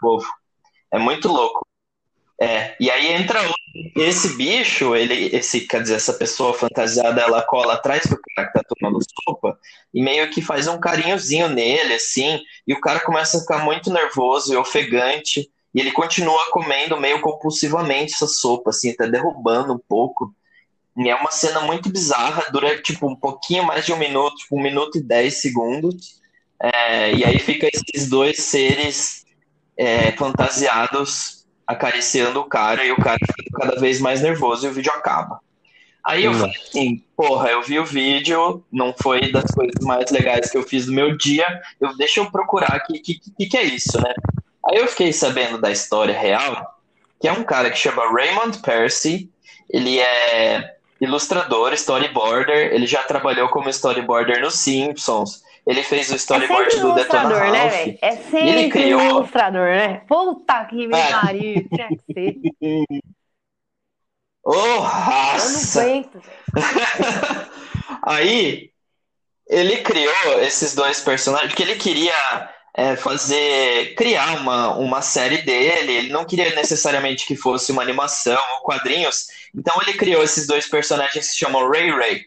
fofo. 0.00 0.32
É 0.90 0.98
muito 0.98 1.28
louco. 1.28 1.66
É, 2.40 2.74
e 2.80 2.90
aí 2.90 3.12
entra 3.12 3.40
esse 3.94 4.36
bicho, 4.36 4.96
ele, 4.96 5.34
esse, 5.34 5.60
quer 5.60 5.82
dizer, 5.82 5.94
essa 5.94 6.12
pessoa 6.12 6.52
fantasiada, 6.52 7.20
ela 7.20 7.40
cola 7.42 7.74
atrás 7.74 8.04
do 8.06 8.18
cara 8.20 8.48
que 8.48 8.54
tá 8.54 8.62
tomando 8.68 8.98
sopa 9.24 9.56
e 9.94 10.02
meio 10.02 10.28
que 10.28 10.42
faz 10.42 10.66
um 10.66 10.80
carinhozinho 10.80 11.48
nele, 11.48 11.94
assim, 11.94 12.40
e 12.66 12.74
o 12.74 12.80
cara 12.80 13.00
começa 13.00 13.38
a 13.38 13.40
ficar 13.40 13.64
muito 13.64 13.92
nervoso 13.92 14.52
e 14.52 14.56
ofegante, 14.56 15.48
e 15.72 15.80
ele 15.80 15.92
continua 15.92 16.50
comendo 16.50 17.00
meio 17.00 17.20
compulsivamente 17.20 18.14
essa 18.14 18.26
sopa, 18.26 18.70
assim, 18.70 18.94
tá 18.94 19.06
derrubando 19.06 19.72
um 19.72 19.78
pouco. 19.78 20.34
E 20.96 21.08
é 21.08 21.14
uma 21.14 21.30
cena 21.30 21.60
muito 21.60 21.90
bizarra, 21.90 22.50
dura 22.50 22.80
tipo 22.80 23.06
um 23.08 23.16
pouquinho 23.16 23.64
mais 23.64 23.86
de 23.86 23.92
um 23.92 23.96
minuto, 23.96 24.36
tipo 24.36 24.58
um 24.58 24.62
minuto 24.62 24.98
e 24.98 25.02
dez 25.02 25.40
segundos. 25.40 26.20
É, 26.60 27.12
e 27.14 27.24
aí 27.24 27.38
fica 27.38 27.68
esses 27.72 28.08
dois 28.08 28.38
seres 28.38 29.24
é, 29.76 30.12
fantasiados 30.12 31.46
acariciando 31.66 32.40
o 32.40 32.44
cara 32.44 32.84
e 32.84 32.92
o 32.92 32.96
cara 32.96 33.18
fica 33.18 33.58
cada 33.58 33.80
vez 33.80 34.00
mais 34.00 34.20
nervoso 34.20 34.66
e 34.66 34.70
o 34.70 34.72
vídeo 34.72 34.92
acaba. 34.92 35.40
Aí 36.04 36.24
eu 36.24 36.34
falei 36.34 36.56
assim, 36.56 37.04
porra, 37.16 37.50
eu 37.50 37.62
vi 37.62 37.78
o 37.78 37.84
vídeo, 37.84 38.64
não 38.72 38.92
foi 39.00 39.30
das 39.30 39.50
coisas 39.52 39.84
mais 39.84 40.10
legais 40.10 40.50
que 40.50 40.58
eu 40.58 40.64
fiz 40.64 40.86
no 40.88 40.92
meu 40.92 41.16
dia, 41.16 41.46
eu, 41.80 41.96
deixa 41.96 42.20
eu 42.20 42.30
procurar 42.30 42.76
o 42.76 42.92
que, 42.92 42.98
que, 42.98 43.20
que, 43.20 43.46
que 43.46 43.56
é 43.56 43.62
isso, 43.62 44.00
né? 44.00 44.12
Aí 44.66 44.78
eu 44.78 44.88
fiquei 44.88 45.12
sabendo 45.12 45.58
da 45.58 45.70
história 45.70 46.18
real, 46.18 46.76
que 47.20 47.28
é 47.28 47.32
um 47.32 47.44
cara 47.44 47.70
que 47.70 47.78
chama 47.78 48.10
Raymond 48.12 48.58
Percy, 48.58 49.30
ele 49.70 50.00
é 50.00 50.76
ilustrador, 51.02 51.72
storyboarder, 51.74 52.72
ele 52.72 52.86
já 52.86 53.02
trabalhou 53.02 53.48
como 53.48 53.68
storyboarder 53.68 54.40
nos 54.40 54.54
Simpsons, 54.54 55.42
ele 55.66 55.82
fez 55.82 56.08
o 56.10 56.14
É 56.14 56.16
storyboard 56.16 56.70
sempre 56.70 56.88
do 56.88 56.94
Detona 56.94 57.28
né, 57.50 57.58
Ralph. 57.60 57.72
velho? 57.72 57.98
É 58.00 58.08
ele 58.08 58.22
sempre 58.22 58.68
criou- 58.70 59.00
ilustrador, 59.02 59.66
né? 59.68 60.02
Puta 60.08 60.64
que 60.66 60.86
me 60.86 60.96
É. 60.96 61.10
pariu, 61.10 61.68
tinha 61.68 61.88
que 61.88 62.12
ser. 62.14 62.36
Eu 64.44 64.52
não 64.54 64.80
raça! 64.80 65.80
aguento, 65.82 66.20
velho. 66.20 66.36
Aí 68.04 68.70
ele 69.48 69.76
criou 69.82 70.40
esses 70.40 70.74
dois 70.74 71.00
personagens, 71.00 71.50
porque 71.50 71.62
ele 71.62 71.76
queria 71.76 72.12
é, 72.74 72.96
fazer, 72.96 73.94
criar 73.94 74.40
uma, 74.40 74.74
uma 74.76 75.02
série 75.02 75.42
dele, 75.42 75.92
ele 75.92 76.12
não 76.12 76.24
queria 76.24 76.54
necessariamente 76.54 77.26
que 77.26 77.36
fosse 77.36 77.70
uma 77.70 77.82
animação 77.82 78.38
ou 78.54 78.60
quadrinhos, 78.60 79.26
então 79.54 79.74
ele 79.82 79.94
criou 79.94 80.22
esses 80.22 80.46
dois 80.46 80.66
personagens 80.66 81.12
que 81.26 81.32
se 81.32 81.38
chamam 81.38 81.68
Ray 81.70 81.90
Ray. 81.90 82.22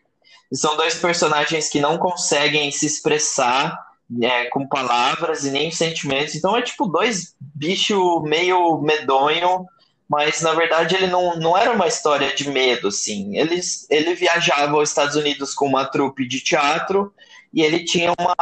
São 0.54 0.78
dois 0.78 0.96
personagens 0.96 1.68
que 1.68 1.82
não 1.82 1.98
conseguem 1.98 2.72
se 2.72 2.86
expressar 2.86 3.76
é, 4.22 4.46
com 4.46 4.68
palavras 4.68 5.44
e 5.44 5.52
nem 5.52 5.72
sentimentos, 5.72 6.36
então 6.36 6.56
é 6.56 6.62
tipo 6.62 6.86
dois 6.86 7.36
bichos 7.40 8.22
meio 8.24 8.80
medonho 8.82 9.66
mas 10.08 10.42
na 10.42 10.54
verdade 10.54 10.96
ele 10.96 11.08
não, 11.08 11.36
não 11.38 11.58
era 11.58 11.72
uma 11.72 11.88
história 11.88 12.34
de 12.34 12.50
medo, 12.50 12.90
assim. 12.90 13.38
Eles, 13.38 13.88
ele 13.90 14.14
viajava 14.14 14.78
aos 14.78 14.90
Estados 14.90 15.16
Unidos 15.16 15.54
com 15.54 15.66
uma 15.66 15.86
trupe 15.86 16.28
de 16.28 16.42
teatro 16.42 17.12
e 17.56 17.62
ele 17.64 17.86
tinha 17.86 18.14
uma, 18.20 18.36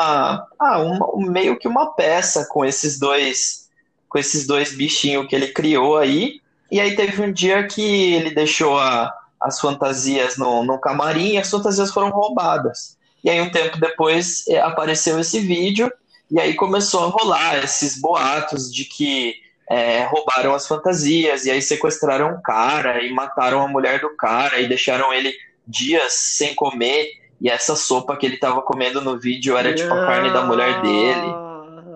ah, 0.59 0.79
uma 0.79 1.31
meio 1.31 1.59
que 1.59 1.67
uma 1.67 1.93
peça 1.93 2.47
com 2.49 2.65
esses 2.65 2.97
dois 2.97 3.69
com 4.09 4.17
esses 4.17 4.45
dois 4.45 4.75
bichinhos 4.75 5.27
que 5.27 5.35
ele 5.35 5.47
criou 5.47 5.97
aí. 5.97 6.39
E 6.71 6.79
aí 6.79 6.95
teve 6.95 7.21
um 7.21 7.31
dia 7.31 7.67
que 7.67 8.13
ele 8.13 8.31
deixou 8.31 8.77
a, 8.77 9.11
as 9.39 9.59
fantasias 9.59 10.37
no, 10.37 10.63
no 10.63 10.79
camarim 10.79 11.33
e 11.33 11.37
as 11.37 11.49
fantasias 11.49 11.91
foram 11.91 12.09
roubadas. 12.09 12.97
E 13.23 13.29
aí 13.29 13.41
um 13.41 13.51
tempo 13.51 13.79
depois 13.79 14.47
eh, 14.47 14.59
apareceu 14.59 15.19
esse 15.19 15.39
vídeo 15.39 15.91
e 16.29 16.39
aí 16.39 16.53
começou 16.55 17.05
a 17.05 17.07
rolar 17.07 17.63
esses 17.63 17.99
boatos 17.99 18.71
de 18.73 18.85
que 18.85 19.35
é, 19.69 20.03
roubaram 20.05 20.53
as 20.53 20.67
fantasias 20.67 21.45
e 21.45 21.51
aí 21.51 21.61
sequestraram 21.61 22.33
o 22.33 22.41
cara 22.41 23.03
e 23.03 23.11
mataram 23.11 23.61
a 23.61 23.67
mulher 23.67 23.99
do 23.99 24.15
cara 24.15 24.59
e 24.59 24.67
deixaram 24.67 25.13
ele 25.13 25.33
dias 25.67 26.13
sem 26.13 26.53
comer 26.53 27.07
e 27.43 27.49
essa 27.49 27.75
sopa 27.75 28.15
que 28.15 28.25
ele 28.25 28.37
tava 28.37 28.61
comendo 28.61 29.01
no 29.01 29.19
vídeo 29.19 29.57
era 29.57 29.73
tipo 29.75 29.93
a 29.93 30.05
carne 30.05 30.31
da 30.31 30.41
mulher 30.45 30.81
dele, 30.81 31.37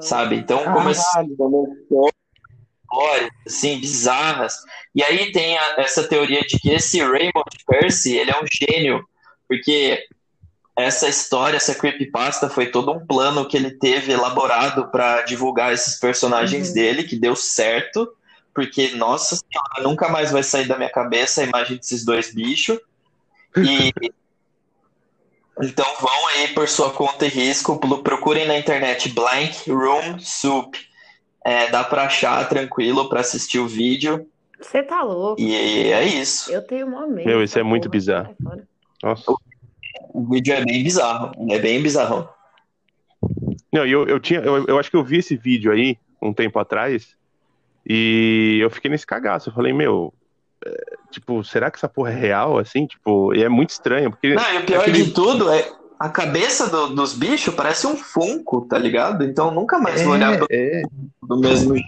sabe? 0.02 0.36
Então 0.36 0.66
começou 0.74 1.06
histórias 2.84 3.30
assim 3.46 3.80
bizarras. 3.80 4.56
E 4.94 5.02
aí 5.04 5.32
tem 5.32 5.58
a- 5.58 5.76
essa 5.78 6.08
teoria 6.08 6.42
de 6.42 6.60
que 6.60 6.70
esse 6.70 7.00
Raymond 7.02 7.64
Percy, 7.66 8.18
ele 8.18 8.32
é 8.32 8.36
um 8.36 8.46
gênio, 8.52 9.04
porque 9.48 10.06
essa 10.78 11.08
história, 11.08 11.58
essa 11.58 11.74
creepypasta 11.74 12.50
foi 12.50 12.68
todo 12.70 12.92
um 12.92 13.06
plano 13.06 13.48
que 13.48 13.58
ele 13.58 13.72
teve 13.72 14.12
elaborado 14.12 14.90
para 14.92 15.24
divulgar 15.24 15.74
esses 15.74 16.00
personagens 16.00 16.68
Uhum. 16.70 16.74
dele, 16.76 17.04
que 17.04 17.16
deu 17.18 17.36
certo, 17.36 18.08
porque, 18.54 18.90
nossa 18.96 19.36
senhora, 19.36 19.84
nunca 19.84 20.08
mais 20.10 20.32
vai 20.32 20.44
sair 20.44 20.68
da 20.68 20.78
minha 20.78 20.92
cabeça 20.92 21.42
a 21.42 21.46
imagem 21.46 21.78
desses 21.78 22.04
dois 22.06 22.34
bichos. 22.34 22.78
E 23.58 23.92
então 25.62 25.86
vão 26.00 26.28
aí 26.28 26.50
por 26.50 26.68
sua 26.68 26.92
conta 26.92 27.26
e 27.26 27.30
risco, 27.30 27.80
procurem 28.04 28.48
na 28.48 28.58
internet 28.58 29.10
Blank 29.10 29.70
Room 29.72 30.20
Soup. 30.20 30.76
É, 31.44 31.70
dá 31.70 31.84
pra 31.84 32.04
achar 32.04 32.48
tranquilo 32.50 33.08
pra 33.08 33.22
assistir 33.22 33.60
o 33.60 33.68
vídeo. 33.68 34.28
Você 34.60 34.84
tá 34.84 35.02
louco. 35.02 35.42
E 35.42 35.56
é 35.92 36.04
isso. 36.04 36.52
Eu 36.52 36.62
tenho 36.62 36.88
uma 36.88 37.08
medo. 37.08 37.28
Meu, 37.28 37.44
isso 37.44 37.58
é 37.58 37.64
muito 37.64 37.84
porra. 37.84 37.92
bizarro. 37.92 38.36
Nossa. 39.02 39.32
O 40.14 40.28
vídeo 40.30 40.54
é 40.54 40.66
bem 40.66 40.84
bizarro. 40.84 41.32
É 41.50 41.60
bem 41.60 41.82
bizarro. 41.82 42.28
Não, 43.72 43.86
e 43.86 43.92
eu, 43.92 44.08
eu 44.08 44.20
tinha, 44.20 44.40
eu, 44.40 44.66
eu 44.66 44.80
acho 44.80 44.90
que 44.90 44.98
eu 44.98 45.04
vi 45.04 45.20
esse 45.20 45.38
vídeo 45.38 45.72
aí 45.72 45.98
um 46.22 46.34
tempo 46.34 46.58
atrás 46.60 47.16
e 47.88 48.60
eu 48.62 48.70
fiquei 48.70 48.90
nesse 48.90 49.06
cagaço. 49.06 49.50
Eu 49.50 49.54
falei, 49.54 49.74
meu, 49.74 50.14
tipo, 51.12 51.44
será 51.44 51.70
que 51.72 51.78
essa 51.78 51.88
porra 51.90 52.12
é 52.12 52.16
real, 52.16 52.58
assim? 52.58 52.86
Tipo, 52.88 53.34
e 53.34 53.44
é 53.44 53.50
muito 53.50 53.72
estranho, 53.72 54.10
porque 54.12 54.34
Não, 54.34 54.54
e 54.54 54.58
o 54.58 54.66
pior 54.66 54.82
aquele- 54.82 55.04
de 55.04 55.12
tudo 55.12 55.50
é 55.52 55.72
a 56.00 56.10
cabeça 56.10 56.70
do- 56.70 56.94
dos 56.96 57.14
bichos 57.14 57.54
parece 57.56 57.88
um 57.88 57.96
funko, 57.98 58.62
tá 58.68 58.78
ligado? 58.78 59.24
Então 59.24 59.52
nunca 59.52 59.80
mais 59.80 60.02
vou 60.04 60.14
olhar 60.14 60.38
do, 60.38 60.46
é, 60.52 60.84
do 61.24 61.38
mesmo 61.38 61.74
jeito. 61.76 61.88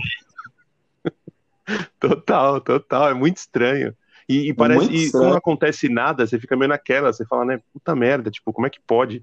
total, 1.99 2.61
total, 2.61 3.09
é 3.09 3.13
muito 3.13 3.37
estranho. 3.37 3.93
E, 4.27 4.49
e 4.49 4.53
parece, 4.53 4.79
muito 4.79 4.93
e 4.93 5.05
estranho. 5.05 5.23
quando 5.23 5.31
não 5.31 5.37
acontece 5.37 5.89
nada, 5.89 6.25
você 6.25 6.39
fica 6.39 6.55
meio 6.55 6.69
naquela, 6.69 7.11
você 7.11 7.25
fala, 7.25 7.45
né, 7.45 7.59
puta 7.73 7.95
merda, 7.95 8.29
tipo, 8.29 8.53
como 8.53 8.67
é 8.67 8.69
que 8.69 8.79
pode? 8.85 9.21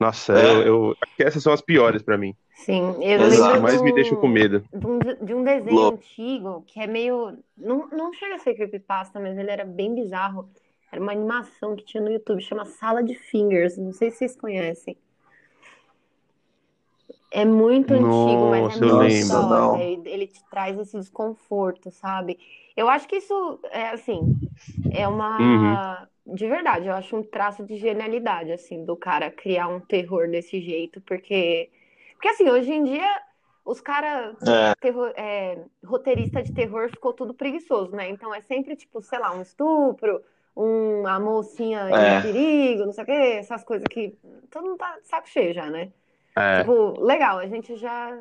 Nossa, 0.00 0.32
É. 0.38 0.46
eu, 0.46 0.62
eu- 0.62 0.96
que 1.16 1.22
essas 1.22 1.42
são 1.42 1.52
as 1.52 1.60
piores 1.60 2.02
pra 2.02 2.16
mim. 2.18 2.34
Sim, 2.56 2.96
eu 3.02 3.20
Exato. 3.20 3.22
As 3.22 3.38
lembro 3.38 3.54
que 3.54 3.60
mais 3.60 3.82
me 3.82 3.92
deixam 3.92 4.16
com 4.16 4.26
medo. 4.26 4.64
de 4.72 4.86
um, 4.86 4.98
de 4.98 5.34
um 5.34 5.44
desenho 5.44 5.88
antigo 5.92 6.64
que 6.66 6.80
é 6.80 6.86
meio. 6.86 7.38
Não, 7.56 7.86
não 7.88 8.12
chega 8.14 8.36
a 8.36 8.38
ser 8.38 8.54
creepypasta, 8.54 9.20
mas 9.20 9.36
ele 9.36 9.50
era 9.50 9.64
bem 9.64 9.94
bizarro. 9.94 10.48
Era 10.90 11.00
uma 11.00 11.12
animação 11.12 11.76
que 11.76 11.84
tinha 11.84 12.02
no 12.02 12.10
YouTube, 12.10 12.40
chama 12.40 12.64
Sala 12.64 13.02
de 13.02 13.14
Fingers. 13.14 13.76
Não 13.76 13.92
sei 13.92 14.10
se 14.10 14.18
vocês 14.18 14.36
conhecem. 14.36 14.96
É 17.30 17.44
muito 17.44 17.92
antigo, 17.92 18.50
mas 18.50 18.80
é 18.80 18.86
muito. 18.86 19.48
Não. 19.48 19.78
Ele, 19.78 20.26
te 20.26 20.40
traz 20.50 20.78
esse 20.78 20.98
desconforto, 20.98 21.90
sabe? 21.90 22.38
Eu 22.74 22.88
acho 22.88 23.06
que 23.06 23.16
isso 23.16 23.60
é 23.70 23.90
assim, 23.90 24.34
é 24.90 25.06
uma. 25.06 26.08
De 26.26 26.48
verdade, 26.48 26.86
eu 26.86 26.94
acho 26.94 27.14
um 27.16 27.22
traço 27.22 27.64
de 27.64 27.76
genialidade, 27.76 28.50
assim, 28.50 28.84
do 28.84 28.96
cara 28.96 29.30
criar 29.30 29.68
um 29.68 29.78
terror 29.78 30.30
desse 30.30 30.58
jeito, 30.60 31.02
porque. 31.02 31.68
Porque 32.16 32.28
assim, 32.28 32.48
hoje 32.48 32.72
em 32.72 32.84
dia, 32.84 33.08
os 33.64 33.80
caras 33.80 34.36
É, 34.46 34.74
é, 35.16 35.64
roteirista 35.84 36.42
de 36.42 36.52
terror 36.52 36.88
ficou 36.90 37.12
tudo 37.12 37.34
preguiçoso, 37.34 37.92
né? 37.94 38.08
Então 38.08 38.34
é 38.34 38.40
sempre, 38.40 38.76
tipo, 38.76 39.02
sei 39.02 39.18
lá, 39.18 39.32
um 39.32 39.42
estupro, 39.42 40.22
um, 40.56 41.06
a 41.06 41.18
mocinha 41.20 41.80
É. 41.90 42.18
em 42.18 42.22
perigo, 42.22 42.84
não 42.86 42.92
sei 42.92 43.04
o 43.04 43.06
quê, 43.06 43.12
essas 43.38 43.64
coisas 43.64 43.86
que 43.88 44.16
todo 44.50 44.64
mundo 44.64 44.78
tá 44.78 44.98
de 44.98 45.06
saco 45.08 45.28
cheio 45.28 45.52
já, 45.54 45.68
né? 45.70 45.92
É, 46.36 46.60
Tipo, 46.60 47.00
legal, 47.00 47.38
a 47.38 47.46
gente 47.46 47.76
já. 47.76 48.18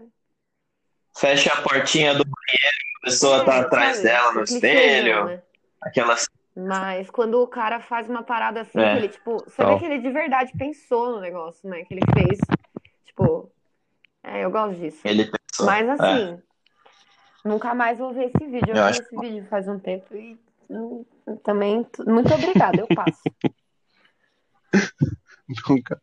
fecha 1.18 1.54
a 1.54 1.62
portinha 1.62 2.14
do 2.14 2.24
banheiro, 2.24 2.78
a 3.02 3.06
pessoa 3.06 3.46
tá 3.46 3.56
É, 3.56 3.60
atrás 3.62 3.98
sabe? 3.98 4.08
dela 4.10 4.34
no 4.34 4.44
espelho, 4.44 5.26
né? 5.26 5.42
aquelas. 5.82 6.26
Mas 6.56 7.10
quando 7.10 7.42
o 7.42 7.48
cara 7.48 7.80
faz 7.82 8.10
uma 8.10 8.24
parada 8.24 8.62
assim, 8.62 8.80
É. 8.80 8.98
ele, 8.98 9.10
tipo, 9.10 9.38
você 9.44 9.64
vê 9.66 9.78
que 9.78 9.86
ele 9.86 10.00
de 10.00 10.10
verdade 10.10 10.52
pensou 10.58 11.12
no 11.12 11.20
negócio, 11.22 11.70
né? 11.70 11.84
Que 11.84 11.94
ele 11.94 12.02
fez. 12.14 12.40
Tipo, 13.06 13.52
é, 14.26 14.46
eu 14.46 14.52
gosto 14.52 14.80
disso. 14.80 15.00
Ele 15.06 15.26
pensou. 15.26 15.66
Mas 15.66 15.88
É. 15.88 15.92
assim, 15.92 16.40
nunca 17.44 17.74
mais 17.74 17.98
vou 17.98 18.14
ver 18.14 18.26
esse 18.36 18.46
vídeo. 18.46 18.70
Eu, 18.70 18.76
Eu 18.76 18.84
vi 18.84 18.90
acho 18.90 19.02
esse 19.02 19.18
vídeo 19.20 19.46
faz 19.50 19.68
um 19.68 19.80
tempo 19.80 20.16
e 20.16 20.38
hum, 20.70 21.06
também. 21.44 21.86
Muito 22.06 22.34
obrigada, 22.34 22.78
eu 22.80 22.88
passo. 22.88 23.22
nunca. 25.70 26.02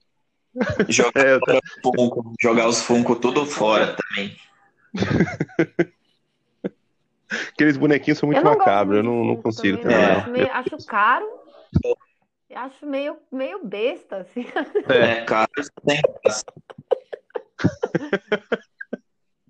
Jogar, 0.89 1.27
É, 1.27 1.39
Funko, 1.83 2.35
jogar 2.41 2.69
os 2.69 2.83
Funko 2.83 3.17
tudo 3.17 3.47
fora 3.47 3.97
também. 3.97 4.37
aqueles 7.49 7.77
bonequinhos 7.79 8.19
são 8.19 8.27
muito 8.27 8.45
macabros, 8.45 8.99
eu 8.99 9.03
não, 9.03 9.25
não 9.25 9.37
consigo 9.41 9.79
também. 9.79 9.97
É. 9.97 10.13
Acho, 10.13 10.31
meio- 10.31 10.53
acho 10.53 10.87
caro. 10.87 11.27
Acho 12.55 12.85
meio, 12.87 13.17
meio 13.33 13.65
besta, 13.65 14.19
assim. 14.19 14.45
É. 14.91 15.21
É, 15.21 15.25
tem 15.87 16.03
graça. 16.23 16.45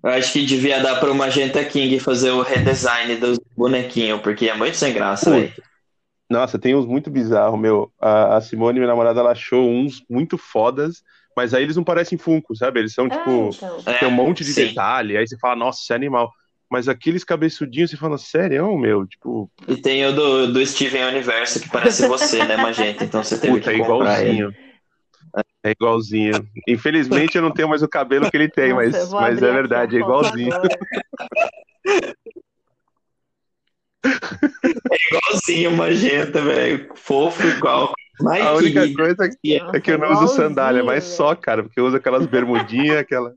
Eu 0.03 0.09
acho 0.09 0.33
que 0.33 0.45
devia 0.45 0.81
dar 0.81 0.99
para 0.99 1.09
o 1.09 1.15
Magenta 1.15 1.63
King 1.63 1.97
fazer 1.97 2.31
o 2.31 2.41
redesign 2.41 3.15
dos 3.15 3.39
bonequinhos, 3.55 4.19
porque 4.21 4.49
é 4.49 4.53
muito 4.53 4.75
sem 4.75 4.93
graça, 4.93 5.31
velho. 5.31 5.53
Nossa, 6.29 6.59
tem 6.59 6.75
uns 6.75 6.85
muito 6.85 7.09
bizarros, 7.09 7.59
meu. 7.59 7.91
A, 8.01 8.37
a 8.37 8.41
Simone, 8.41 8.79
minha 8.79 8.87
namorada, 8.87 9.21
ela 9.21 9.31
achou 9.31 9.69
uns 9.69 10.03
muito 10.09 10.37
fodas, 10.37 11.03
mas 11.37 11.53
aí 11.53 11.63
eles 11.63 11.75
não 11.75 11.83
parecem 11.83 12.17
Funko, 12.17 12.55
sabe? 12.55 12.81
Eles 12.81 12.93
são, 12.93 13.05
É, 13.05 13.09
tipo, 13.09 13.49
então. 13.55 13.77
É, 13.85 13.93
tem 13.99 14.07
um 14.07 14.11
monte 14.11 14.43
de 14.43 14.51
sim. 14.51 14.67
detalhe, 14.67 15.15
aí 15.15 15.25
você 15.25 15.37
fala, 15.37 15.55
nossa, 15.55 15.81
isso 15.81 15.93
é 15.93 15.95
animal. 15.95 16.31
Mas 16.69 16.89
aqueles 16.89 17.23
cabeçudinhos, 17.23 17.91
você 17.91 17.97
fala, 17.97 18.17
sério, 18.17 18.75
meu? 18.77 19.05
Tipo, 19.05 19.49
E 19.67 19.77
tem 19.77 20.05
o 20.07 20.11
do, 20.11 20.51
do 20.51 20.65
Steven 20.65 21.05
Universo, 21.05 21.61
que 21.61 21.69
parece 21.69 22.07
você, 22.07 22.43
né, 22.43 22.57
Magenta? 22.57 23.03
Então 23.03 23.23
você 23.23 23.37
puta, 23.37 23.71
é 23.71 23.75
que 23.75 23.85
comprar 23.85 24.25
ele. 24.25 24.51
É 25.63 25.71
igualzinho. 25.71 26.45
Infelizmente 26.67 27.37
eu 27.37 27.41
não 27.41 27.51
tenho 27.51 27.69
mais 27.69 27.81
o 27.81 27.87
cabelo 27.87 28.29
que 28.29 28.35
ele 28.35 28.49
tem, 28.49 28.73
Nossa, 28.73 28.89
mas, 28.89 29.13
mas 29.13 29.41
é 29.41 29.51
verdade, 29.51 29.95
é 29.95 29.99
igualzinho. 29.99 30.53
agora. 30.53 30.77
igualzinho 35.07 35.71
magenta, 35.71 36.41
velho. 36.41 36.89
Fofo 36.95 37.47
igual. 37.47 37.93
Mas 38.19 38.45
A 38.45 38.53
única 38.53 38.93
coisa 38.93 39.23
é 39.23 39.59
Nossa, 39.59 39.79
que 39.79 39.91
eu 39.91 39.97
não 39.97 40.11
uso 40.11 40.35
sandália, 40.35 40.81
igualzinho, 40.81 40.85
mas 40.85 41.15
só, 41.15 41.33
cara, 41.33 41.63
porque 41.63 41.79
eu 41.79 41.85
uso 41.85 41.95
aquelas 41.95 42.25
bermudinhas, 42.25 42.97
aquela. 42.97 43.33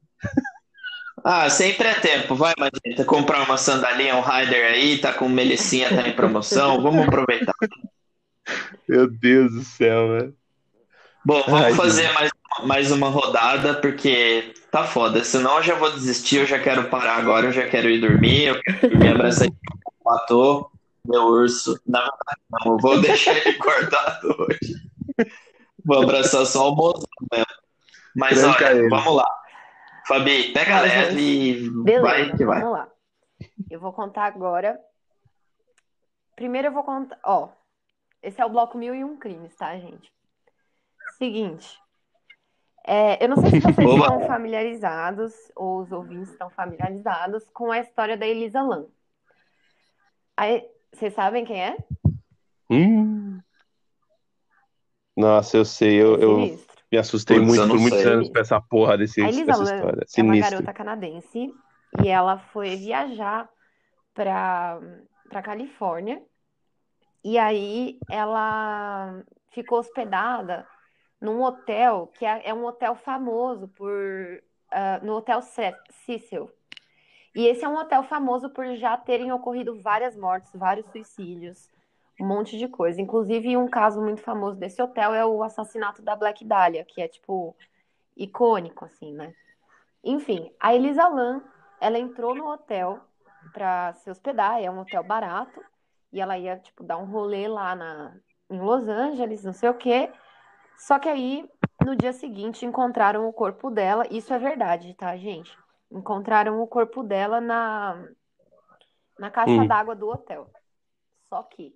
Ah, 1.25 1.49
sempre 1.49 1.89
é 1.89 1.95
tempo. 1.95 2.35
Vai, 2.35 2.55
Magenta, 2.59 3.05
comprar 3.05 3.43
uma 3.43 3.57
sandalinha, 3.57 4.17
um 4.17 4.21
rider 4.21 4.73
aí, 4.73 4.99
tá 4.99 5.13
com 5.13 5.29
melicinha 5.29 5.89
tá 5.89 6.07
em 6.07 6.13
promoção. 6.13 6.83
Vamos 6.83 7.07
aproveitar. 7.07 7.55
Meu 8.89 9.09
Deus 9.09 9.53
do 9.53 9.63
céu, 9.63 10.09
velho. 10.09 10.35
Bom, 11.27 11.43
vamos 11.43 11.63
Ai, 11.63 11.75
fazer 11.75 12.13
mais, 12.13 12.31
mais 12.63 12.93
uma 12.93 13.09
rodada, 13.09 13.75
porque 13.81 14.55
tá 14.71 14.85
foda. 14.85 15.25
Senão 15.25 15.57
eu 15.57 15.63
já 15.65 15.75
vou 15.75 15.91
desistir, 15.91 16.37
eu 16.37 16.47
já 16.47 16.57
quero 16.57 16.89
parar 16.89 17.17
agora, 17.17 17.47
eu 17.47 17.53
já 17.53 17.69
quero 17.69 17.91
ir 17.91 18.01
dormir, 18.01 18.45
eu 18.45 18.63
quero 18.63 18.79
dormir 18.91 19.09
abraçadinho 19.09 19.59
com 19.85 20.09
matou 20.09 20.71
meu 21.05 21.23
urso. 21.25 21.81
Na 21.85 21.99
verdade, 21.99 22.41
não, 22.49 22.73
eu 22.75 22.79
vou 22.79 23.01
deixar 23.01 23.37
ele 23.37 23.53
guardado 23.59 24.37
hoje. 24.39 24.75
Vou 25.85 26.01
abraçar 26.05 26.47
só 26.47 26.71
o 26.71 26.77
mozão 26.77 27.03
mesmo. 27.33 27.47
Mas 28.15 28.39
Tranca 28.39 28.67
olha, 28.67 28.79
ele. 28.79 28.89
vamos 28.89 29.17
lá. 29.17 29.29
Fabi, 30.07 30.53
pega 30.53 30.81
leve 30.81 31.21
e 31.21 31.71
Beleza, 31.71 32.03
vai 32.03 32.37
que 32.37 32.45
vai. 32.45 32.61
vamos 32.61 32.79
lá. 32.79 32.89
Eu 33.69 33.81
vou 33.81 33.93
contar 33.93 34.27
agora. 34.27 34.79
Primeiro 36.37 36.69
eu 36.69 36.73
vou 36.73 36.85
contar. 36.85 37.19
Ó, 37.25 37.49
esse 38.23 38.41
é 38.41 38.47
o 38.47 38.49
bloco 38.49 38.79
Mil 38.79 38.95
e 38.95 39.03
Um 39.03 39.17
Crimes, 39.17 39.57
tá, 39.57 39.77
gente? 39.77 40.15
Seguinte. 41.19 41.79
é, 42.87 43.23
eu 43.25 43.29
não 43.29 43.37
sei 43.39 43.51
se 43.53 43.61
vocês 43.61 43.77
Oba. 43.89 44.05
estão 44.05 44.27
familiarizados, 44.27 45.33
ou 45.55 45.81
os 45.81 45.91
ouvintes 45.93 46.31
estão 46.31 46.51
familiarizados, 46.51 47.45
com 47.53 47.71
a 47.71 47.79
história 47.81 48.17
da 48.17 48.27
Elisa 48.27 48.63
Lam. 48.63 48.87
Aí, 50.37 50.69
vocês 50.93 51.15
sabem 51.15 51.45
quem 51.45 51.63
é? 51.63 51.77
Hum. 52.71 53.41
Nossa, 55.17 55.57
eu 55.57 55.65
sei, 55.65 55.95
eu, 56.01 56.17
eu 56.19 56.39
me 56.93 56.99
assustei 56.99 57.39
Putz, 57.39 57.49
muito 57.49 57.69
por 57.69 57.79
muitos 57.81 58.01
sei. 58.01 58.13
anos 58.13 58.29
com 58.29 58.39
essa 58.39 58.61
porra 58.61 58.99
desse, 58.99 59.23
A 59.23 59.29
Elisa 59.29 59.47
dessa 59.47 59.63
Lam 59.63 59.75
história. 59.77 60.07
é 60.17 60.23
uma 60.23 60.37
garota 60.39 60.73
canadense 60.75 61.55
e 62.03 62.09
ela 62.09 62.39
foi 62.39 62.77
viajar 62.77 63.49
para 64.13 64.79
para 65.29 65.43
Califórnia 65.43 66.23
e 67.25 67.37
aí 67.39 67.99
ela 68.09 69.23
ficou 69.51 69.79
hospedada 69.81 70.67
num 71.21 71.43
hotel 71.43 72.09
que 72.15 72.25
é, 72.25 72.49
é 72.49 72.55
um 72.55 72.65
hotel 72.65 72.95
famoso 72.95 73.69
por 73.69 73.93
ah, 74.71 75.01
no 75.03 75.15
Hotel 75.17 75.41
Ce- 75.43 75.77
Cecil. 76.05 76.51
E 77.35 77.47
esse 77.47 77.65
é 77.65 77.69
um 77.69 77.77
hotel 77.77 78.03
famoso 78.03 78.49
por 78.51 78.67
já 78.77 78.97
terem 78.97 79.31
ocorrido 79.31 79.81
várias 79.81 80.17
mortes, 80.17 80.51
vários 80.55 80.87
suicídios, 80.91 81.69
um 82.19 82.27
monte 82.27 82.57
de 82.59 82.67
coisa. 82.67 83.01
Inclusive, 83.01 83.57
um 83.57 83.69
caso 83.69 84.01
muito 84.01 84.23
famoso 84.23 84.57
desse 84.57 84.81
hotel 84.81 85.15
é 85.15 85.25
o 85.25 85.43
assassinato 85.43 86.01
da 86.01 86.17
Black 86.17 86.45
Dahlia, 86.45 86.85
que 86.85 87.03
é 87.03 87.09
tipo 87.09 87.55
icônico, 88.17 88.87
assim, 88.87 89.13
né? 89.13 89.35
Enfim, 90.03 90.51
a 90.59 90.75
Elisa 90.75 91.07
Lam, 91.09 91.43
ela 91.81 91.99
entrou 91.99 92.35
no 92.35 92.47
hotel 92.49 93.01
para 93.53 93.93
se 93.95 94.11
hospedar, 94.11 94.63
é 94.63 94.71
um 94.71 94.79
hotel 94.79 95.03
barato, 95.05 95.63
e 96.13 96.21
ela 96.21 96.39
ia, 96.39 96.57
tipo, 96.57 96.83
dar 96.83 96.97
um 96.97 97.05
rolê 97.05 97.49
lá 97.49 97.75
na, 97.75 98.17
em 98.49 98.59
Los 98.59 98.89
Angeles, 98.89 99.45
não 99.45 99.53
sei 99.53 99.69
o 99.69 99.75
quê. 99.75 100.11
Só 100.79 100.99
que 100.99 101.09
aí, 101.09 101.49
no 101.85 101.97
dia 101.97 102.13
seguinte, 102.13 102.65
encontraram 102.67 103.29
o 103.29 103.33
corpo 103.33 103.71
dela, 103.71 104.05
isso 104.11 104.33
é 104.33 104.39
verdade, 104.39 104.95
tá, 104.95 105.17
gente? 105.17 105.57
Encontraram 105.91 106.61
o 106.61 106.67
corpo 106.67 107.03
dela 107.03 107.41
na, 107.41 108.09
na 109.19 109.31
caixa 109.31 109.63
Hum. 109.63 109.69
d'água 109.69 109.95
do 109.95 110.09
hotel. 110.09 110.51
Só 111.29 111.43
que 111.43 111.75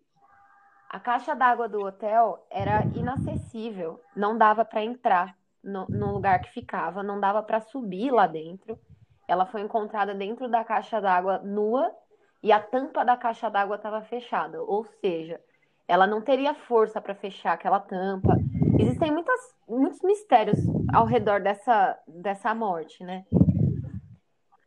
a 0.88 0.98
caixa 1.00 1.34
d'água 1.34 1.68
do 1.68 1.80
hotel 1.82 2.44
era 2.50 2.86
inacessível, 2.94 4.00
não 4.16 4.36
dava 4.36 4.64
para 4.64 4.82
entrar 4.82 5.36
no, 5.62 5.86
no 5.88 6.12
lugar 6.12 6.40
que 6.40 6.50
ficava, 6.50 7.02
não 7.02 7.20
dava 7.20 7.42
para 7.42 7.60
subir 7.60 8.10
lá 8.10 8.26
dentro. 8.26 8.78
Ela 9.28 9.46
foi 9.46 9.60
encontrada 9.60 10.14
dentro 10.14 10.48
da 10.48 10.64
caixa 10.64 11.00
d'água 11.00 11.38
nua 11.38 11.94
e 12.42 12.50
a 12.52 12.60
tampa 12.60 13.04
da 13.04 13.16
caixa 13.16 13.48
d'água 13.48 13.76
estava 13.76 14.02
fechada, 14.02 14.62
ou 14.62 14.84
seja, 15.00 15.40
ela 15.86 16.06
não 16.06 16.20
teria 16.22 16.54
força 16.54 17.00
para 17.00 17.14
fechar 17.14 17.52
aquela 17.52 17.78
tampa. 17.80 18.42
Existem 18.80 19.10
muitas, 19.10 19.40
muitos 19.68 20.00
mistérios 20.02 20.58
ao 20.92 21.04
redor 21.06 21.40
dessa, 21.40 21.98
dessa 22.06 22.54
morte, 22.54 23.02
né? 23.04 23.24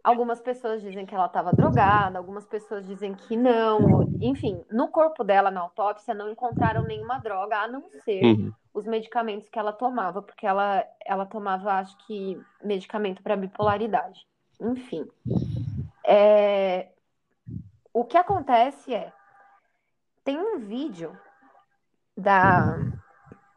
Algumas 0.04 0.42
pessoas 0.42 0.82
dizem 0.82 1.06
que 1.06 1.16
ela 1.16 1.28
estava 1.28 1.54
drogada, 1.54 2.18
algumas 2.18 2.46
pessoas 2.46 2.86
dizem 2.86 3.14
que 3.14 3.38
não. 3.38 4.04
Enfim, 4.22 4.62
no 4.70 4.90
corpo 4.90 5.24
dela, 5.24 5.50
na 5.50 5.62
autópsia, 5.62 6.14
não 6.14 6.30
encontraram 6.30 6.84
nenhuma 6.84 7.20
droga, 7.20 7.58
a 7.58 7.68
não 7.68 7.84
ser 8.04 8.22
Uhum. 8.24 8.52
os 8.74 8.86
medicamentos 8.86 9.48
que 9.48 9.58
ela 9.58 9.72
tomava, 9.72 10.22
porque 10.22 10.46
ela, 10.46 10.86
ela 11.06 11.26
tomava, 11.26 11.74
acho 11.76 11.98
que, 12.06 12.38
medicamento 12.62 13.24
para 13.24 13.38
bipolaridade. 13.38 14.28
Enfim. 14.60 15.08
É, 16.06 16.90
O 17.94 18.04
que 18.04 18.18
acontece 18.18 18.94
é, 18.94 19.14
tem 20.26 20.38
um 20.38 20.60
vídeo 20.60 21.18
da, 22.18 22.78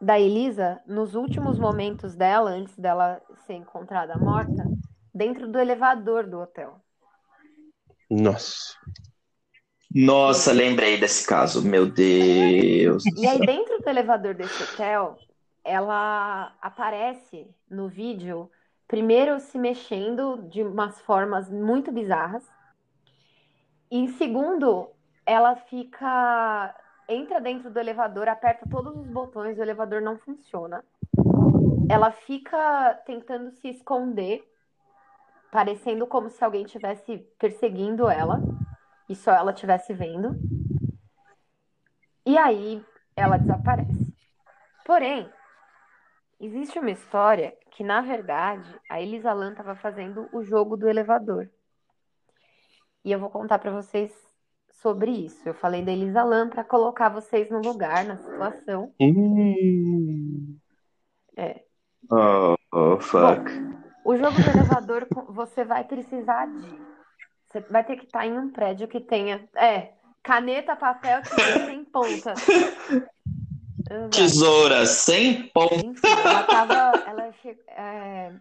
da 0.00 0.18
Elisa, 0.18 0.80
nos 0.86 1.14
últimos 1.14 1.58
momentos 1.58 2.14
dela, 2.14 2.50
antes 2.50 2.76
dela 2.76 3.20
ser 3.46 3.54
encontrada 3.54 4.16
morta, 4.18 4.64
dentro 5.14 5.48
do 5.48 5.58
elevador 5.58 6.26
do 6.26 6.40
hotel. 6.40 6.80
Nossa. 8.10 8.74
Nossa, 9.94 10.52
lembrei 10.52 10.98
desse 10.98 11.26
caso. 11.26 11.62
Meu 11.62 11.86
Deus. 11.86 13.04
E 13.04 13.26
aí, 13.26 13.38
dentro 13.40 13.78
do 13.78 13.88
elevador 13.88 14.34
desse 14.34 14.62
hotel, 14.62 15.18
ela 15.64 16.54
aparece 16.60 17.48
no 17.68 17.88
vídeo, 17.88 18.50
primeiro 18.86 19.40
se 19.40 19.58
mexendo 19.58 20.42
de 20.48 20.62
umas 20.62 21.00
formas 21.00 21.50
muito 21.50 21.90
bizarras. 21.90 22.46
E 23.90 24.08
segundo, 24.10 24.90
ela 25.24 25.56
fica. 25.56 26.74
Entra 27.08 27.40
dentro 27.40 27.70
do 27.70 27.78
elevador, 27.78 28.28
aperta 28.28 28.68
todos 28.68 28.96
os 28.96 29.06
botões, 29.06 29.56
o 29.58 29.62
elevador 29.62 30.02
não 30.02 30.18
funciona. 30.18 30.84
Ela 31.88 32.10
fica 32.10 32.94
tentando 33.06 33.52
se 33.52 33.68
esconder, 33.68 34.44
parecendo 35.52 36.06
como 36.06 36.28
se 36.28 36.44
alguém 36.44 36.64
estivesse 36.64 37.18
perseguindo 37.38 38.08
ela 38.08 38.40
e 39.08 39.14
só 39.14 39.30
ela 39.30 39.52
estivesse 39.52 39.94
vendo. 39.94 40.36
E 42.24 42.36
aí 42.36 42.84
ela 43.14 43.36
desaparece. 43.36 44.12
Porém, 44.84 45.30
existe 46.40 46.78
uma 46.80 46.90
história 46.90 47.56
que, 47.70 47.84
na 47.84 48.00
verdade, 48.00 48.68
a 48.90 49.00
Elisa 49.00 49.32
Lam 49.32 49.52
estava 49.52 49.76
fazendo 49.76 50.28
o 50.32 50.42
jogo 50.42 50.76
do 50.76 50.88
elevador. 50.88 51.48
E 53.04 53.12
eu 53.12 53.20
vou 53.20 53.30
contar 53.30 53.60
para 53.60 53.70
vocês 53.70 54.25
sobre 54.86 55.10
isso. 55.10 55.40
Eu 55.44 55.54
falei 55.54 55.82
da 55.82 55.90
Elisa 55.90 56.22
Lam 56.22 56.48
para 56.48 56.62
colocar 56.62 57.08
vocês 57.08 57.50
no 57.50 57.58
lugar, 57.58 58.04
na 58.04 58.16
situação. 58.18 58.94
Hum. 59.00 60.56
Oh, 62.08 62.54
oh, 62.72 63.00
fuck. 63.00 63.50
O 64.04 64.16
jogo 64.16 64.40
do 64.40 64.48
elevador, 64.48 65.08
você 65.30 65.64
vai 65.64 65.82
precisar 65.82 66.46
de. 66.46 66.80
Você 67.48 67.58
vai 67.68 67.82
ter 67.82 67.96
que 67.96 68.04
estar 68.04 68.24
em 68.24 68.38
um 68.38 68.52
prédio 68.52 68.86
que 68.86 69.00
tenha. 69.00 69.48
É, 69.56 69.94
caneta, 70.22 70.76
papel, 70.76 71.20
tesoura 71.22 71.66
sem 71.66 71.84
ponta. 71.84 72.34
Exato. 73.90 74.10
Tesoura 74.10 74.86
sem 74.86 75.48
ponta. 75.48 75.84
Enfim, 75.84 76.06
ela 76.06 76.42
tava. 76.44 76.74
Ela 77.06 77.32
che... 77.32 77.58
é, 77.68 78.32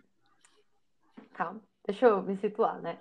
Calma, 1.33 1.59
deixa 1.87 2.05
eu 2.05 2.21
me 2.21 2.37
situar, 2.37 2.79
né? 2.81 2.99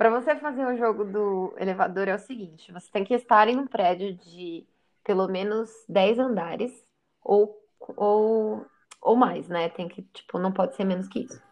Para 0.00 0.08
você 0.08 0.34
fazer 0.36 0.64
o 0.64 0.78
jogo 0.78 1.04
do 1.04 1.54
elevador 1.58 2.08
é 2.08 2.14
o 2.14 2.18
seguinte: 2.18 2.72
você 2.72 2.90
tem 2.90 3.04
que 3.04 3.12
estar 3.12 3.48
em 3.48 3.58
um 3.58 3.66
prédio 3.66 4.14
de 4.14 4.66
pelo 5.04 5.28
menos 5.28 5.70
10 5.86 6.18
andares 6.18 6.72
ou, 7.22 7.54
ou, 7.78 8.64
ou 9.02 9.14
mais, 9.14 9.46
né? 9.50 9.68
Tem 9.68 9.88
que, 9.88 10.00
tipo, 10.00 10.38
não 10.38 10.52
pode 10.52 10.74
ser 10.74 10.86
menos 10.86 11.06
que 11.06 11.24
isso. 11.24 11.42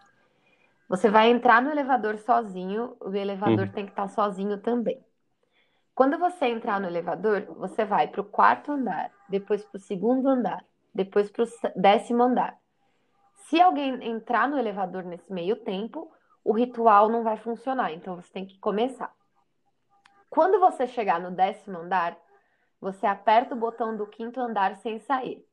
Você 0.89 1.11
vai 1.11 1.29
entrar 1.29 1.61
no 1.61 1.71
elevador 1.71 2.17
sozinho, 2.17 2.97
o 3.01 3.15
elevador 3.15 3.67
Uhum. 3.67 3.73
tem 3.73 3.85
que 3.85 3.93
estar 3.93 4.09
sozinho 4.09 4.57
também. 4.57 5.05
Quando 5.95 6.19
você 6.19 6.47
entrar 6.47 6.81
no 6.81 6.87
elevador, 6.87 7.43
você 7.59 7.85
vai 7.85 8.09
para 8.09 8.23
o 8.23 8.25
quarto 8.25 8.73
andar, 8.73 9.13
depois 9.29 9.63
para 9.63 9.77
o 9.77 9.81
segundo 9.81 10.27
andar, 10.27 10.65
depois 10.95 11.31
para 11.31 11.45
o 11.45 11.47
décimo 11.77 12.23
andar. 12.23 12.57
Se 13.51 13.61
alguém 13.61 14.03
entrar 14.09 14.49
no 14.49 14.59
elevador 14.59 15.05
nesse 15.05 15.31
meio 15.31 15.57
tempo, 15.57 16.11
o 16.49 16.53
ritual 16.53 17.11
não 17.11 17.23
vai 17.23 17.37
funcionar, 17.37 17.93
então 17.93 18.17
você 18.17 18.33
tem 18.33 18.47
que 18.47 18.59
começar. 18.59 19.15
Quando 20.31 20.59
você 20.59 20.87
chegar 20.87 21.21
no 21.21 21.31
décimo 21.31 21.77
andar, 21.77 22.17
você 22.81 23.07
aperta 23.07 23.55
o 23.55 23.59
botão 23.59 23.95
do 23.95 24.07
quinto 24.07 24.41
andar 24.41 24.75
sem 24.77 24.99
sair. 24.99 25.47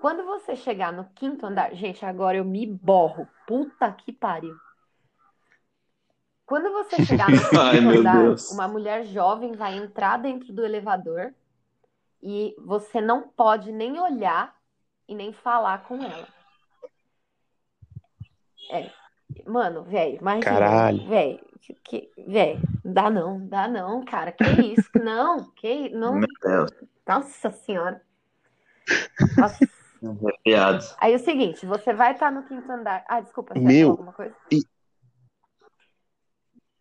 Quando 0.00 0.24
você 0.24 0.54
chegar 0.54 0.92
no 0.92 1.06
quinto 1.06 1.44
andar, 1.44 1.74
gente, 1.74 2.06
agora 2.06 2.36
eu 2.36 2.44
me 2.44 2.64
borro. 2.64 3.26
Puta 3.48 3.90
que 3.90 4.12
pariu. 4.12 4.56
Quando 6.46 6.70
você 6.70 7.04
chegar 7.04 7.28
no 7.28 7.40
quinto 7.50 7.60
Ai, 7.60 7.78
andar, 7.78 8.36
uma 8.52 8.68
mulher 8.68 9.04
jovem 9.06 9.56
vai 9.56 9.76
entrar 9.76 10.18
dentro 10.18 10.52
do 10.52 10.64
elevador 10.64 11.34
e 12.22 12.54
você 12.60 13.00
não 13.00 13.28
pode 13.28 13.72
nem 13.72 13.98
olhar 13.98 14.56
e 15.08 15.16
nem 15.16 15.32
falar 15.32 15.82
com 15.82 16.00
ela. 16.00 16.28
É. 18.70 18.99
Mano, 19.46 19.82
velho, 19.84 20.18
imagina. 20.20 20.44
Caralho. 20.44 21.06
Velho, 21.08 21.40
que, 21.84 22.10
velho, 22.26 22.60
dá 22.84 23.10
não, 23.10 23.46
dá 23.46 23.68
não, 23.68 24.04
cara. 24.04 24.32
Que 24.32 24.44
isso? 24.72 24.90
Não, 24.94 25.50
que 25.52 25.88
não. 25.90 26.14
Meu 26.14 26.28
Deus. 26.42 26.70
Nossa 27.06 27.50
senhora. 27.50 28.02
Nossa. 29.36 29.68
Arrepiado. 30.02 30.84
Aí 30.98 31.12
é 31.12 31.16
o 31.16 31.18
seguinte, 31.18 31.66
você 31.66 31.92
vai 31.92 32.12
estar 32.12 32.32
no 32.32 32.42
quinto 32.44 32.70
andar. 32.72 33.04
Ah, 33.06 33.20
desculpa, 33.20 33.52
você 33.54 33.60
Meu, 33.60 33.90
alguma 33.90 34.12
coisa? 34.14 34.34
e- 34.50 34.62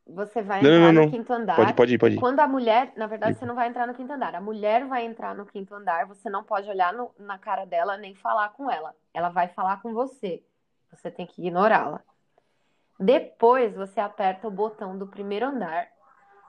Você 0.07 0.41
vai 0.41 0.63
Não, 0.63 0.69
entrar 0.69 0.79
não, 0.85 0.93
no 0.93 1.01
não. 1.01 1.11
quinto 1.11 1.33
andar. 1.33 1.55
Pode, 1.57 1.73
pode 1.73 1.93
ir, 1.93 1.97
pode 1.99 2.15
ir. 2.15 2.19
Quando 2.19 2.39
a 2.39 2.47
mulher, 2.47 2.93
na 2.95 3.05
verdade, 3.07 3.37
você 3.37 3.45
não 3.45 3.55
vai 3.55 3.67
entrar 3.67 3.85
no 3.85 3.93
quinto 3.93 4.11
andar. 4.13 4.33
A 4.33 4.41
mulher 4.41 4.85
vai 4.87 5.05
entrar 5.05 5.35
no 5.35 5.45
quinto 5.45 5.75
andar, 5.75 6.07
você 6.07 6.29
não 6.29 6.43
pode 6.43 6.67
olhar 6.69 6.93
no- 6.93 7.11
na 7.19 7.37
cara 7.37 7.65
dela 7.65 7.97
nem 7.97 8.15
falar 8.15 8.49
com 8.49 8.71
ela. 8.71 8.95
Ela 9.13 9.29
vai 9.29 9.49
falar 9.49 9.81
com 9.81 9.93
você. 9.93 10.41
Você 10.91 11.11
tem 11.11 11.27
que 11.27 11.45
ignorá-la. 11.45 12.01
Depois 12.99 13.73
você 13.75 14.01
aperta 14.01 14.47
o 14.47 14.51
botão 14.51 14.97
do 14.97 15.07
primeiro 15.07 15.45
andar 15.45 15.87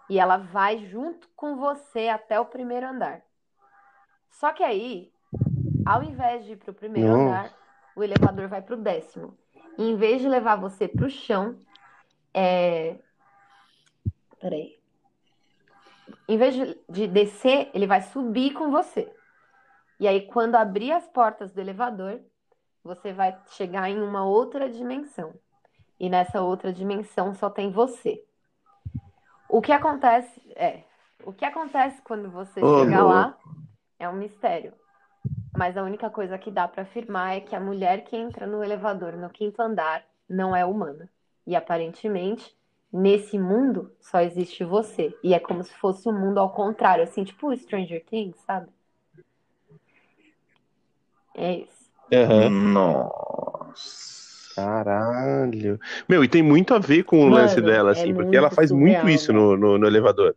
e 0.08 0.18
ela 0.18 0.36
vai 0.36 0.78
junto 0.86 1.28
com 1.36 1.56
você 1.56 2.08
até 2.08 2.40
o 2.40 2.46
primeiro 2.46 2.88
andar. 2.88 3.22
Só 4.28 4.52
que 4.52 4.64
aí, 4.64 5.12
ao 5.86 6.02
invés 6.02 6.44
de 6.44 6.52
ir 6.52 6.56
para 6.56 6.72
o 6.72 6.74
primeiro 6.74 7.08
Nossa. 7.08 7.22
andar, 7.22 7.54
o 7.94 8.02
elevador 8.02 8.48
vai 8.48 8.60
para 8.60 8.74
o 8.74 8.80
décimo. 8.82 9.38
E 9.78 9.84
em 9.84 9.96
vez 9.96 10.20
de 10.20 10.28
levar 10.28 10.56
você 10.56 10.88
para 10.88 11.06
o 11.06 11.10
chão, 11.10 11.56
é... 12.34 12.98
Peraí. 14.40 14.80
Em 16.26 16.36
vez 16.36 16.54
de, 16.54 16.78
de 16.88 17.06
descer, 17.06 17.70
ele 17.72 17.86
vai 17.86 18.02
subir 18.02 18.54
com 18.54 18.70
você. 18.70 19.14
E 20.00 20.08
aí, 20.08 20.26
quando 20.26 20.56
abrir 20.56 20.90
as 20.90 21.06
portas 21.06 21.52
do 21.52 21.60
elevador, 21.60 22.20
você 22.82 23.12
vai 23.12 23.38
chegar 23.50 23.88
em 23.88 24.00
uma 24.00 24.24
outra 24.24 24.68
dimensão. 24.68 25.34
E 26.00 26.08
nessa 26.08 26.40
outra 26.40 26.72
dimensão 26.72 27.34
só 27.34 27.50
tem 27.50 27.70
você. 27.70 28.24
O 29.46 29.60
que 29.60 29.70
acontece 29.70 30.40
é, 30.56 30.84
o 31.22 31.30
que 31.30 31.44
acontece 31.44 32.00
quando 32.02 32.30
você 32.30 32.60
chegar 32.60 33.02
louco. 33.02 33.14
lá 33.14 33.38
é 33.98 34.08
um 34.08 34.14
mistério. 34.14 34.72
Mas 35.54 35.76
a 35.76 35.82
única 35.82 36.08
coisa 36.08 36.38
que 36.38 36.50
dá 36.50 36.66
pra 36.66 36.84
afirmar 36.84 37.36
é 37.36 37.40
que 37.40 37.54
a 37.54 37.60
mulher 37.60 38.04
que 38.04 38.16
entra 38.16 38.46
no 38.46 38.64
elevador 38.64 39.12
no 39.12 39.28
quinto 39.28 39.60
andar 39.60 40.02
não 40.26 40.56
é 40.56 40.64
humana. 40.64 41.10
E 41.46 41.54
aparentemente, 41.54 42.56
nesse 42.90 43.38
mundo 43.38 43.92
só 44.00 44.20
existe 44.20 44.64
você. 44.64 45.14
E 45.22 45.34
é 45.34 45.38
como 45.38 45.62
se 45.62 45.74
fosse 45.74 46.08
um 46.08 46.18
mundo 46.18 46.38
ao 46.38 46.54
contrário, 46.54 47.04
assim, 47.04 47.24
tipo 47.24 47.48
o 47.48 47.56
Stranger 47.56 48.02
Things, 48.06 48.40
sabe? 48.46 48.70
É 51.34 51.56
isso. 51.56 51.90
Aham. 52.12 52.48
Nossa. 52.48 54.19
Caralho. 54.54 55.78
Meu, 56.08 56.24
e 56.24 56.28
tem 56.28 56.42
muito 56.42 56.74
a 56.74 56.78
ver 56.78 57.04
com 57.04 57.20
o 57.20 57.28
Mano, 57.28 57.36
lance 57.36 57.60
dela, 57.60 57.90
é 57.90 57.92
assim, 57.92 58.08
porque 58.14 58.22
muito 58.22 58.36
ela 58.36 58.50
faz 58.50 58.70
muito 58.70 59.00
surreal, 59.00 59.08
isso 59.08 59.32
no, 59.32 59.56
no, 59.56 59.78
no 59.78 59.86
elevador. 59.86 60.34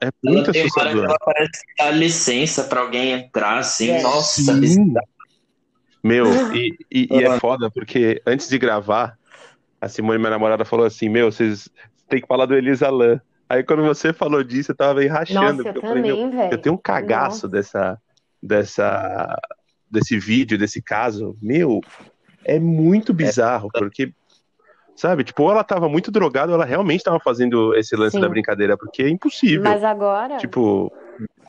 É 0.00 0.10
muito 0.22 0.50
Ela 0.50 0.52
tem 0.52 0.62
hora 0.62 0.62
que 0.62 0.66
assustador. 0.66 1.04
ela 1.04 1.18
parece 1.18 1.66
que 1.66 1.74
dá 1.82 1.90
licença 1.90 2.64
pra 2.64 2.80
alguém 2.80 3.12
entrar, 3.12 3.58
assim. 3.58 3.90
É. 3.90 4.02
Nossa, 4.02 4.40
Sim. 4.42 4.94
Meu, 6.02 6.26
e, 6.52 6.76
e, 6.92 7.08
e 7.10 7.22
é 7.22 7.38
foda, 7.38 7.70
porque 7.70 8.20
antes 8.26 8.48
de 8.48 8.58
gravar, 8.58 9.18
a 9.80 9.88
Simone, 9.88 10.18
minha 10.18 10.30
namorada, 10.30 10.64
falou 10.64 10.84
assim: 10.84 11.08
Meu, 11.08 11.32
vocês 11.32 11.68
têm 12.08 12.20
que 12.20 12.26
falar 12.26 12.46
do 12.46 12.54
Elisa 12.54 12.90
Lam. 12.90 13.20
Aí 13.48 13.62
quando 13.62 13.82
você 13.82 14.12
falou 14.12 14.42
disso, 14.42 14.72
eu 14.72 14.76
tava 14.76 14.94
bem 14.94 15.08
rachando, 15.08 15.40
Nossa, 15.40 15.68
eu 15.68 15.74
porque 15.74 15.78
eu 15.78 15.82
falei, 15.82 16.02
meu, 16.02 16.16
também, 16.16 16.30
velho. 16.30 16.52
eu 16.52 16.58
tenho 16.58 16.74
um 16.74 16.78
cagaço 16.78 17.46
Nossa. 17.46 17.48
dessa, 17.48 17.98
dessa, 18.42 19.38
desse 19.90 20.18
vídeo, 20.18 20.58
desse 20.58 20.82
caso. 20.82 21.36
Meu, 21.40 21.80
é 22.44 22.58
muito 22.58 23.12
bizarro, 23.14 23.68
porque, 23.72 24.12
sabe, 24.96 25.24
tipo, 25.24 25.42
ou 25.42 25.50
ela 25.50 25.64
tava 25.64 25.88
muito 25.88 26.10
drogada, 26.10 26.52
ou 26.52 26.56
ela 26.56 26.64
realmente 26.64 27.04
tava 27.04 27.20
fazendo 27.20 27.74
esse 27.74 27.94
lance 27.96 28.16
Sim. 28.16 28.20
da 28.20 28.28
brincadeira, 28.28 28.76
porque 28.76 29.02
é 29.02 29.08
impossível. 29.08 29.62
Mas 29.62 29.82
agora, 29.84 30.36
Tipo, 30.38 30.92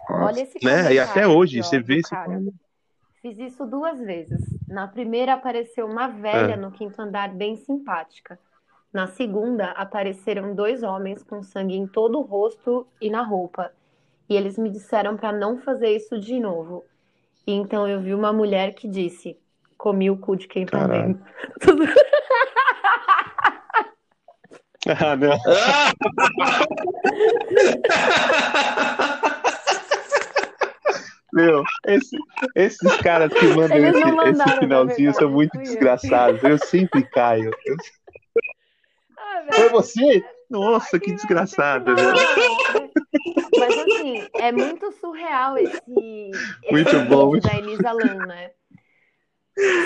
olha 0.10 0.42
esse 0.42 0.64
né? 0.64 0.94
E 0.94 1.00
até 1.00 1.28
hoje, 1.28 1.58
você 1.62 1.80
vê 1.80 1.98
esse 1.98 2.10
cara. 2.10 2.42
Fiz 3.22 3.40
isso 3.40 3.66
duas 3.66 4.00
vezes. 4.00 4.40
Na 4.68 4.88
primeira 4.88 5.34
apareceu 5.34 5.88
uma 5.88 6.08
velha 6.08 6.54
É. 6.54 6.56
no 6.56 6.72
quinto 6.72 7.02
andar 7.02 7.34
bem 7.34 7.56
simpática. 7.56 8.40
Na 8.94 9.08
segunda 9.08 9.72
apareceram 9.72 10.54
dois 10.54 10.84
homens 10.84 11.24
com 11.24 11.42
sangue 11.42 11.76
em 11.76 11.88
todo 11.88 12.20
o 12.20 12.22
rosto 12.22 12.88
e 13.02 13.10
na 13.10 13.24
roupa. 13.24 13.72
E 14.30 14.36
eles 14.38 14.58
me 14.58 14.70
disseram 14.70 15.18
para 15.18 15.32
não 15.32 15.58
fazer 15.58 15.90
isso 15.96 16.20
de 16.20 16.40
novo. 16.40 16.86
E 17.48 17.54
então 17.54 17.88
eu 17.88 18.02
vi 18.02 18.14
uma 18.14 18.34
mulher 18.34 18.74
que 18.74 18.88
disse: 18.88 19.38
"Comi 19.78 20.10
o 20.10 20.18
cu 20.18 20.36
de 20.36 20.48
quem 20.48 20.66
tá 20.66 20.80
Caralho. 20.80 21.20
vendo". 21.62 21.86
Ah, 24.88 25.16
não. 25.16 25.32
Meu, 31.34 31.64
esse- 31.88 32.18
esses 32.56 32.98
caras 32.98 33.34
que 33.34 33.46
mandam 33.48 33.78
esse, 33.78 33.98
esse 34.00 34.38
na 34.38 34.48
finalzinho 34.60 35.14
são 35.14 35.30
muito 35.30 35.58
desgraçados. 35.58 36.42
Eu 36.44 36.58
sempre 36.58 37.04
caio. 37.10 37.52
Eu- 37.66 37.76
Ah, 39.18 39.42
Foi 39.52 39.64
velho, 39.64 39.72
você? 39.72 40.24
Nossa, 40.50 40.98
que 41.00 41.12
desgraçado, 41.14 41.94
né? 41.94 42.02
Mas 43.68 43.78
assim, 43.78 44.28
é 44.36 44.52
muito 44.52 44.92
surreal 44.94 45.58
esse, 45.58 46.32
esse 46.64 46.72
Muito 46.72 46.90
vídeo 46.90 47.06
bom, 47.10 47.28
muito 47.28 47.48
da 47.48 47.58
Elisa 47.58 47.92
Lam, 47.92 48.26
né? 48.28 48.52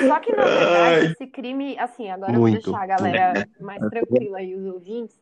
Só 0.07 0.19
que, 0.19 0.35
na 0.35 0.45
verdade, 0.45 1.05
esse 1.11 1.27
crime, 1.27 1.77
assim, 1.77 2.09
agora 2.09 2.31
eu 2.31 2.39
vou 2.39 2.49
Muito. 2.49 2.63
deixar 2.63 2.81
a 2.81 2.87
galera 2.87 3.47
mais 3.59 3.79
tranquila 3.89 4.39
aí, 4.39 4.55
os 4.55 4.65
ouvintes, 4.65 5.21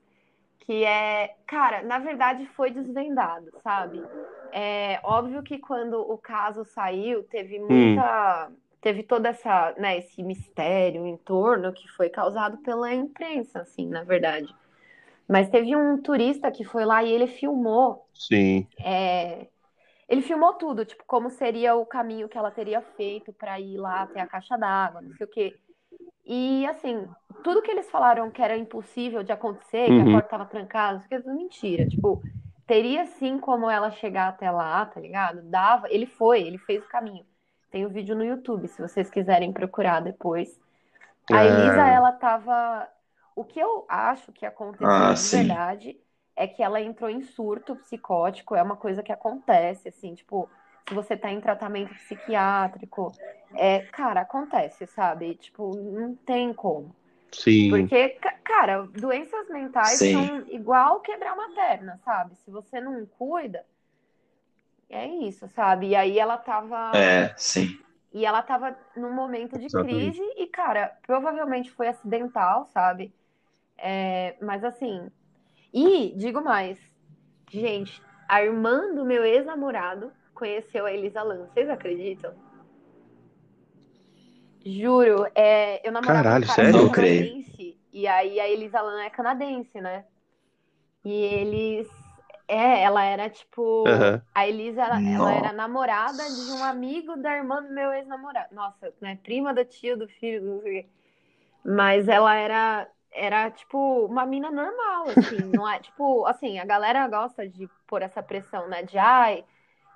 que 0.59 0.83
é, 0.85 1.35
cara, 1.45 1.83
na 1.83 1.99
verdade 1.99 2.45
foi 2.55 2.71
desvendado, 2.71 3.51
sabe? 3.61 4.01
É 4.51 4.99
óbvio 5.03 5.43
que 5.43 5.59
quando 5.59 5.99
o 5.99 6.17
caso 6.17 6.63
saiu, 6.63 7.23
teve 7.23 7.59
muita. 7.59 8.51
Teve 8.79 9.03
toda 9.03 9.29
essa, 9.29 9.73
né, 9.77 9.97
esse 9.97 10.21
mistério 10.21 11.05
em 11.05 11.17
torno 11.17 11.73
que 11.73 11.89
foi 11.89 12.09
causado 12.09 12.57
pela 12.59 12.93
imprensa, 12.93 13.61
assim, 13.61 13.87
na 13.87 14.03
verdade. 14.03 14.53
Mas 15.27 15.49
teve 15.49 15.75
um 15.75 16.01
turista 16.01 16.51
que 16.51 16.63
foi 16.63 16.85
lá 16.85 17.03
e 17.03 17.11
ele 17.11 17.27
filmou 17.27 18.05
Sim. 18.13 18.67
é, 18.79 19.47
ele 20.09 20.21
filmou 20.21 20.53
tudo, 20.55 20.85
tipo, 20.85 21.03
como 21.05 21.29
seria 21.29 21.75
o 21.75 21.85
caminho 21.85 22.29
que 22.29 22.37
ela 22.37 22.51
teria 22.51 22.81
feito 22.81 23.33
para 23.33 23.59
ir 23.59 23.77
lá 23.77 24.03
até 24.03 24.21
a 24.21 24.27
caixa 24.27 24.57
d'água, 24.57 25.01
não 25.01 25.11
sei 25.17 25.25
o 25.25 25.29
quê. 25.29 25.59
E 26.25 26.65
assim, 26.67 27.07
tudo 27.43 27.61
que 27.61 27.71
eles 27.71 27.89
falaram 27.89 28.29
que 28.31 28.41
era 28.41 28.57
impossível 28.57 29.23
de 29.23 29.31
acontecer, 29.31 29.93
que 29.93 30.01
a 30.01 30.05
Uhum. 30.05 30.11
porta 30.11 30.27
estava 30.27 30.45
trancada, 30.45 30.93
não 30.95 31.01
sei 31.01 31.07
o 31.07 31.09
que, 31.09 31.15
é 31.15 31.21
tudo 31.21 31.35
mentira. 31.35 31.87
Tipo, 31.87 32.23
teria 32.67 33.05
sim 33.07 33.39
como 33.39 33.69
ela 33.69 33.91
chegar 33.91 34.29
até 34.29 34.51
lá, 34.51 34.85
tá 34.85 34.99
ligado? 34.99 35.41
Dava, 35.43 35.87
ele 35.91 36.05
foi, 36.05 36.41
ele 36.41 36.57
fez 36.59 36.83
o 36.83 36.87
caminho. 36.89 37.25
Tem 37.71 37.85
o 37.85 37.89
vídeo 37.89 38.15
no 38.15 38.23
YouTube, 38.25 38.67
se 38.67 38.81
vocês 38.81 39.09
quiserem 39.09 39.53
procurar 39.53 40.01
depois. 40.01 40.59
A 41.31 41.43
Ah. 41.43 41.45
Elisa, 41.45 41.81
ela 41.87 42.11
tava. 42.13 42.87
O 43.37 43.45
que 43.45 43.59
eu 43.59 43.85
acho 43.89 44.33
que 44.33 44.45
aconteceu 44.45 45.13
Ah, 45.13 45.15
de 45.15 45.27
sim. 45.27 45.27
verdade 45.27 45.99
é 46.35 46.47
que 46.47 46.63
ela 46.63 46.81
entrou 46.81 47.09
em 47.09 47.21
surto 47.23 47.75
psicótico, 47.77 48.55
é 48.55 48.63
uma 48.63 48.77
coisa 48.77 49.03
que 49.03 49.11
acontece, 49.11 49.89
assim, 49.89 50.15
tipo, 50.15 50.51
se 50.87 50.93
você 50.93 51.17
tá 51.17 51.31
em 51.31 51.41
tratamento 51.41 51.95
psiquiátrico, 51.95 53.15
é, 53.55 53.81
cara, 53.87 54.21
acontece, 54.21 54.87
sabe? 54.87 55.35
Tipo, 55.35 55.75
não 55.75 56.15
tem 56.15 56.53
como. 56.53 56.95
Sim. 57.31 57.89
Porque, 57.89 58.09
ca- 58.11 58.37
cara, 58.43 58.83
doenças 58.87 59.49
mentais 59.49 60.01
Sim. 60.01 60.11
são 60.11 60.45
igual 60.49 61.01
quebrar 61.01 61.33
uma 61.35 61.53
perna, 61.55 61.99
sabe? 62.05 62.35
Se 62.37 62.51
você 62.51 62.81
não 62.81 63.05
cuida, 63.07 63.65
é 64.89 65.05
isso, 65.07 65.47
sabe? 65.49 65.89
E 65.89 65.95
aí 65.95 66.19
ela 66.19 66.37
tava. 66.37 66.77
É, 66.93 67.33
sim. 67.37 67.77
E 68.13 68.25
ela 68.25 68.41
tava 68.43 68.77
num 68.95 69.13
momento 69.13 69.57
de 69.59 69.69
Exatamente. 69.69 69.69
crise 69.69 70.21
e, 70.37 70.47
cara, 70.47 70.97
provavelmente 71.05 71.71
foi 71.71 71.87
acidental, 71.87 72.65
sabe? 72.67 73.13
É, 73.77 74.35
mas 74.41 74.63
assim. 74.63 75.09
E, 75.73 76.13
digo 76.15 76.41
mais, 76.41 76.79
gente, 77.49 78.01
a 78.27 78.43
irmã 78.43 78.93
do 78.93 79.05
meu 79.05 79.23
ex-namorado 79.23 80.11
conheceu 80.33 80.85
a 80.85 80.91
Elisa 80.91 81.21
Lam. 81.21 81.47
Vocês 81.47 81.69
acreditam? 81.69 82.33
Juro, 84.65 85.25
é, 85.33 85.87
eu 85.87 85.91
namorava 85.91 86.23
Caralho, 86.23 86.43
um 86.43 86.47
cara 86.47 86.55
sério? 86.55 86.81
Não 86.83 86.91
creio. 86.91 87.25
canadense, 87.25 87.79
e 87.93 88.07
aí 88.07 88.39
a 88.39 88.49
Elisa 88.49 88.81
Lam 88.81 89.01
é 89.01 89.09
canadense, 89.09 89.79
né? 89.79 90.05
E 91.05 91.11
eles. 91.11 91.87
É, 92.47 92.83
ela 92.83 93.03
era 93.03 93.29
tipo. 93.29 93.85
Aham. 93.87 94.21
A 94.35 94.47
Elisa, 94.47 94.81
ela, 94.83 95.01
ela 95.01 95.33
era 95.33 95.53
namorada 95.53 96.23
de 96.23 96.51
um 96.51 96.63
amigo 96.63 97.15
da 97.15 97.35
irmã 97.35 97.63
do 97.63 97.73
meu 97.73 97.91
ex-namorado. 97.91 98.53
Nossa, 98.53 98.93
né? 99.01 99.17
Prima 99.23 99.53
do 99.53 99.65
tio, 99.65 99.97
do 99.97 100.07
filho, 100.07 100.41
do 100.41 100.47
não 100.47 100.61
sei 100.61 100.79
o 100.79 100.83
quê. 100.83 100.89
Mas 101.65 102.07
ela 102.07 102.35
era. 102.35 102.87
Era, 103.11 103.49
tipo, 103.49 104.05
uma 104.05 104.25
mina 104.25 104.51
normal, 104.51 105.07
assim, 105.15 105.37
não 105.53 105.67
é, 105.67 105.79
tipo, 105.79 106.25
assim, 106.25 106.59
a 106.59 106.65
galera 106.65 107.07
gosta 107.07 107.47
de 107.47 107.69
pôr 107.87 108.01
essa 108.01 108.21
pressão, 108.21 108.67
né, 108.67 108.83
de, 108.83 108.97
ai, 108.97 109.43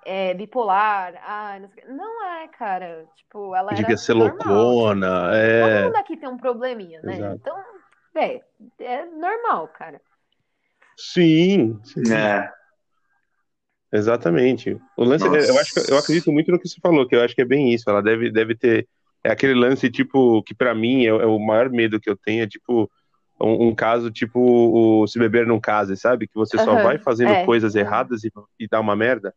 é, 0.06 0.34
bipolar, 0.34 1.14
ai, 1.24 1.60
não 1.60 1.70
sei. 1.70 1.84
Não 1.86 2.26
é, 2.26 2.48
cara, 2.48 3.06
tipo, 3.16 3.56
ela 3.56 3.72
Devia 3.72 3.86
era 3.88 3.98
ser 3.98 4.16
normal. 4.16 4.48
loucona, 4.48 5.26
Todo 5.26 5.36
é. 5.36 5.84
mundo 5.84 5.96
aqui 5.96 6.18
tem 6.18 6.30
um 6.30 6.38
probleminha, 6.38 7.02
né? 7.04 7.18
Exato. 7.18 7.36
Então, 7.36 7.64
é, 8.16 8.42
é 8.80 9.06
normal, 9.06 9.68
cara. 9.68 10.02
Sim, 10.98 11.80
sim. 11.84 12.02
É. 12.14 12.52
Exatamente. 13.94 14.80
O 14.98 15.04
lance, 15.04 15.26
Nossa. 15.28 15.52
eu 15.52 15.60
acho 15.60 15.74
que 15.74 15.92
eu 15.92 15.98
acredito 15.98 16.32
muito 16.32 16.52
no 16.52 16.60
que 16.60 16.68
você 16.68 16.80
falou, 16.82 17.08
que 17.08 17.16
eu 17.16 17.22
acho 17.22 17.36
que 17.36 17.42
é 17.42 17.46
bem 17.46 17.74
isso. 17.74 17.90
Ela 17.90 18.02
deve, 18.02 18.32
deve 18.32 18.56
ter 18.56 18.88
é 19.24 19.32
aquele 19.32 19.54
lance 19.54 19.90
tipo 19.90 20.42
que 20.44 20.54
pra 20.56 20.74
mim 20.74 21.04
é, 21.06 21.10
é 21.10 21.26
o 21.26 21.38
maior 21.38 21.70
medo 21.70 22.00
que 22.00 22.10
eu 22.10 22.18
tenho, 22.18 22.44
é 22.44 22.48
tipo 22.48 22.90
um, 23.42 23.70
um 23.70 23.76
caso 23.76 24.12
tipo 24.12 24.40
o 24.40 25.08
se 25.08 25.18
beber 25.20 25.46
não 25.48 25.60
case, 25.60 25.96
sabe? 25.98 26.28
Que 26.28 26.36
você 26.36 26.58
só 26.58 26.74
Aham, 26.74 26.84
vai 26.84 26.98
fazendo 26.98 27.32
é. 27.32 27.46
coisas 27.46 27.76
erradas 27.76 28.24
e, 28.24 28.32
e 28.60 28.68
dá 28.68 28.80
uma 28.80 28.96
merda. 28.96 29.34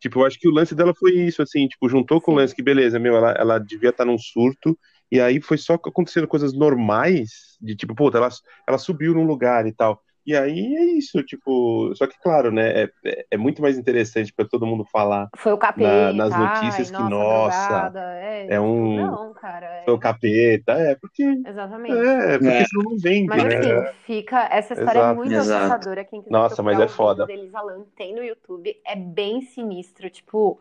Tipo, 0.00 0.20
eu 0.20 0.26
acho 0.26 0.38
que 0.38 0.46
o 0.46 0.52
lance 0.52 0.74
dela 0.74 0.92
foi 0.94 1.12
isso, 1.12 1.40
assim, 1.40 1.66
tipo, 1.66 1.88
juntou 1.88 2.20
com 2.20 2.32
o 2.32 2.34
lance 2.34 2.54
que, 2.54 2.62
beleza, 2.62 2.98
meu, 2.98 3.16
ela, 3.16 3.32
ela 3.32 3.58
devia 3.58 3.88
estar 3.88 4.04
num 4.04 4.18
surto, 4.18 4.78
e 5.10 5.18
aí 5.18 5.40
foi 5.40 5.56
só 5.56 5.74
acontecendo 5.74 6.28
coisas 6.28 6.52
normais, 6.52 7.56
de 7.58 7.74
tipo, 7.74 7.94
puta, 7.94 8.18
ela, 8.18 8.28
ela 8.68 8.76
subiu 8.76 9.14
num 9.14 9.24
lugar 9.24 9.66
e 9.66 9.72
tal. 9.72 10.02
E 10.26 10.34
aí 10.34 10.74
é 10.76 10.84
isso, 10.84 11.22
tipo, 11.22 11.94
só 11.94 12.06
que 12.06 12.18
claro, 12.22 12.50
né, 12.50 12.84
é, 12.84 12.90
é- 13.04 13.26
é 13.32 13.36
muito 13.36 13.60
mais 13.60 13.76
interessante 13.76 14.32
pra 14.32 14.46
todo 14.46 14.66
mundo 14.66 14.84
falar 14.90 15.28
Foi 15.36 15.52
o 15.52 15.58
capeta, 15.58 16.12
nas 16.14 16.32
ai, 16.32 16.40
notícias 16.48 16.90
que, 16.90 17.02
nossa, 17.02 17.90
nossa, 17.90 18.08
é, 18.16 18.46
é 18.54 18.60
um- 18.60 18.96
Não, 19.06 19.34
cara, 19.34 19.66
é- 19.66 19.84
foi 19.84 19.94
o 19.94 19.98
capeta, 19.98 20.72
é, 20.72 20.94
porque, 20.94 21.22
exatamente. 21.22 21.92
é, 21.94 22.38
porque 22.38 22.48
É. 22.48 22.64
senão 22.64 22.90
não 22.90 22.98
vende, 22.98 23.28
Mas 23.28 23.44
né? 23.44 23.56
assim, 23.58 23.98
fica. 24.04 24.48
Essa 24.50 24.72
história 24.74 24.98
Exato. 24.98 25.12
é 25.12 25.14
muito 25.14 25.32
Exato. 25.34 25.64
assustadora. 25.64 26.04
Quem 26.04 26.20
quiser 26.22 26.32
Nossa, 26.32 26.62
mas 26.62 26.80
é 26.80 26.88
foda. 26.88 27.26
da 27.26 27.32
Elisa 27.32 27.60
Lam, 27.60 27.84
tem 27.96 28.14
no 28.14 28.22
YouTube. 28.22 28.80
É 28.84 28.96
bem 28.96 29.42
sinistro. 29.42 30.08
Tipo, 30.08 30.58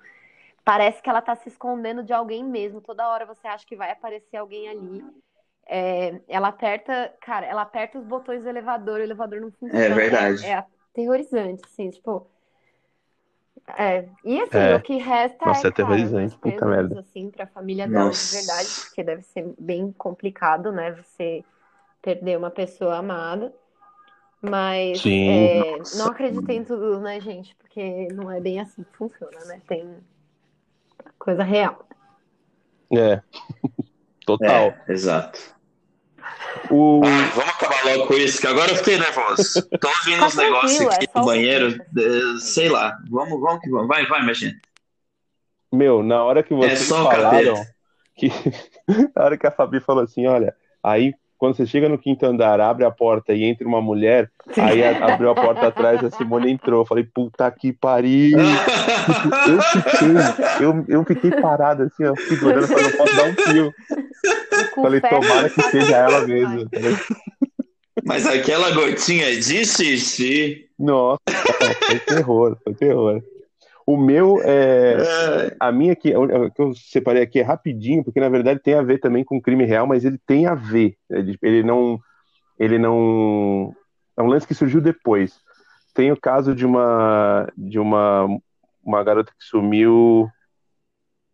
parece 0.66 1.02
que 1.02 1.10
ela 1.10 1.22
tá 1.22 1.36
se 1.36 1.50
escondendo 1.50 2.04
de 2.04 2.14
alguém 2.14 2.44
mesmo. 2.44 2.82
Toda 2.82 3.08
hora 3.08 3.26
você 3.26 3.48
acha 3.48 3.66
que 3.66 3.76
vai 3.76 3.92
aparecer 3.92 4.38
alguém 4.38 4.70
ali. 4.70 5.04
É, 5.66 6.22
ela 6.28 6.50
aperta, 6.50 7.14
cara, 7.22 7.46
ela 7.46 7.62
aperta 7.62 7.98
os 7.98 8.06
botões 8.06 8.44
do 8.44 8.50
elevador, 8.50 9.00
o 9.00 9.04
elevador 9.04 9.40
não 9.42 9.52
funciona. 9.52 9.86
É 9.86 9.90
verdade. 9.90 10.46
É, 10.46 10.50
é 10.50 10.66
aterrorizante, 10.94 11.64
assim, 11.66 11.90
tipo. 11.90 12.28
É, 13.78 14.10
e 14.26 14.42
assim, 14.42 14.58
É. 14.58 14.76
o 14.76 14.82
que 14.82 14.98
resta 14.98 15.46
Nossa, 15.46 15.68
é, 15.68 15.70
é 15.70 15.72
cara, 15.72 15.90
aterrorizante, 15.90 16.38
meus 16.44 16.56
puta 16.56 16.66
merda. 16.66 17.00
assim, 17.00 17.32
pra 17.32 17.48
família 17.48 17.88
dela 17.88 18.10
de 18.10 18.16
Nossa. 18.18 18.36
verdade, 18.36 18.70
porque 18.82 19.04
deve 19.04 19.22
ser 19.24 19.54
bem 19.58 19.92
complicado, 19.94 20.72
né? 20.72 20.92
Você 20.92 21.44
perder 22.02 22.38
uma 22.38 22.52
pessoa 22.52 22.98
amada. 22.98 23.54
Mas 24.42 25.02
Sim. 25.02 25.30
é, 25.30 25.80
não 25.98 26.08
acreditei 26.08 26.58
em 26.58 26.66
tudo, 26.66 27.00
né, 27.00 27.20
gente? 27.22 27.56
Porque 27.56 28.10
não 28.10 28.30
é 28.30 28.42
bem 28.42 28.60
assim 28.60 28.84
que 28.84 28.98
funciona, 28.98 29.46
né? 29.46 29.62
Tem 29.66 29.98
coisa 31.18 31.44
real. 31.44 31.88
É, 32.92 33.22
total. 34.26 34.74
É, 34.88 34.92
exato. 34.92 35.40
O... 36.70 37.02
Ah, 37.04 37.32
vamos 37.36 37.54
acabar 37.54 37.86
logo 37.86 38.08
com 38.08 38.14
isso, 38.14 38.40
que 38.40 38.48
agora 38.48 38.72
eu 38.72 38.76
fiquei 38.78 38.98
nervoso. 38.98 39.68
Tô 39.80 39.88
ouvindo 39.88 40.20
Tá 40.20 40.28
uns 40.28 40.36
negócios 40.36 40.88
aqui 40.88 41.06
é 41.06 41.20
no 41.20 41.26
banheiro, 41.26 41.86
eh, 41.98 42.40
sei 42.40 42.70
lá. 42.70 42.98
Vamos, 43.10 43.40
vamos 43.40 43.62
que 43.62 43.70
vamos. 43.70 43.88
Vai, 43.88 44.06
vai, 44.06 44.22
imagina. 44.22 44.54
Meu, 45.72 46.04
na 46.04 46.24
hora 46.24 46.44
que 46.44 46.54
vocês 46.54 46.82
É 46.82 46.86
só 46.86 47.02
o 47.02 47.12
falaram 47.12 47.66
que 48.16 48.28
na 49.16 49.24
hora 49.24 49.38
que 49.38 49.48
a 49.48 49.52
Fabi 49.52 49.80
falou 49.80 50.04
assim, 50.04 50.28
olha, 50.28 50.56
aí 50.82 51.14
quando 51.38 51.56
você 51.56 51.66
chega 51.66 51.90
no 51.90 51.98
quinto 51.98 52.26
andar, 52.26 52.60
abre 52.62 52.86
a 52.86 52.92
porta 52.92 53.34
e 53.34 53.44
entra 53.44 53.68
uma 53.68 53.82
mulher, 53.82 54.30
aí 54.58 54.84
a- 54.84 55.14
abriu 55.14 55.30
a 55.32 55.36
porta 55.36 55.68
atrás, 55.68 56.04
a 56.04 56.10
Simone 56.10 56.52
entrou. 56.52 56.82
Eu 56.82 56.86
falei, 56.86 57.04
puta 57.04 57.50
que 57.52 57.74
pariu! 57.74 58.38
Eu 59.48 59.62
fiquei, 59.62 60.66
eu, 60.66 60.86
eu 60.88 61.06
fiquei 61.06 61.32
parado 61.32 61.84
assim, 61.84 62.06
ó, 62.06 62.16
segurando, 62.16 62.68
falei, 62.68 62.84
não 62.86 62.92
posso 62.92 63.16
dar 63.16 63.26
um 63.26 63.34
fio. 63.36 63.74
Falei, 64.76 65.02
tomara 65.02 65.50
que 65.50 65.62
seja 65.64 65.98
ela 65.98 66.26
mesmo. 66.26 66.70
Mas 68.06 68.26
aquela 68.26 68.72
gotinha 68.72 69.32
de 69.36 69.66
xixi. 69.66 70.66
Nossa, 70.80 71.20
foi 71.88 72.00
terror, 72.00 72.58
foi 72.64 72.74
terror. 72.74 73.22
O 73.86 73.98
meu 73.98 74.42
é. 74.42 74.98
É, 75.02 75.56
A 75.60 75.72
minha 75.72 75.94
aqui, 75.94 76.14
a 76.14 76.50
que 76.50 76.62
eu 76.62 76.74
separei 76.74 77.22
aqui 77.22 77.40
é 77.40 77.44
rapidinho, 77.44 78.04
porque 78.04 78.20
na 78.20 78.30
verdade 78.30 78.62
tem 78.62 78.76
a 78.76 78.82
ver 78.82 79.00
também 79.00 79.24
com 79.24 79.42
crime 79.42 79.66
real, 79.66 79.86
mas 79.86 80.06
ele 80.06 80.18
tem 80.26 80.48
a 80.48 80.56
ver. 80.56 80.98
Ele, 81.10 81.38
ele 81.42 81.64
não. 81.64 82.00
Ele 82.58 82.78
não. 82.78 83.76
É 84.18 84.22
um 84.22 84.28
lance 84.28 84.48
que 84.48 84.54
surgiu 84.54 84.80
depois. 84.80 85.40
Tem 85.94 86.12
o 86.12 86.20
caso 86.20 86.56
de 86.56 86.66
uma. 86.66 87.48
De 87.58 87.80
uma. 87.80 88.28
Uma 88.84 89.04
garota 89.04 89.32
que 89.32 89.46
sumiu. 89.46 90.30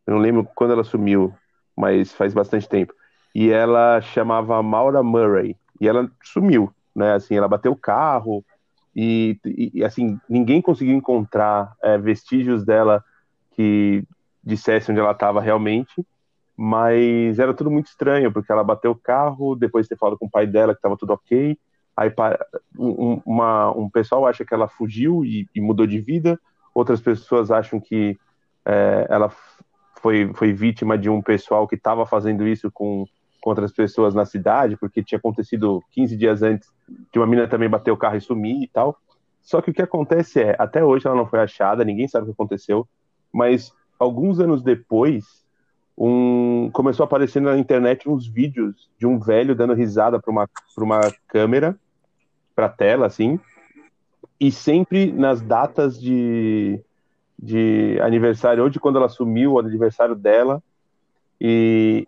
Eu 0.06 0.14
não 0.14 0.20
lembro 0.20 0.48
quando 0.56 0.74
ela 0.74 0.84
sumiu, 0.84 1.34
mas 1.76 2.14
faz 2.14 2.34
bastante 2.34 2.68
tempo. 2.68 2.94
E 3.34 3.52
ela 3.52 4.02
chamava 4.02 4.62
Maura 4.64 5.04
Murray. 5.04 5.56
E 5.80 5.88
ela 5.88 6.10
sumiu, 6.24 6.74
né? 6.96 7.14
Assim, 7.14 7.36
ela 7.36 7.48
bateu 7.48 7.72
o 7.72 7.76
carro. 7.76 8.44
E, 8.96 9.40
e, 9.46 9.84
assim, 9.84 10.20
ninguém 10.28 10.62
conseguiu 10.62 10.96
encontrar 10.96 11.74
é, 11.84 11.98
vestígios 11.98 12.66
dela 12.66 13.04
que 13.52 14.04
dissesse 14.44 14.92
onde 14.92 15.00
ela 15.00 15.12
estava 15.12 15.42
realmente, 15.42 16.06
mas 16.58 17.40
era 17.40 17.54
tudo 17.54 17.72
muito 17.72 17.88
estranho, 17.88 18.32
porque 18.32 18.52
ela 18.52 18.64
bateu 18.64 18.92
o 18.92 18.96
carro, 18.96 19.56
depois 19.56 19.86
de 19.86 19.90
ter 19.90 19.98
falado 19.98 20.18
com 20.18 20.26
o 20.26 20.30
pai 20.30 20.46
dela 20.48 20.74
que 20.74 20.80
estava 20.80 20.98
tudo 20.98 21.14
ok, 21.14 21.58
aí 21.96 22.12
um, 22.78 23.22
uma- 23.26 23.72
um 23.78 23.90
pessoal 23.90 24.26
acha 24.26 24.46
que 24.46 24.54
ela 24.54 24.68
fugiu 24.68 25.24
e, 25.24 25.48
e 25.54 25.62
mudou 25.62 25.86
de 25.86 26.00
vida, 26.00 26.40
outras 26.74 27.00
pessoas 27.02 27.52
acham 27.52 27.80
que 27.80 28.18
é, 28.66 29.08
ela 29.10 29.32
foi, 30.02 30.32
foi 30.34 30.54
vítima 30.54 30.98
de 30.98 31.10
um 31.10 31.22
pessoal 31.22 31.68
que 31.68 31.76
estava 31.76 32.06
fazendo 32.06 32.48
isso 32.48 32.72
com, 32.72 33.06
com 33.42 33.50
outras 33.50 33.72
pessoas 33.72 34.14
na 34.14 34.26
cidade, 34.26 34.78
porque 34.78 35.04
tinha 35.04 35.18
acontecido 35.18 35.84
15 35.92 36.18
dias 36.18 36.42
antes 36.42 36.70
de 37.12 37.20
uma 37.20 37.28
menina 37.28 37.48
também 37.48 37.70
bater 37.70 37.92
o 37.92 37.98
carro 37.98 38.18
e 38.18 38.22
sumir 38.22 38.64
e 38.64 38.68
tal. 38.68 38.98
Só 39.42 39.62
que 39.62 39.72
o 39.72 39.74
que 39.74 39.82
acontece 39.82 40.42
é, 40.42 40.56
até 40.60 40.84
hoje 40.84 41.08
ela 41.08 41.16
não 41.16 41.26
foi 41.26 41.40
achada, 41.40 41.84
ninguém 41.84 42.08
sabe 42.08 42.24
o 42.24 42.26
que 42.28 42.34
aconteceu, 42.34 42.88
mas 43.32 43.74
alguns 43.98 44.40
anos 44.40 44.62
depois, 44.62 45.46
um, 45.98 46.70
começou 46.72 47.04
a 47.04 47.08
aparecer 47.08 47.42
na 47.42 47.58
internet 47.58 48.08
uns 48.08 48.28
vídeos 48.28 48.90
de 48.98 49.06
um 49.06 49.20
velho 49.20 49.56
dando 49.56 49.74
risada 49.74 50.20
para 50.20 50.32
uma, 50.32 50.50
uma 50.78 51.02
câmera, 51.28 51.78
para 52.56 52.70
tela, 52.70 53.06
assim, 53.06 53.40
e 54.40 54.52
sempre 54.52 55.12
nas 55.12 55.42
datas 55.42 56.00
de, 56.00 56.80
de 57.38 58.00
aniversário, 58.02 58.64
ou 58.64 58.70
de 58.70 58.80
quando 58.80 58.98
ela 58.98 59.10
sumiu, 59.10 59.54
do 59.54 59.68
aniversário 59.68 60.16
dela, 60.16 60.62
e, 61.40 62.08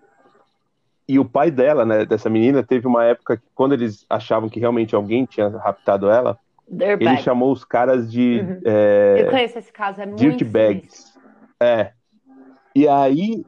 e 1.11 1.19
o 1.19 1.25
pai 1.25 1.51
dela, 1.51 1.85
né, 1.85 2.05
dessa 2.05 2.29
menina, 2.29 2.63
teve 2.63 2.87
uma 2.87 3.03
época 3.03 3.35
que 3.35 3.43
quando 3.53 3.73
eles 3.73 4.05
achavam 4.09 4.47
que 4.49 4.61
realmente 4.61 4.95
alguém 4.95 5.25
tinha 5.25 5.49
raptado 5.49 6.09
ela, 6.09 6.39
ele 6.69 6.87
Dirtbag. 6.87 7.21
chamou 7.21 7.51
os 7.51 7.65
caras 7.65 8.09
de 8.09 8.39
Uhum. 8.41 8.61
é, 8.63 9.21
Eu 9.25 9.29
conheço 9.29 9.59
esse 9.59 9.73
caso, 9.73 9.99
é 10.01 10.05
muito 10.05 10.21
dirtbags. 10.21 11.13
É. 11.61 11.91
E 12.73 12.87
aí 12.87 13.43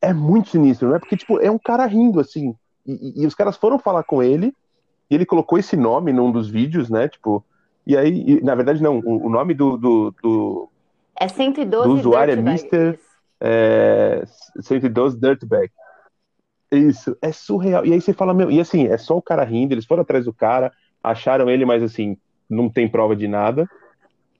é 0.00 0.14
muito 0.14 0.48
sinistro, 0.48 0.88
né? 0.90 0.98
Porque, 0.98 1.18
tipo, 1.18 1.38
é 1.38 1.50
um 1.50 1.58
cara 1.58 1.84
rindo, 1.84 2.18
assim. 2.18 2.54
E, 2.86 3.22
e- 3.22 3.26
os 3.26 3.34
caras 3.34 3.58
foram 3.58 3.78
falar 3.78 4.02
com 4.02 4.22
ele, 4.22 4.54
e 5.10 5.14
ele 5.14 5.26
colocou 5.26 5.58
esse 5.58 5.76
nome 5.76 6.14
num 6.14 6.32
dos 6.32 6.48
vídeos, 6.48 6.88
né? 6.88 7.08
Tipo, 7.08 7.44
e 7.86 7.94
aí, 7.94 8.24
e, 8.26 8.40
na 8.42 8.54
verdade, 8.54 8.82
não, 8.82 9.00
o, 9.00 9.26
o 9.26 9.28
nome 9.28 9.52
do, 9.52 9.76
do, 9.76 10.14
do 10.22 10.68
É 11.20 11.28
112 11.28 11.86
Do 11.88 11.94
usuário 11.94 12.32
é 12.32 12.36
Mr. 12.38 12.98
é, 13.38 14.22
112 14.60 15.20
Dirtbag. 15.20 15.70
Isso, 16.72 17.16
é 17.20 17.30
surreal. 17.32 17.84
E 17.84 17.92
aí 17.92 18.00
você 18.00 18.12
fala, 18.14 18.32
meu, 18.32 18.50
e 18.50 18.58
assim, 18.58 18.86
é 18.86 18.96
só 18.96 19.16
o 19.16 19.22
cara 19.22 19.44
rindo, 19.44 19.74
eles 19.74 19.84
foram 19.84 20.02
atrás 20.02 20.24
do 20.24 20.32
cara, 20.32 20.72
acharam 21.02 21.50
ele, 21.50 21.66
mas 21.66 21.82
assim, 21.82 22.16
não 22.48 22.68
tem 22.68 22.88
prova 22.88 23.14
de 23.14 23.28
nada. 23.28 23.68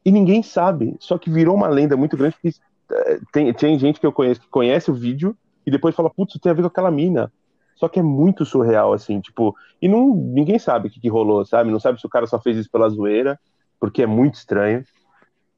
E 0.04 0.10
ninguém 0.10 0.42
sabe. 0.42 0.96
Só 0.98 1.18
que 1.18 1.30
virou 1.30 1.54
uma 1.54 1.68
lenda 1.68 1.96
muito 1.96 2.16
grande, 2.16 2.34
porque 2.40 2.56
eh, 2.90 3.20
tem, 3.32 3.52
tem 3.52 3.78
gente 3.78 4.00
que 4.00 4.06
eu 4.06 4.12
conheço 4.12 4.40
que 4.40 4.48
conhece 4.48 4.90
o 4.90 4.94
vídeo 4.94 5.36
e 5.66 5.70
depois 5.70 5.94
fala, 5.94 6.08
putz, 6.10 6.38
tem 6.40 6.50
a 6.50 6.54
ver 6.54 6.62
com 6.62 6.68
aquela 6.68 6.90
mina. 6.90 7.30
Só 7.76 7.86
que 7.88 8.00
é 8.00 8.02
muito 8.02 8.44
surreal, 8.44 8.92
assim, 8.92 9.20
tipo, 9.20 9.54
e 9.80 9.88
não, 9.88 10.14
ninguém 10.14 10.58
sabe 10.58 10.88
o 10.88 10.90
que, 10.90 11.00
que 11.00 11.08
rolou, 11.08 11.44
sabe? 11.44 11.70
Não 11.70 11.80
sabe 11.80 12.00
se 12.00 12.06
o 12.06 12.10
cara 12.10 12.26
só 12.26 12.38
fez 12.40 12.56
isso 12.56 12.70
pela 12.70 12.88
zoeira, 12.88 13.38
porque 13.78 14.02
é 14.02 14.06
muito 14.06 14.34
estranho. 14.34 14.84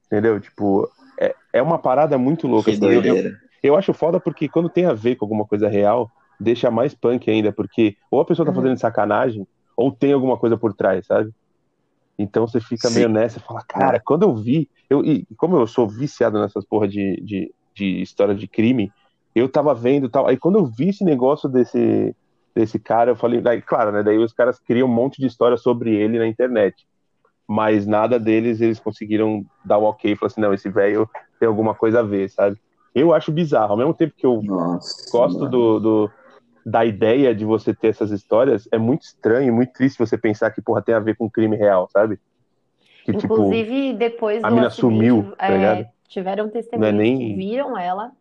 Entendeu? 0.06 0.40
Tipo, 0.40 0.90
é, 1.20 1.34
é 1.52 1.62
uma 1.62 1.78
parada 1.78 2.18
muito 2.18 2.46
louca. 2.46 2.70
assim. 2.70 2.80
Eu- 3.08 3.14
eu 3.62 3.76
acho 3.76 3.92
foda 3.94 4.20
porque 4.20 4.48
quando 4.48 4.68
tem 4.68 4.84
a 4.86 4.92
ver 4.92 5.16
com 5.16 5.24
alguma 5.24 5.44
coisa 5.46 5.68
real, 5.68 6.10
deixa 6.38 6.70
mais 6.70 6.94
punk 6.94 7.30
ainda, 7.30 7.52
porque 7.52 7.96
ou 8.10 8.20
a 8.20 8.24
pessoa 8.24 8.46
tá 8.46 8.52
Uhum. 8.52 8.62
fazendo 8.62 8.78
sacanagem, 8.78 9.46
ou 9.76 9.90
tem 9.92 10.12
alguma 10.12 10.36
coisa 10.36 10.56
por 10.56 10.74
trás, 10.74 11.06
sabe? 11.06 11.30
Então 12.18 12.46
você 12.46 12.60
fica 12.60 12.88
Sim. 12.88 12.94
meio 12.94 13.08
nessa 13.08 13.38
e 13.38 13.42
fala, 13.42 13.62
cara, 13.66 14.00
quando 14.04 14.22
eu 14.22 14.34
vi, 14.34 14.68
eu, 14.88 15.04
e 15.04 15.26
como 15.36 15.56
eu 15.56 15.66
sou 15.66 15.88
viciado 15.88 16.40
nessas 16.40 16.64
porra 16.64 16.86
de, 16.86 17.20
de, 17.22 17.52
de 17.74 18.00
história 18.02 18.34
de 18.34 18.46
crime, 18.46 18.92
eu 19.34 19.48
tava 19.48 19.74
vendo 19.74 20.08
tal. 20.08 20.28
Aí 20.28 20.36
quando 20.36 20.58
eu 20.58 20.66
vi 20.66 20.90
esse 20.90 21.02
negócio 21.04 21.48
desse, 21.48 22.14
desse 22.54 22.78
cara, 22.78 23.10
eu 23.10 23.16
falei, 23.16 23.40
daí, 23.40 23.60
claro, 23.60 23.90
né? 23.90 24.02
Daí 24.02 24.18
os 24.18 24.32
caras 24.32 24.60
criam 24.60 24.88
um 24.88 24.92
monte 24.92 25.20
de 25.20 25.26
história 25.26 25.56
sobre 25.56 25.94
ele 25.94 26.18
na 26.18 26.26
internet. 26.26 26.86
Mas 27.48 27.86
nada 27.86 28.18
deles 28.18 28.60
eles 28.60 28.78
conseguiram 28.78 29.44
dar 29.64 29.78
o 29.78 29.84
ok 29.84 30.12
e 30.12 30.16
falar 30.16 30.28
assim, 30.28 30.40
não, 30.40 30.54
esse 30.54 30.70
velho 30.70 31.08
tem 31.38 31.48
alguma 31.48 31.74
coisa 31.74 32.00
a 32.00 32.02
ver, 32.02 32.30
sabe? 32.30 32.56
Eu 32.94 33.12
acho 33.12 33.32
bizarro, 33.32 33.72
ao 33.72 33.76
mesmo 33.76 33.92
tempo 33.92 34.14
que 34.16 34.24
eu 34.24 34.40
Nossa, 34.40 35.10
gosto 35.10 35.48
do, 35.48 35.80
do- 35.80 36.10
da 36.64 36.84
ideia 36.84 37.34
de 37.34 37.44
você 37.44 37.74
ter 37.74 37.88
essas 37.88 38.10
histórias, 38.10 38.68
é 38.72 38.78
muito 38.78 39.02
estranho, 39.02 39.52
muito 39.54 39.72
triste 39.72 39.98
você 39.98 40.16
pensar 40.18 40.50
que, 40.50 40.62
porra, 40.62 40.82
tem 40.82 40.94
a 40.94 41.00
ver 41.00 41.16
com 41.16 41.30
crime 41.30 41.56
real, 41.56 41.88
sabe? 41.92 42.18
Que, 43.04 43.14
tipo, 43.14 43.34
Inclusive, 43.34 43.92
depois 43.94 44.42
a 44.42 44.50
do 44.50 44.56
mina 44.56 44.70
sumiu, 44.70 45.34
tá 45.36 45.52
é, 45.52 45.54
ligado? 45.54 45.86
tiveram 46.08 46.48
testemunhas 46.50 46.94
é 46.94 46.98
nem- 46.98 47.18
que 47.18 47.34
viram 47.36 47.78
ela 47.78 48.12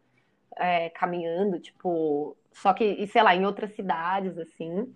é, 0.57 0.89
caminhando, 0.91 1.59
tipo, 1.59 2.37
só 2.53 2.73
que, 2.73 3.07
sei 3.07 3.23
lá, 3.23 3.35
em 3.35 3.45
outras 3.45 3.73
cidades, 3.75 4.37
assim. 4.37 4.93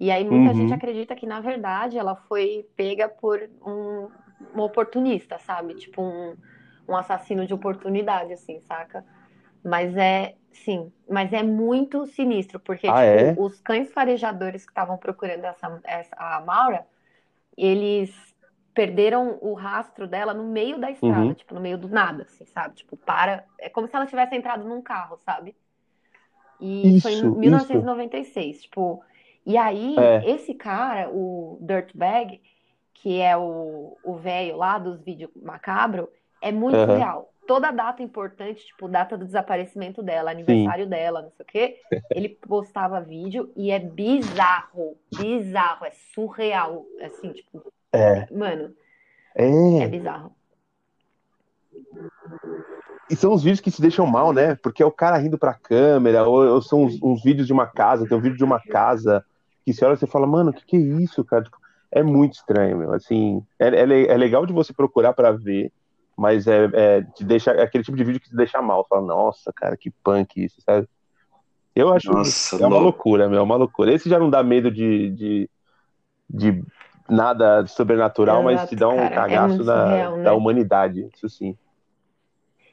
E 0.00 0.10
aí 0.10 0.24
muita 0.24 0.52
Uhum. 0.52 0.54
gente 0.54 0.74
acredita 0.74 1.16
que, 1.16 1.26
na 1.26 1.40
verdade, 1.40 1.98
ela 1.98 2.16
foi 2.16 2.66
pega 2.76 3.08
por 3.08 3.40
um, 3.66 4.08
um 4.56 4.60
oportunista, 4.60 5.38
sabe? 5.38 5.74
Tipo, 5.74 6.02
um, 6.02 6.36
um 6.88 6.96
assassino 6.96 7.46
de 7.46 7.54
oportunidade, 7.54 8.32
assim, 8.32 8.60
saca? 8.62 9.04
Mas 9.64 9.96
é, 9.96 10.36
sim, 10.52 10.92
mas 11.08 11.32
é 11.32 11.42
muito 11.42 12.06
sinistro, 12.06 12.58
porque, 12.60 12.88
Ah, 12.88 12.92
tipo, 12.92 13.32
é? 13.32 13.34
os 13.36 13.60
cães 13.60 13.92
farejadores 13.92 14.64
que 14.64 14.70
estavam 14.70 14.96
procurando 14.98 15.44
essa, 15.44 15.80
essa, 15.84 16.16
a 16.16 16.40
Maura, 16.40 16.86
eles 17.56 18.14
perderam 18.74 19.38
o 19.42 19.54
rastro 19.54 20.06
dela 20.08 20.34
no 20.34 20.44
meio 20.44 20.78
da 20.80 20.90
estrada, 20.90 21.26
Uhum. 21.26 21.34
tipo, 21.34 21.54
no 21.54 21.60
meio 21.60 21.78
do 21.78 21.88
nada, 21.88 22.24
assim, 22.24 22.46
sabe? 22.46 22.76
Tipo, 22.76 22.96
para. 22.96 23.44
É 23.58 23.68
como 23.68 23.88
se 23.88 23.96
ela 23.96 24.06
tivesse 24.06 24.34
entrado 24.36 24.64
num 24.68 24.82
carro, 24.82 25.18
sabe? 25.18 25.56
E 26.60 26.94
foi 27.00 27.12
Isso, 27.12 27.26
em 27.26 27.38
1996, 27.38 28.62
tipo. 28.62 29.02
E 29.46 29.56
aí, 29.56 29.96
É. 29.98 30.22
esse 30.22 30.54
cara, 30.54 31.10
o 31.10 31.58
Dirtbag, 31.62 32.40
que 32.94 33.20
é 33.20 33.36
o 33.36 34.16
velho 34.22 34.56
lá 34.56 34.78
dos 34.78 35.00
vídeos 35.02 35.30
macabro, 35.36 36.08
é 36.40 36.52
muito 36.52 36.84
Aham. 36.84 36.90
real. 36.90 37.32
Toda 37.46 37.70
data 37.70 38.02
importante, 38.02 38.64
tipo, 38.66 38.86
data 38.88 39.16
do 39.16 39.24
desaparecimento 39.24 40.02
dela, 40.02 40.30
aniversário 40.30 40.86
dela, 40.86 41.22
não 41.22 41.30
sei 41.30 41.44
o 41.44 41.46
quê, 41.46 41.80
ele 42.14 42.28
postava 42.28 43.00
vídeo 43.00 43.50
e 43.56 43.70
é 43.70 43.78
bizarro, 43.78 44.96
bizarro, 45.16 45.84
é 45.86 45.90
surreal, 46.14 46.84
assim, 47.02 47.32
tipo, 47.32 47.72
É. 47.92 48.26
mano, 48.32 48.72
é 49.34 49.82
É. 49.82 49.88
bizarro. 49.88 50.32
E 53.08 53.16
são 53.16 53.32
os 53.32 53.42
vídeos 53.42 53.60
que 53.60 53.70
se 53.72 53.82
deixam 53.82 54.06
mal, 54.06 54.32
né? 54.32 54.54
Porque 54.54 54.82
é 54.82 54.86
o 54.86 54.92
cara 54.92 55.16
rindo 55.16 55.36
pra 55.36 55.54
câmera, 55.54 56.28
ou, 56.28 56.46
ou 56.46 56.62
são 56.62 56.84
uns, 56.84 57.02
uns 57.02 57.22
vídeos 57.24 57.46
de 57.46 57.52
uma 57.52 57.66
casa, 57.66 58.06
tem 58.06 58.16
um 58.16 58.20
vídeo 58.20 58.36
de 58.38 58.44
uma 58.44 58.60
casa 58.60 59.24
que 59.64 59.72
você 59.72 59.84
olha 59.84 59.94
e 59.94 59.96
você 59.96 60.06
fala, 60.06 60.26
mano, 60.26 60.50
o 60.50 60.54
que, 60.54 60.64
que 60.64 60.76
é 60.76 60.80
isso, 60.80 61.24
cara? 61.24 61.42
Tipo, 61.42 61.56
é 61.90 62.02
muito 62.04 62.34
estranho, 62.34 62.78
meu. 62.78 62.92
Assim, 62.92 63.44
é, 63.58 63.66
é, 63.68 63.82
é 63.82 64.16
legal 64.16 64.46
de 64.46 64.52
você 64.52 64.72
procurar 64.72 65.12
pra 65.12 65.32
ver, 65.32 65.72
mas 66.20 66.46
é, 66.46 66.68
é, 66.74 67.02
te 67.02 67.24
deixa, 67.24 67.50
é 67.52 67.62
aquele 67.62 67.82
tipo 67.82 67.96
de 67.96 68.04
vídeo 68.04 68.20
que 68.20 68.28
te 68.28 68.36
deixa 68.36 68.60
mal. 68.60 68.82
Você 68.82 68.88
fala, 68.90 69.06
nossa, 69.06 69.50
cara, 69.56 69.74
que 69.74 69.90
punk 70.04 70.44
isso, 70.44 70.60
sabe? 70.60 70.86
Eu 71.74 71.94
acho 71.94 72.12
Nossa, 72.12 72.56
é 72.56 72.58
uma 72.58 72.68
louco. 72.68 72.84
loucura, 72.84 73.26
meu, 73.26 73.38
é 73.38 73.42
uma 73.42 73.56
loucura. 73.56 73.94
Esse 73.94 74.06
já 74.10 74.18
não 74.18 74.28
dá 74.28 74.42
medo 74.42 74.70
de, 74.70 75.10
de, 75.12 75.50
de 76.28 76.62
nada 77.08 77.66
sobrenatural, 77.66 78.42
mas 78.42 78.68
te 78.68 78.76
dá 78.76 78.86
um 78.88 78.96
cara, 78.96 79.06
é 79.06 79.14
cagaço 79.14 79.48
muito 79.48 79.64
da, 79.64 79.84
surreal, 79.84 80.16
né? 80.18 80.24
da 80.24 80.34
humanidade, 80.34 81.08
isso 81.14 81.26
sim. 81.30 81.56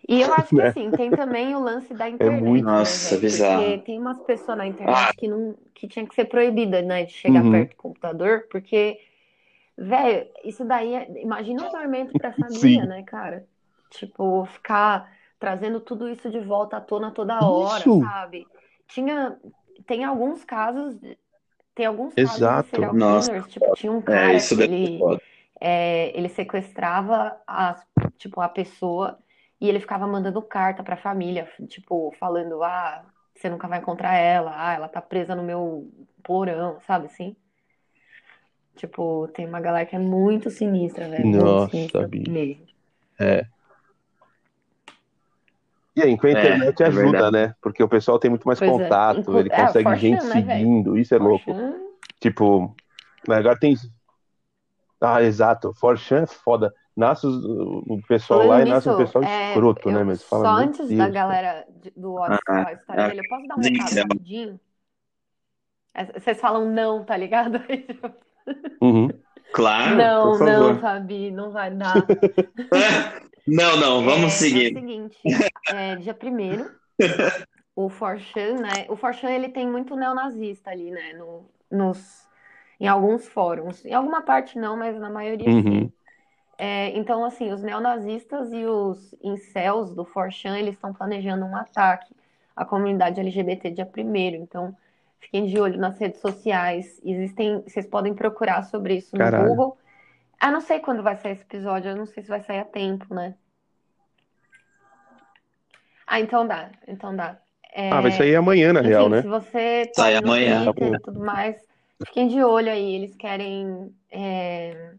E 0.09 0.21
eu 0.21 0.33
acho 0.33 0.49
que 0.49 0.55
Né? 0.55 0.67
assim, 0.67 0.91
tem 0.91 1.09
também 1.11 1.55
o 1.55 1.59
lance 1.59 1.93
da 1.93 2.09
internet, 2.09 2.43
muito- 2.43 2.65
né, 2.65 2.73
Nossa, 2.73 3.17
bizarro. 3.17 3.63
Porque 3.63 3.77
tem 3.85 3.99
umas 3.99 4.19
pessoas 4.23 4.57
na 4.57 4.67
internet 4.67 5.15
que 5.15 5.27
não 5.27 5.55
que 5.73 5.87
tinha 5.87 6.05
que 6.05 6.15
ser 6.15 6.25
proibida, 6.25 6.81
né, 6.81 7.05
de 7.05 7.13
chegar 7.13 7.43
Uhum. 7.43 7.51
perto 7.51 7.69
do 7.69 7.75
computador, 7.77 8.47
porque, 8.51 8.99
velho, 9.77 10.31
isso 10.43 10.65
daí, 10.65 10.93
é- 10.95 11.21
imagina 11.21 11.61
um 11.63 11.69
tormento 11.69 12.15
pra 12.15 12.33
família, 12.33 12.85
Sim. 12.85 12.87
né, 12.87 13.03
cara? 13.03 13.47
Tipo, 13.89 14.45
ficar 14.45 15.11
trazendo 15.39 15.79
tudo 15.81 16.09
isso 16.09 16.29
de 16.31 16.39
volta 16.39 16.77
à 16.77 16.81
tona 16.81 17.11
toda 17.11 17.45
hora, 17.47 17.89
Isso. 17.89 17.91
sabe? 17.91 18.47
Tinha, 18.87 19.39
tem 19.85 20.03
alguns 20.03 20.43
casos, 20.43 20.95
tem 21.75 21.85
alguns 21.85 22.15
casos 22.15 22.53
de 22.55 22.63
Exato. 22.63 22.63
serial 22.63 22.95
Nossa. 22.95 23.31
killers, 23.35 23.47
tipo, 23.47 23.71
tinha 23.71 23.91
um 23.91 24.01
cara 24.01 24.33
É, 24.33 24.35
isso 24.35 24.55
que 24.57 24.63
ele 24.63 25.09
é, 25.61 26.17
ele 26.17 26.29
sequestrava 26.29 27.41
a, 27.47 27.83
tipo, 28.17 28.41
a 28.41 28.49
pessoa 28.49 29.19
e 29.61 29.67
ele 29.69 29.79
ficava 29.79 30.07
mandando 30.07 30.41
carta 30.41 30.83
pra 30.83 30.97
família, 30.97 31.51
tipo, 31.67 32.11
falando, 32.19 32.63
ah, 32.63 33.05
você 33.35 33.49
nunca 33.49 33.67
vai 33.67 33.79
encontrar 33.79 34.15
ela, 34.15 34.53
ah, 34.55 34.73
ela 34.73 34.89
tá 34.89 35.01
presa 35.01 35.35
no 35.35 35.43
meu 35.43 35.91
porão, 36.23 36.79
sabe 36.81 37.07
assim? 37.07 37.35
Tipo, 38.77 39.27
tem 39.29 39.45
uma 39.47 39.59
galera 39.59 39.85
que 39.85 39.95
é 39.95 39.99
muito 39.99 40.49
sinistra, 40.49 41.09
velho, 41.09 41.31
Nossa, 41.35 41.71
sinistra 41.71 42.07
bicho. 42.07 42.31
mesmo. 42.31 42.67
E 45.95 46.03
aí, 46.03 46.15
com 46.15 46.27
a 46.27 46.29
É, 46.29 46.39
internet 46.39 46.83
é 46.83 46.85
ajuda, 46.85 47.11
verdade. 47.17 47.31
né? 47.31 47.55
Porque 47.61 47.81
o 47.83 47.89
pessoal 47.89 48.19
tem 48.19 48.29
muito 48.29 48.45
mais 48.47 48.59
Pois 48.59 48.77
é. 48.77 48.79
contato, 48.79 49.19
Inclu- 49.19 49.39
ele 49.39 49.49
é, 49.49 49.65
consegue 49.65 49.83
Forchan, 49.83 49.99
gente 49.99 50.23
né, 50.23 50.41
seguindo, 50.41 50.97
isso 50.97 51.15
é 51.15 51.17
louco. 51.17 51.51
Tipo, 52.19 52.75
agora 53.27 53.57
tem. 53.59 53.75
Ah, 55.01 55.21
exato. 55.23 55.73
Forchan 55.73 56.23
é 56.23 56.27
foda. 56.27 56.71
Nasce 56.95 57.27
o 57.27 57.99
pessoal 58.07 58.47
lá 58.47 58.57
Falando 58.57 58.67
e 58.67 58.69
nasce 58.69 58.89
um 58.89 58.95
nisso, 58.95 59.05
pessoal 59.05 59.23
é, 59.23 59.53
escroto, 59.53 59.91
né? 59.91 60.03
Mas 60.03 60.23
fala, 60.23 60.43
só 60.43 60.49
antes 60.49 60.87
Deus, 60.87 60.97
da 60.97 61.07
cara. 61.07 61.13
galera 61.13 61.67
do 61.95 62.13
Watts 62.13 62.41
Ah, 62.49 62.53
falar 62.53 62.69
a 62.69 62.73
história 62.73 63.03
ah, 63.03 63.07
dele, 63.07 63.19
eu 63.21 63.27
posso 63.27 63.47
dar 63.47 63.55
um 63.55 63.59
recado 63.59 63.95
rapidinho? 63.95 64.59
É, 65.93 66.05
Vocês 66.19 66.39
falam 66.39 66.65
não, 66.71 67.03
tá 67.05 67.17
ligado? 67.17 67.59
Uhum. 68.81 69.21
Claro, 69.51 70.13
Não, 70.13 70.21
por 70.21 70.37
favor. 70.37 70.75
não, 70.75 70.77
Fabi, 70.79 71.31
não 71.31 71.51
vai 71.51 71.71
dar. 71.75 72.15
Não, 73.47 73.77
não, 73.77 74.03
É, 74.03 74.05
vamos 74.05 74.33
É 74.49 74.57
o 74.59 74.63
seguir. 74.63 74.71
seguinte, 74.71 75.17
é, 75.67 75.95
dia 75.95 76.13
primeiro, 76.13 76.71
o 77.75 77.89
Forchan, 77.89 78.59
né? 78.59 78.85
O 78.89 78.95
Forchan 78.95 79.29
ele 79.31 79.49
tem 79.49 79.69
muito 79.69 79.95
neonazista 79.95 80.71
ali, 80.71 80.91
né? 80.91 81.13
No, 81.13 81.49
nos, 81.71 82.27
em 82.79 82.87
alguns 82.87 83.27
fóruns. 83.27 83.85
Em 83.85 83.93
alguma 83.93 84.21
parte 84.21 84.57
não, 84.57 84.77
mas 84.77 84.97
na 84.99 85.09
maioria 85.09 85.53
Uhum. 85.53 85.63
sim. 85.63 85.91
É, 86.57 86.89
então, 86.97 87.23
assim, 87.25 87.51
os 87.53 87.61
neonazistas 87.63 88.51
e 88.51 88.65
os 88.65 89.13
incels 89.23 89.93
do 89.93 90.03
Forchan, 90.05 90.57
eles 90.57 90.75
estão 90.75 90.93
planejando 90.93 91.45
um 91.45 91.55
ataque 91.55 92.15
à 92.55 92.65
comunidade 92.65 93.19
LGBT 93.19 93.71
dia 93.71 93.85
primeiro. 93.85 94.37
Então, 94.37 94.75
fiquem 95.19 95.45
de 95.45 95.59
olho 95.59 95.77
nas 95.79 95.97
redes 95.99 96.19
sociais. 96.21 96.99
Existem, 97.03 97.61
vocês 97.61 97.87
podem 97.87 98.13
procurar 98.13 98.63
sobre 98.63 98.95
isso 98.95 99.15
no 99.15 99.19
Caralho. 99.19 99.47
Google. 99.49 99.77
Ah, 100.39 100.51
não 100.51 100.61
sei 100.61 100.79
quando 100.79 101.01
vai 101.01 101.15
sair 101.15 101.33
esse 101.33 101.41
episódio, 101.43 101.89
eu 101.91 101.95
não 101.95 102.05
sei 102.05 102.23
se 102.23 102.29
vai 102.29 102.41
sair 102.41 102.59
a 102.59 102.65
tempo, 102.65 103.13
né? 103.13 103.35
Ah, 106.05 106.19
então 106.19 106.47
dá, 106.47 106.71
então 106.87 107.15
dá. 107.15 107.37
É, 107.73 107.91
Ah, 107.91 108.01
vai 108.01 108.11
sair 108.11 108.35
amanhã, 108.35 108.71
na 108.71 108.79
enfim, 108.79 108.89
real, 108.89 109.09
né? 109.09 109.21
se 109.21 109.27
você 109.27 109.85
tá 109.93 110.03
Sai 110.03 110.15
amanhã. 110.15 110.63
Twitter 110.71 110.93
e 110.93 110.99
tudo 110.99 111.19
mais, 111.19 111.57
fiquem 112.05 112.27
de 112.27 112.41
olho 112.43 112.71
aí. 112.71 112.95
Eles 112.95 113.15
querem 113.15 113.93
é, 114.09 114.93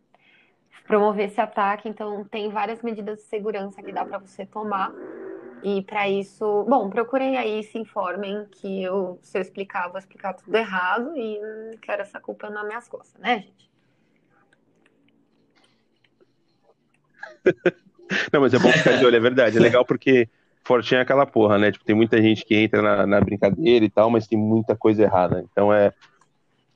promover 0.86 1.26
esse 1.26 1.40
ataque, 1.40 1.88
então 1.88 2.24
tem 2.24 2.50
várias 2.50 2.82
medidas 2.82 3.18
de 3.18 3.24
segurança 3.24 3.82
que 3.82 3.92
dá 3.92 4.04
para 4.04 4.18
você 4.18 4.44
tomar. 4.44 4.92
E 5.62 5.82
para 5.82 6.09
isso, 6.09 6.64
bom, 6.68 6.88
procurem 6.88 7.36
aí, 7.36 7.62
se 7.64 7.78
informem 7.78 8.46
que 8.46 8.82
eu, 8.82 9.18
se 9.22 9.36
eu 9.38 9.42
explicar, 9.42 9.88
vou 9.88 9.98
explicar 9.98 10.34
tudo 10.34 10.54
errado 10.56 11.16
e 11.16 11.40
não 11.40 11.76
quero 11.78 12.02
essa 12.02 12.20
culpa 12.20 12.48
nas 12.48 12.66
minhas 12.66 12.86
costas, 12.88 13.20
né, 13.20 13.40
gente? 13.40 13.68
Não, 18.32 18.40
mas 18.40 18.54
é 18.54 18.59
bom 18.59 18.72
ficar 18.72 18.96
de 18.96 19.04
olho, 19.04 19.16
é 19.16 19.20
verdade. 19.20 19.56
É 19.56 19.61
legal 19.61 19.84
porque 19.84 20.28
Fortinha 20.64 21.00
é 21.00 21.02
aquela 21.02 21.26
porra, 21.26 21.59
né? 21.59 21.70
Tipo, 21.72 21.84
tem 21.84 21.94
muita 21.94 22.20
gente 22.22 22.44
que 22.44 22.54
entra 22.54 22.80
na, 22.80 23.06
na 23.06 23.20
brincadeira 23.20 23.84
e 23.84 23.90
tal, 23.90 24.11
mas 24.11 24.26
tem 24.26 24.38
muita 24.38 24.76
coisa 24.76 25.02
errada. 25.02 25.44
Então 25.50 25.72
é, 25.72 25.92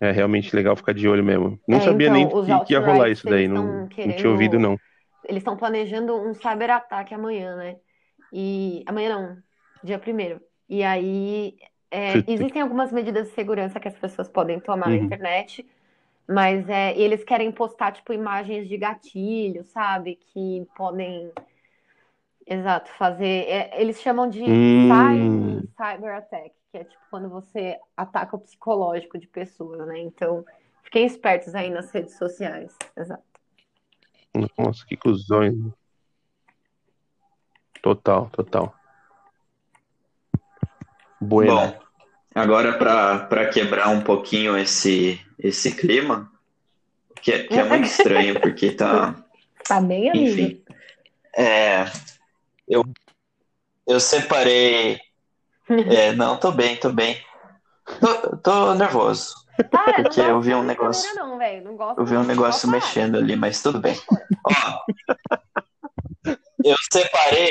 é 0.00 0.10
realmente 0.10 0.54
legal 0.54 0.76
ficar 0.76 0.92
de 0.92 1.08
olho 1.08 1.24
mesmo. 1.24 1.58
Não 1.66 1.78
É, 1.78 1.80
sabia 1.80 2.08
então, 2.08 2.44
nem 2.44 2.60
que, 2.60 2.66
que 2.66 2.72
ia 2.74 2.80
rolar 2.80 3.08
isso 3.08 3.26
daí. 3.26 3.48
Não, 3.48 3.54
tão 3.54 3.78
não 3.80 3.88
querendo- 3.88 4.16
tinha 4.16 4.30
ouvido, 4.30 4.58
não. 4.58 4.78
Eles 5.24 5.38
estão 5.40 5.56
planejando 5.56 6.14
um 6.16 6.34
cyberataque 6.34 7.14
amanhã, 7.14 7.56
né? 7.56 7.76
E 8.32 8.84
amanhã 8.86 9.10
não, 9.18 9.42
dia 9.82 9.98
primeiro. 9.98 10.40
E 10.68 10.82
aí 10.82 11.56
é, 11.90 12.24
existem 12.30 12.62
algumas 12.62 12.92
medidas 12.92 13.28
de 13.28 13.34
segurança 13.34 13.80
que 13.80 13.88
as 13.88 13.98
pessoas 13.98 14.28
podem 14.28 14.60
tomar 14.60 14.90
na 14.90 14.96
Uhum. 14.96 15.06
internet, 15.06 15.66
mas 16.28 16.68
é, 16.68 16.96
eles 16.98 17.24
querem 17.24 17.52
postar 17.52 17.92
tipo 17.92 18.12
imagens 18.12 18.68
de 18.68 18.76
gatilho, 18.78 19.64
sabe? 19.64 20.16
Que 20.16 20.66
podem, 20.76 21.32
exato, 22.46 22.90
fazer. 22.96 23.44
é, 23.48 23.80
eles 23.80 24.00
chamam 24.00 24.28
de 24.28 24.40
Hum. 24.46 24.82
cy- 24.86 25.68
cyber 25.76 26.14
attack, 26.16 26.54
que 26.70 26.78
é 26.78 26.84
tipo 26.84 27.02
quando 27.10 27.28
você 27.28 27.78
ataca 27.96 28.36
o 28.36 28.40
psicológico 28.40 29.18
de 29.18 29.26
pessoas, 29.28 29.86
né? 29.86 29.98
Então 30.00 30.44
fiquem 30.82 31.06
espertos 31.06 31.54
aí 31.54 31.70
nas 31.70 31.90
redes 31.90 32.16
sociais. 32.16 32.76
Exato. 32.96 33.22
Nossa, 34.58 34.84
que 34.86 34.96
cuzões. 34.96 35.54
Total, 37.82 38.30
total. 38.30 38.74
Bueno. 41.20 41.52
Bom, 41.52 41.80
agora 42.34 42.78
para 42.78 43.48
quebrar 43.48 43.88
um 43.88 44.00
pouquinho 44.02 44.56
esse, 44.56 45.20
esse 45.38 45.74
clima, 45.74 46.30
que 47.20 47.32
é, 47.32 47.42
que 47.44 47.58
é 47.58 47.64
muito 47.64 47.84
estranho, 47.86 48.40
porque 48.40 48.70
tá. 48.72 49.16
Tá 49.68 49.80
bem, 49.80 50.10
amigo? 50.10 50.28
Enfim. 50.28 50.64
É, 51.36 51.84
eu, 52.68 52.84
eu 53.86 54.00
separei. 54.00 54.98
É, 55.68 56.12
não, 56.16 56.36
tô 56.36 56.50
bem, 56.50 56.76
tô 56.76 56.90
bem. 56.92 57.24
Tô, 58.00 58.36
tô 58.38 58.74
nervoso. 58.74 59.34
Para, 59.70 59.98
não 59.98 60.04
Porque 60.04 60.20
eu 60.20 60.40
vi 60.40 60.54
um 60.54 60.64
negócio- 60.64 61.14
Não, 61.14 61.38
velho. 61.38 61.64
Não 61.64 61.76
gosto 61.76 62.00
Eu 62.00 62.04
vi 62.04 62.14
um 62.16 62.20
não. 62.20 62.26
negócio 62.26 62.68
mexendo 62.68 63.16
ali, 63.18 63.36
mas 63.36 63.62
tudo 63.62 63.78
bem. 63.80 63.96
Ó, 64.44 64.52
eu 66.64 66.76
separei. 66.92 67.50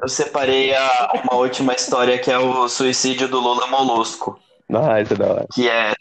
Eu 0.00 0.08
separei 0.08 0.74
a, 0.74 1.22
uma 1.24 1.34
última 1.40 1.74
história 1.74 2.18
que 2.18 2.30
é 2.30 2.38
o 2.38 2.68
suicídio 2.68 3.28
do 3.28 3.40
Lula 3.40 3.66
Molusco, 3.66 4.38
Ah, 4.72 5.00
isso 5.00 5.14
é 5.14 5.16
da 5.16 5.26
hora. 5.26 5.46
que 5.52 5.68
é 5.68 5.92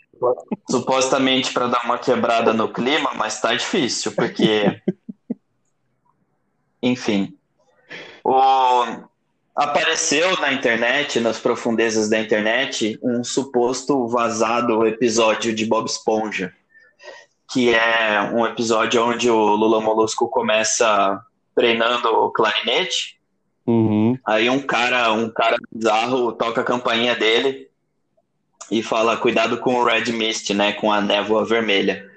supostamente 0.70 1.52
para 1.54 1.68
dar 1.68 1.84
uma 1.86 1.98
quebrada 1.98 2.54
no 2.54 2.70
clima, 2.72 3.12
mas 3.16 3.42
tá 3.42 3.54
difícil, 3.54 4.12
porque. 4.14 4.82
Enfim. 6.82 7.34
O... 8.24 8.84
Apareceu 9.56 10.40
na 10.40 10.54
internet, 10.54 11.20
nas 11.20 11.40
profundezas 11.40 12.08
da 12.10 12.20
internet, 12.20 13.00
um 13.02 13.24
suposto 13.24 14.08
vazado 14.08 14.86
episódio 14.86 15.52
de 15.56 15.66
Bob 15.66 15.88
Esponja, 15.88 16.54
que 17.52 17.74
é 17.74 18.22
um 18.32 18.46
episódio 18.46 19.04
onde 19.04 19.32
o 19.32 19.56
Lula 19.56 19.82
Molusco 19.82 20.28
começa 20.30 21.20
treinando 21.58 22.08
o 22.10 22.30
clarinete, 22.30 23.18
Uhum. 23.66 24.18
aí 24.26 24.48
um 24.48 24.62
cara, 24.62 25.12
um 25.12 25.28
cara 25.28 25.58
bizarro 25.72 26.32
toca 26.32 26.62
a 26.62 26.64
campainha 26.64 27.16
dele 27.16 27.68
e 28.70 28.84
fala 28.84 29.18
cuidado 29.18 29.58
com 29.58 29.74
o 29.74 29.84
Red 29.84 30.12
Mist, 30.14 30.54
né, 30.54 30.74
com 30.74 30.92
a 30.92 31.02
névoa 31.02 31.44
vermelha. 31.44 32.08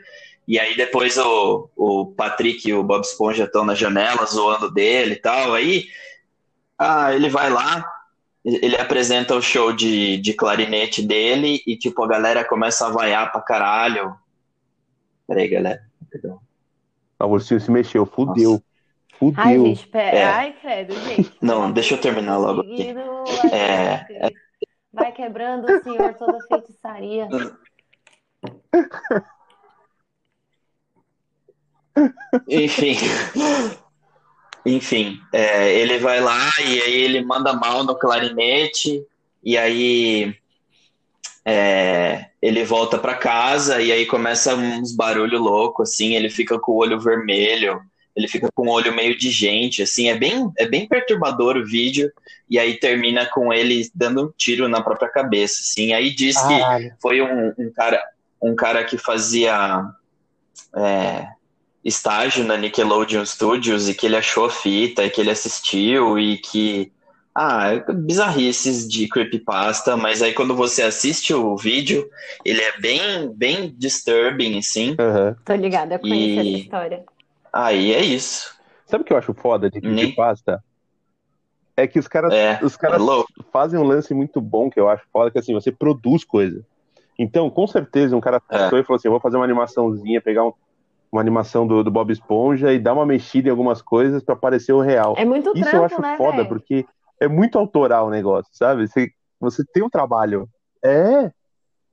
E 0.47 0.61
aí 0.61 0.77
depois 0.77 1.17
o, 1.17 1.71
o 1.75 2.07
Patrick 2.15 2.69
e 2.69 2.75
o 2.75 2.83
Bob 2.83 3.01
Esponja 3.03 3.45
estão 3.45 3.65
na 3.65 3.75
janela 3.75 4.27
zoando 4.27 4.71
dele 4.71 5.15
e 5.15 5.21
tal. 5.21 5.55
Aí 5.55 5.87
ah, 6.79 7.15
ele 7.15 7.31
vai 7.31 7.49
lá, 7.49 7.85
ele 8.45 8.77
apresenta 8.77 9.35
o 9.35 9.41
show 9.41 9.73
de, 9.73 10.19
de 10.19 10.35
clarinete 10.35 11.01
dele 11.01 11.63
e 11.67 11.79
tipo 11.79 12.05
a 12.05 12.09
galera 12.09 12.45
começa 12.45 12.87
a 12.87 12.91
vaiar 12.91 13.33
pra 13.33 13.41
caralho. 13.41 14.15
Peraí, 15.27 15.49
galera. 15.49 15.81
Perdão. 16.11 16.39
Ah, 17.19 17.27
ursinho 17.27 17.61
se 17.61 17.71
mexeu, 17.71 18.05
fudeu. 18.05 18.63
Fudeu. 19.21 19.45
Ai, 19.45 19.59
gente, 19.59 19.87
pera. 19.87 20.17
É. 20.17 20.25
Ai, 20.25 20.55
credo, 20.55 20.95
gente. 20.95 21.31
Não, 21.43 21.71
deixa 21.71 21.95
eu 21.95 22.01
terminar 22.01 22.39
logo 22.39 22.63
aqui. 22.63 22.95
Vai, 22.95 23.53
É, 23.53 24.31
vai 24.91 25.13
quebrando 25.13 25.67
o 25.71 25.83
senhor 25.83 26.15
toda 26.15 26.39
feitiçaria. 26.49 27.29
Enfim. 32.49 32.97
Enfim, 34.65 35.21
é, 35.33 35.75
ele 35.75 35.99
vai 35.99 36.21
lá 36.21 36.51
e 36.61 36.81
aí 36.81 37.03
ele 37.03 37.23
manda 37.23 37.53
mal 37.53 37.85
no 37.85 37.95
clarinete, 37.99 39.07
e 39.43 39.57
aí 39.57 40.37
é, 41.45 42.27
ele 42.41 42.65
volta 42.65 42.99
pra 42.99 43.15
casa 43.15 43.81
e 43.81 43.91
aí 43.91 44.07
começa 44.07 44.55
uns 44.55 44.95
barulho 44.95 45.39
louco, 45.39 45.83
assim, 45.83 46.15
ele 46.15 46.29
fica 46.29 46.59
com 46.59 46.73
o 46.73 46.77
olho 46.77 47.01
vermelho, 47.01 47.81
ele 48.17 48.29
fica 48.29 48.49
com 48.55 48.67
o 48.67 48.71
olho 48.71 48.95
meio 48.95 49.17
de 49.17 49.31
gente, 49.31 49.83
assim, 49.83 50.09
é 50.09 50.17
bem, 50.17 50.51
é 50.59 50.67
bem 50.67 50.87
perturbador 50.87 51.57
o 51.57 51.65
vídeo, 51.67 52.11
e 52.49 52.59
aí 52.59 52.75
termina 52.79 53.27
com 53.27 53.53
ele 53.53 53.89
dando 53.95 54.27
um 54.27 54.33
tiro 54.37 54.69
na 54.69 54.83
própria 54.83 55.09
cabeça, 55.09 55.61
assim, 55.63 55.93
aí 55.93 56.11
diz 56.15 56.37
que 56.37 56.59
Caralho. 56.59 56.93
foi 57.01 57.21
um, 57.23 57.53
um 57.59 57.71
cara 57.73 58.03
um 58.43 58.57
cara 58.57 58.83
que 58.85 58.97
fazia 58.97 59.85
é, 60.75 61.27
estágio 61.85 62.45
na 62.45 62.57
Nickelodeon 62.57 63.25
Studios 63.25 63.89
e 63.89 63.95
que 63.95 64.07
ele 64.07 64.17
achou 64.17 64.47
a 64.47 64.51
fita 64.51 65.05
e 65.05 65.11
que 65.11 65.21
ele 65.21 65.31
assistiu 65.31 66.19
e 66.19 66.39
que 66.39 66.91
ah, 67.35 67.71
bizarrices 67.95 68.89
de 68.89 69.07
creepypasta, 69.09 69.97
mas 69.97 70.21
aí 70.21 70.33
quando 70.33 70.55
você 70.57 70.83
assiste 70.83 71.33
o 71.33 71.57
vídeo, 71.57 72.09
ele 72.45 72.61
é 72.61 72.79
bem 72.81 73.33
bem 73.35 73.75
disturbing 73.79 74.59
assim. 74.59 74.97
Aham. 74.99 75.37
Tô 75.45 75.55
ligada, 75.55 75.95
eu 75.95 75.99
conheço 76.01 76.19
E- 76.19 76.39
essa 76.39 76.59
história. 76.65 77.05
Aí 77.53 77.93
é 77.93 78.01
isso. 78.01 78.55
Sabe 78.87 79.03
o 79.03 79.05
que 79.05 79.13
eu 79.13 79.17
acho 79.17 79.35
foda 79.35 79.71
de 79.71 79.81
Nem- 79.81 79.95
creepypasta? 79.97 80.63
É 81.77 81.87
que 81.87 81.99
os 81.99 82.07
caras, 82.09 82.33
É, 82.33 82.59
os 82.63 82.75
é 82.75 82.79
caras 82.79 83.01
louco. 83.01 83.29
fazem 83.53 83.79
um 83.79 83.85
lance 83.85 84.13
muito 84.13 84.41
bom 84.41 84.69
que 84.69 84.79
eu 84.79 84.89
acho 84.89 85.05
foda, 85.13 85.31
que 85.31 85.39
assim, 85.39 85.55
você 85.55 85.73
produz 85.73 86.25
coisa. 86.25 86.65
Então, 87.19 87.49
com 87.51 87.67
certeza, 87.67 88.17
um 88.17 88.21
cara 88.21 88.43
É. 88.51 88.67
e 88.67 88.71
falou 88.85 88.97
assim: 88.97 89.09
eu 89.09 89.13
vou 89.13 89.21
fazer 89.21 89.37
uma 89.37 89.45
animaçãozinha, 89.45 90.21
pegar 90.21 90.45
um- 90.45 90.53
uma 91.11 91.21
animação 91.21 91.67
do, 91.67 91.83
do 91.83 91.91
Bob 91.91 92.13
Esponja 92.13 92.73
e 92.73 92.79
dar 92.79 92.93
uma 92.95 93.07
mexida 93.07 93.49
em 93.49 93.51
algumas 93.51 93.83
coisas 93.83 94.23
pra 94.23 94.37
parecer 94.37 94.73
o 94.73 94.81
real. 94.81 95.15
É 95.17 95.25
muito 95.25 95.51
Isso 95.55 95.65
eu 95.65 95.71
trampo, 95.71 95.85
acho 95.87 96.01
né, 96.03 96.17
foda, 96.17 96.37
velho? 96.39 96.49
porque 96.49 96.85
é 97.19 97.27
muito 97.29 97.59
autoral 97.59 98.07
o 98.07 98.11
negócio, 98.11 98.51
sabe? 98.55 98.87
Você, 98.87 99.11
você 99.41 99.65
tem 99.73 99.83
um 99.83 99.91
trabalho. 99.91 100.49
É. 100.85 101.31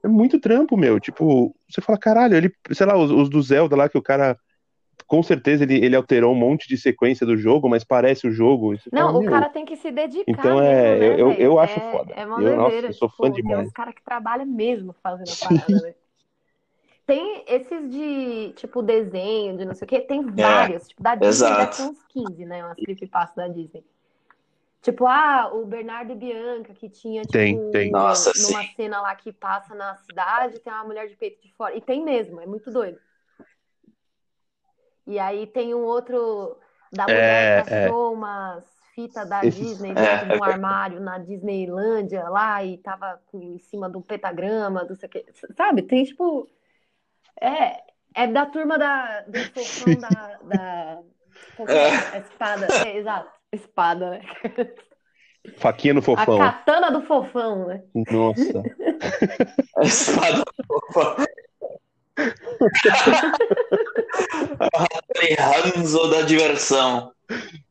É 0.04 0.08
muito 0.08 0.40
trampo, 0.40 0.78
meu. 0.78 1.00
Tipo, 1.00 1.56
você 1.68 1.82
fala, 1.82 1.98
caralho, 1.98 2.36
ele, 2.36 2.54
sei 2.72 2.86
lá, 2.86 2.96
os, 2.96 3.10
os 3.10 3.30
do 3.30 3.42
Zelda 3.42 3.76
lá 3.76 3.90
que 3.90 3.98
o 3.98 4.02
cara. 4.02 4.38
Com 5.06 5.24
certeza 5.24 5.64
ele, 5.64 5.76
ele 5.84 5.96
alterou 5.96 6.34
um 6.34 6.38
monte 6.38 6.68
de 6.68 6.78
sequência 6.78 7.26
do 7.26 7.38
jogo, 7.38 7.70
mas 7.70 7.84
parece 7.84 8.28
o 8.28 8.32
jogo. 8.32 8.78
Você 8.78 8.90
Não, 8.92 9.10
fala, 9.10 9.20
o 9.20 9.24
cara 9.24 9.50
tem 9.50 9.66
que 9.66 9.76
se 9.76 9.92
dedicar 9.92 10.56
Então, 10.56 10.62
mesmo, 10.62 10.96
é, 10.96 10.98
né, 10.98 11.18
eu- 11.20 11.32
eu- 11.32 11.36
eu 11.40 11.60
acho 11.60 11.82
é, 11.82 11.82
foda. 11.90 12.14
É 12.22 12.26
uma 12.26 12.42
Eu- 12.42 12.56
nossa, 12.58 12.86
eu 12.88 12.94
sou 12.94 13.10
tipo, 13.10 13.10
fã 13.10 13.32
tem 13.46 13.56
demais. 13.56 13.58
uns 13.58 13.72
caras 13.72 13.94
que 13.96 14.04
trabalham 14.04 14.46
mesmo 14.46 14.94
fazendo 15.04 15.32
a 15.32 15.36
parada, 15.36 15.80
né? 15.82 15.94
Tem 17.06 17.44
esses 17.48 17.90
de, 17.90 18.54
tipo, 18.54 18.82
desenho, 18.84 19.58
de 19.58 19.66
não 19.66 19.74
sei 19.74 19.86
o 19.86 19.90
quê, 19.90 20.02
tem 20.02 20.22
vários. 20.26 20.88
Tipo, 20.88 21.02
da 21.02 21.16
Disney 21.16 21.56
exato. 21.56 21.78
ter 21.78 21.84
uns 21.84 22.04
15, 22.04 22.46
né? 22.46 22.64
Umas 22.66 22.80
creepypastas 22.82 23.36
da 23.36 23.48
Disney. 23.48 23.84
Tipo, 24.82 25.06
ah, 25.08 25.52
o 25.54 25.66
Bernardo 25.66 26.14
e 26.14 26.16
Bianca, 26.16 26.74
que 26.74 26.90
tinha, 26.90 27.26
tipo, 27.26 27.52
Tem, 27.52 27.60
tem. 27.72 27.92
Nossa, 27.92 28.32
numa 28.36 28.64
sim. 28.64 28.70
cena 28.76 29.02
lá 29.02 29.16
que 29.16 29.34
passa 29.34 29.76
na 29.76 29.96
cidade, 29.98 30.60
tem 30.60 30.72
uma 30.74 30.86
mulher 30.86 31.08
de 31.10 31.16
peito 31.18 31.42
de 31.42 31.54
fora. 31.56 31.76
E 31.76 31.82
tem 31.82 32.04
mesmo, 32.04 32.40
é 32.42 32.46
muito 32.48 32.72
doido. 32.72 33.00
E 35.08 35.18
aí 35.20 35.48
tem 35.48 35.74
um 35.74 35.84
outro 35.84 36.58
da 36.92 37.04
mulher 37.06 37.66
que 37.66 37.74
É, 37.74 37.78
é. 37.84 37.86
achou 37.86 38.14
umas 38.14 38.64
fitas 38.94 39.28
da 39.30 39.46
Esses- 39.46 39.60
Disney 39.60 39.92
É, 39.92 39.94
dentro 39.94 40.26
é 40.26 40.26
de 40.26 40.34
um 40.36 40.44
armário 40.44 41.00
na 41.00 41.18
Disneylândia 41.18 42.28
lá 42.30 42.64
e 42.64 42.78
tava 42.80 43.20
em 43.34 43.58
cima 43.60 43.90
de 43.90 43.98
um 43.98 44.02
pentagrama, 44.02 44.84
não 44.84 44.96
sei 44.96 45.08
o 45.08 45.12
quê. 45.12 45.26
Sabe? 45.56 45.82
Tem 45.84 46.04
tipo. 46.04 46.50
É, 47.40 47.84
é 48.16 48.28
da 48.28 48.46
turma 48.46 48.78
da, 48.78 49.22
do 49.22 49.40
fofão 49.54 50.00
da, 50.00 50.10
da. 50.44 51.02
Que 51.56 51.72
é? 51.72 51.90
A 52.14 52.18
espada. 52.20 52.68
É, 52.88 52.98
exato. 52.98 53.32
Espada, 53.54 54.10
né? 54.12 54.22
Faquinha 55.58 55.94
no 55.94 56.02
A 56.02 56.04
fofão. 56.04 56.40
katana 56.40 56.92
do 56.92 57.02
fofão, 57.04 57.68
né? 57.68 57.82
Nossa. 58.12 58.64
A 59.78 59.84
espada 59.84 60.44
Hanzo 65.76 66.10
da 66.10 66.22
diversão. 66.22 67.12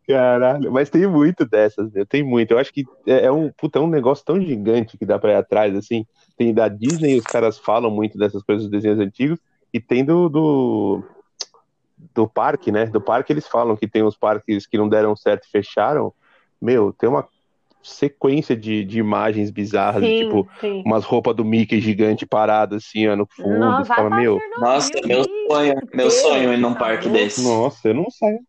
Caralho, 0.06 0.70
mas 0.70 0.88
tem 0.88 1.06
muito 1.06 1.44
dessas, 1.44 1.90
meu, 1.90 2.06
tem 2.06 2.22
muito. 2.22 2.52
Eu 2.52 2.58
acho 2.58 2.72
que 2.72 2.84
é, 3.06 3.24
é 3.24 3.32
um, 3.32 3.50
puta, 3.50 3.78
é 3.78 3.82
um 3.82 3.88
negócio 3.88 4.24
tão 4.24 4.40
gigante 4.40 4.96
que 4.96 5.04
dá 5.04 5.18
pra 5.18 5.32
ir 5.32 5.36
atrás, 5.36 5.74
assim. 5.74 6.06
Tem 6.36 6.54
da 6.54 6.68
Disney, 6.68 7.18
os 7.18 7.24
caras 7.24 7.58
falam 7.58 7.90
muito 7.90 8.16
dessas 8.16 8.42
coisas 8.42 8.64
dos 8.64 8.70
desenhos 8.70 9.00
antigos, 9.00 9.38
e 9.72 9.80
tem 9.80 10.04
do, 10.04 10.28
do, 10.28 11.02
do 12.14 12.28
parque, 12.28 12.70
né? 12.70 12.86
Do 12.86 13.00
parque 13.00 13.32
eles 13.32 13.48
falam 13.48 13.76
que 13.76 13.88
tem 13.88 14.04
os 14.04 14.16
parques 14.16 14.66
que 14.66 14.78
não 14.78 14.88
deram 14.88 15.16
certo 15.16 15.46
e 15.46 15.50
fecharam. 15.50 16.12
Meu, 16.60 16.92
tem 16.92 17.08
uma 17.08 17.26
sequência 17.86 18.56
de, 18.56 18.84
de 18.84 18.98
imagens 18.98 19.50
bizarras, 19.50 20.02
Sim, 20.02 20.24
tipo, 20.24 20.48
sim. 20.60 20.82
umas 20.84 21.04
roupas 21.04 21.34
do 21.34 21.44
Mickey 21.44 21.80
gigante 21.80 22.26
parada 22.26 22.76
assim, 22.76 23.06
ó, 23.08 23.16
no 23.16 23.26
fundo. 23.26 23.84
Vai 23.84 23.84
fala, 23.84 24.10
meu, 24.10 24.38
Nossa, 24.58 24.90
meu 25.06 25.24
sonho, 25.48 25.74
meu 25.94 26.10
sonho 26.10 26.52
ir 26.52 26.58
num 26.58 26.74
parque 26.74 27.08
desse. 27.08 27.42
nossa, 27.42 27.88
eu 27.88 27.94
não 27.94 28.10
saio. 28.10 28.40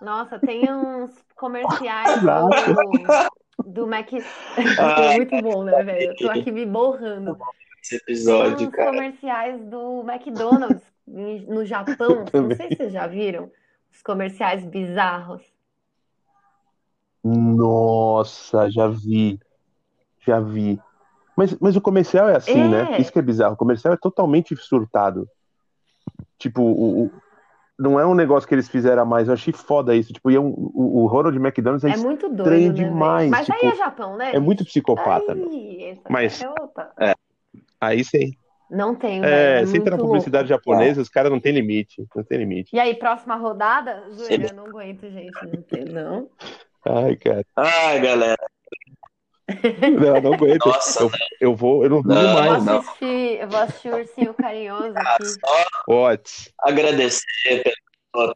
Nossa, 0.00 0.38
tem 0.38 0.72
uns 0.72 1.10
comerciais 1.34 2.20
do, 2.22 3.72
do 3.72 3.86
Mac. 3.86 4.08
Ai. 4.78 5.16
Muito 5.18 5.42
bom, 5.42 5.64
né, 5.64 5.82
velho? 5.82 6.10
Eu 6.12 6.16
tô 6.16 6.30
aqui 6.30 6.52
me 6.52 6.64
borrando. 6.64 7.36
Esse 7.82 7.98
Tem 8.04 8.14
episódio, 8.14 8.68
uns 8.68 8.74
cara. 8.74 8.90
comerciais 8.90 9.64
do 9.64 10.04
McDonald's 10.08 10.82
no 11.06 11.64
Japão. 11.64 12.24
Não 12.32 12.54
sei 12.54 12.68
se 12.68 12.76
vocês 12.76 12.92
já 12.92 13.06
viram. 13.06 13.50
Os 13.92 14.02
comerciais 14.02 14.64
bizarros. 14.64 15.42
Nossa, 17.36 18.70
já 18.70 18.88
vi. 18.88 19.38
Já 20.26 20.40
vi. 20.40 20.80
Mas, 21.36 21.56
mas 21.60 21.76
o 21.76 21.80
comercial 21.80 22.28
é 22.28 22.36
assim, 22.36 22.60
É. 22.60 22.68
né? 22.68 22.96
Isso 22.98 23.12
que 23.12 23.18
é 23.18 23.22
bizarro. 23.22 23.54
O 23.54 23.56
comercial 23.58 23.94
é 23.94 23.96
totalmente 23.96 24.56
surtado. 24.56 25.28
Tipo, 26.38 26.62
o, 26.62 27.04
o- 27.04 27.10
não 27.78 27.98
é 27.98 28.04
um 28.04 28.14
negócio 28.14 28.48
que 28.48 28.54
eles 28.54 28.68
fizeram 28.68 29.02
a 29.02 29.04
mais. 29.04 29.28
Eu 29.28 29.34
achei 29.34 29.52
foda 29.52 29.94
isso. 29.94 30.12
Tipo, 30.12 30.30
e 30.30 30.34
é 30.36 30.40
um- 30.40 30.50
o, 30.74 31.02
o 31.02 31.06
Ronald 31.06 31.36
McDonald 31.36 31.84
é, 31.86 31.90
É 31.92 31.96
muito 31.96 32.28
doido, 32.28 32.50
né, 32.50 32.84
demais, 32.84 33.30
Mas 33.30 33.46
tipo, 33.46 33.64
aí 33.64 33.72
é 33.72 33.76
Japão, 33.76 34.16
né? 34.16 34.34
é 34.34 34.38
muito 34.40 34.64
psicopata. 34.64 35.32
Aí, 35.32 36.00
Mas- 36.10 36.42
é 36.42 36.48
outra. 36.50 36.90
Aí 37.80 38.04
sim. 38.04 38.32
Não 38.70 38.94
tem, 38.94 39.20
É, 39.20 39.54
velho. 39.60 39.66
você 39.66 39.78
entra 39.78 39.96
na 39.96 40.02
publicidade 40.02 40.50
louco. 40.50 40.64
japonesa, 40.70 41.00
os 41.00 41.08
caras 41.08 41.30
não 41.32 41.40
tem 41.40 41.52
limite. 41.52 42.04
Não 42.14 42.22
tem 42.22 42.38
limite. 42.38 42.74
E 42.76 42.78
aí, 42.80 42.94
próxima 42.94 43.34
rodada? 43.36 44.10
Zoeira, 44.12 44.48
eu 44.50 44.54
não 44.56 44.66
aguento, 44.66 45.08
gente. 45.08 45.32
Não 45.46 45.62
tem, 45.62 45.84
não. 45.86 46.28
Ai, 46.88 47.16
cara. 47.16 47.44
Ai, 47.56 48.00
galera. 48.00 48.48
Não, 49.98 50.20
não 50.20 50.34
aguento. 50.34 50.66
Nossa, 50.66 51.02
eu, 51.02 51.10
eu 51.40 51.54
vou, 51.54 51.84
eu 51.84 51.90
não 51.90 52.02
Não, 52.02 52.20
Eu 52.20 52.34
mais. 52.34 52.64
vou 52.64 52.74
não. 52.74 52.78
assistir, 52.80 53.40
eu 53.40 53.48
vou 53.48 53.60
assistir 53.60 53.88
o 53.88 53.96
Ursinho 53.96 54.34
Carinhoso 54.34 54.94
aqui. 54.96 55.24
Otis. 55.88 56.52
agradecer 56.60 57.62
pelo 58.14 58.34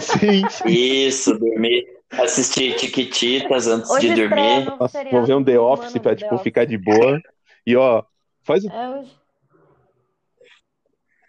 Sim, 0.00 0.48
sim. 0.50 0.68
isso, 0.68 1.38
dormir, 1.38 1.86
assistir 2.12 2.74
Tiquititas 2.76 3.66
antes 3.66 3.90
Hoje 3.90 4.08
de 4.08 4.14
dormir. 4.28 4.64
Nossa, 4.78 5.04
vou 5.04 5.24
ver 5.24 5.34
um 5.34 5.44
The 5.44 5.58
Office 5.58 5.92
pra, 5.98 6.14
tipo, 6.14 6.28
The 6.28 6.34
Office. 6.34 6.42
ficar 6.44 6.64
de 6.66 6.76
boa. 6.76 7.20
E, 7.66 7.76
ó, 7.76 8.02
faz 8.42 8.64
o... 8.64 8.70
É 8.70 8.88
hoje. 8.90 9.16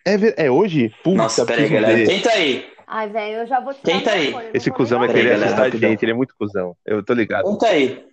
É, 0.06 0.46
é 0.46 0.52
hoje? 0.52 0.94
Puta, 1.04 1.18
Nossa, 1.18 1.46
peraí, 1.46 1.70
galera. 1.70 1.96
ver. 1.96 2.22
Tá 2.22 2.32
aí? 2.32 2.66
Ai, 2.92 3.08
velho, 3.08 3.42
eu 3.42 3.48
já 3.48 3.60
vou 3.60 3.72
tirar 3.72 3.84
Quem 3.84 4.02
tá 4.02 4.16
meu 4.16 4.40
aí? 4.40 4.52
Esse 4.52 4.72
cuzão 4.72 4.98
vai 4.98 5.08
querer 5.08 5.34
assustar 5.34 5.68
a 5.68 5.70
gente, 5.70 6.04
ele 6.04 6.12
é 6.12 6.16
muito 6.16 6.34
cuzão. 6.36 6.76
Eu 6.84 7.06
tô 7.06 7.14
ligado. 7.14 7.46
Quem 7.46 7.58
tá 7.60 7.68
aí? 7.68 8.04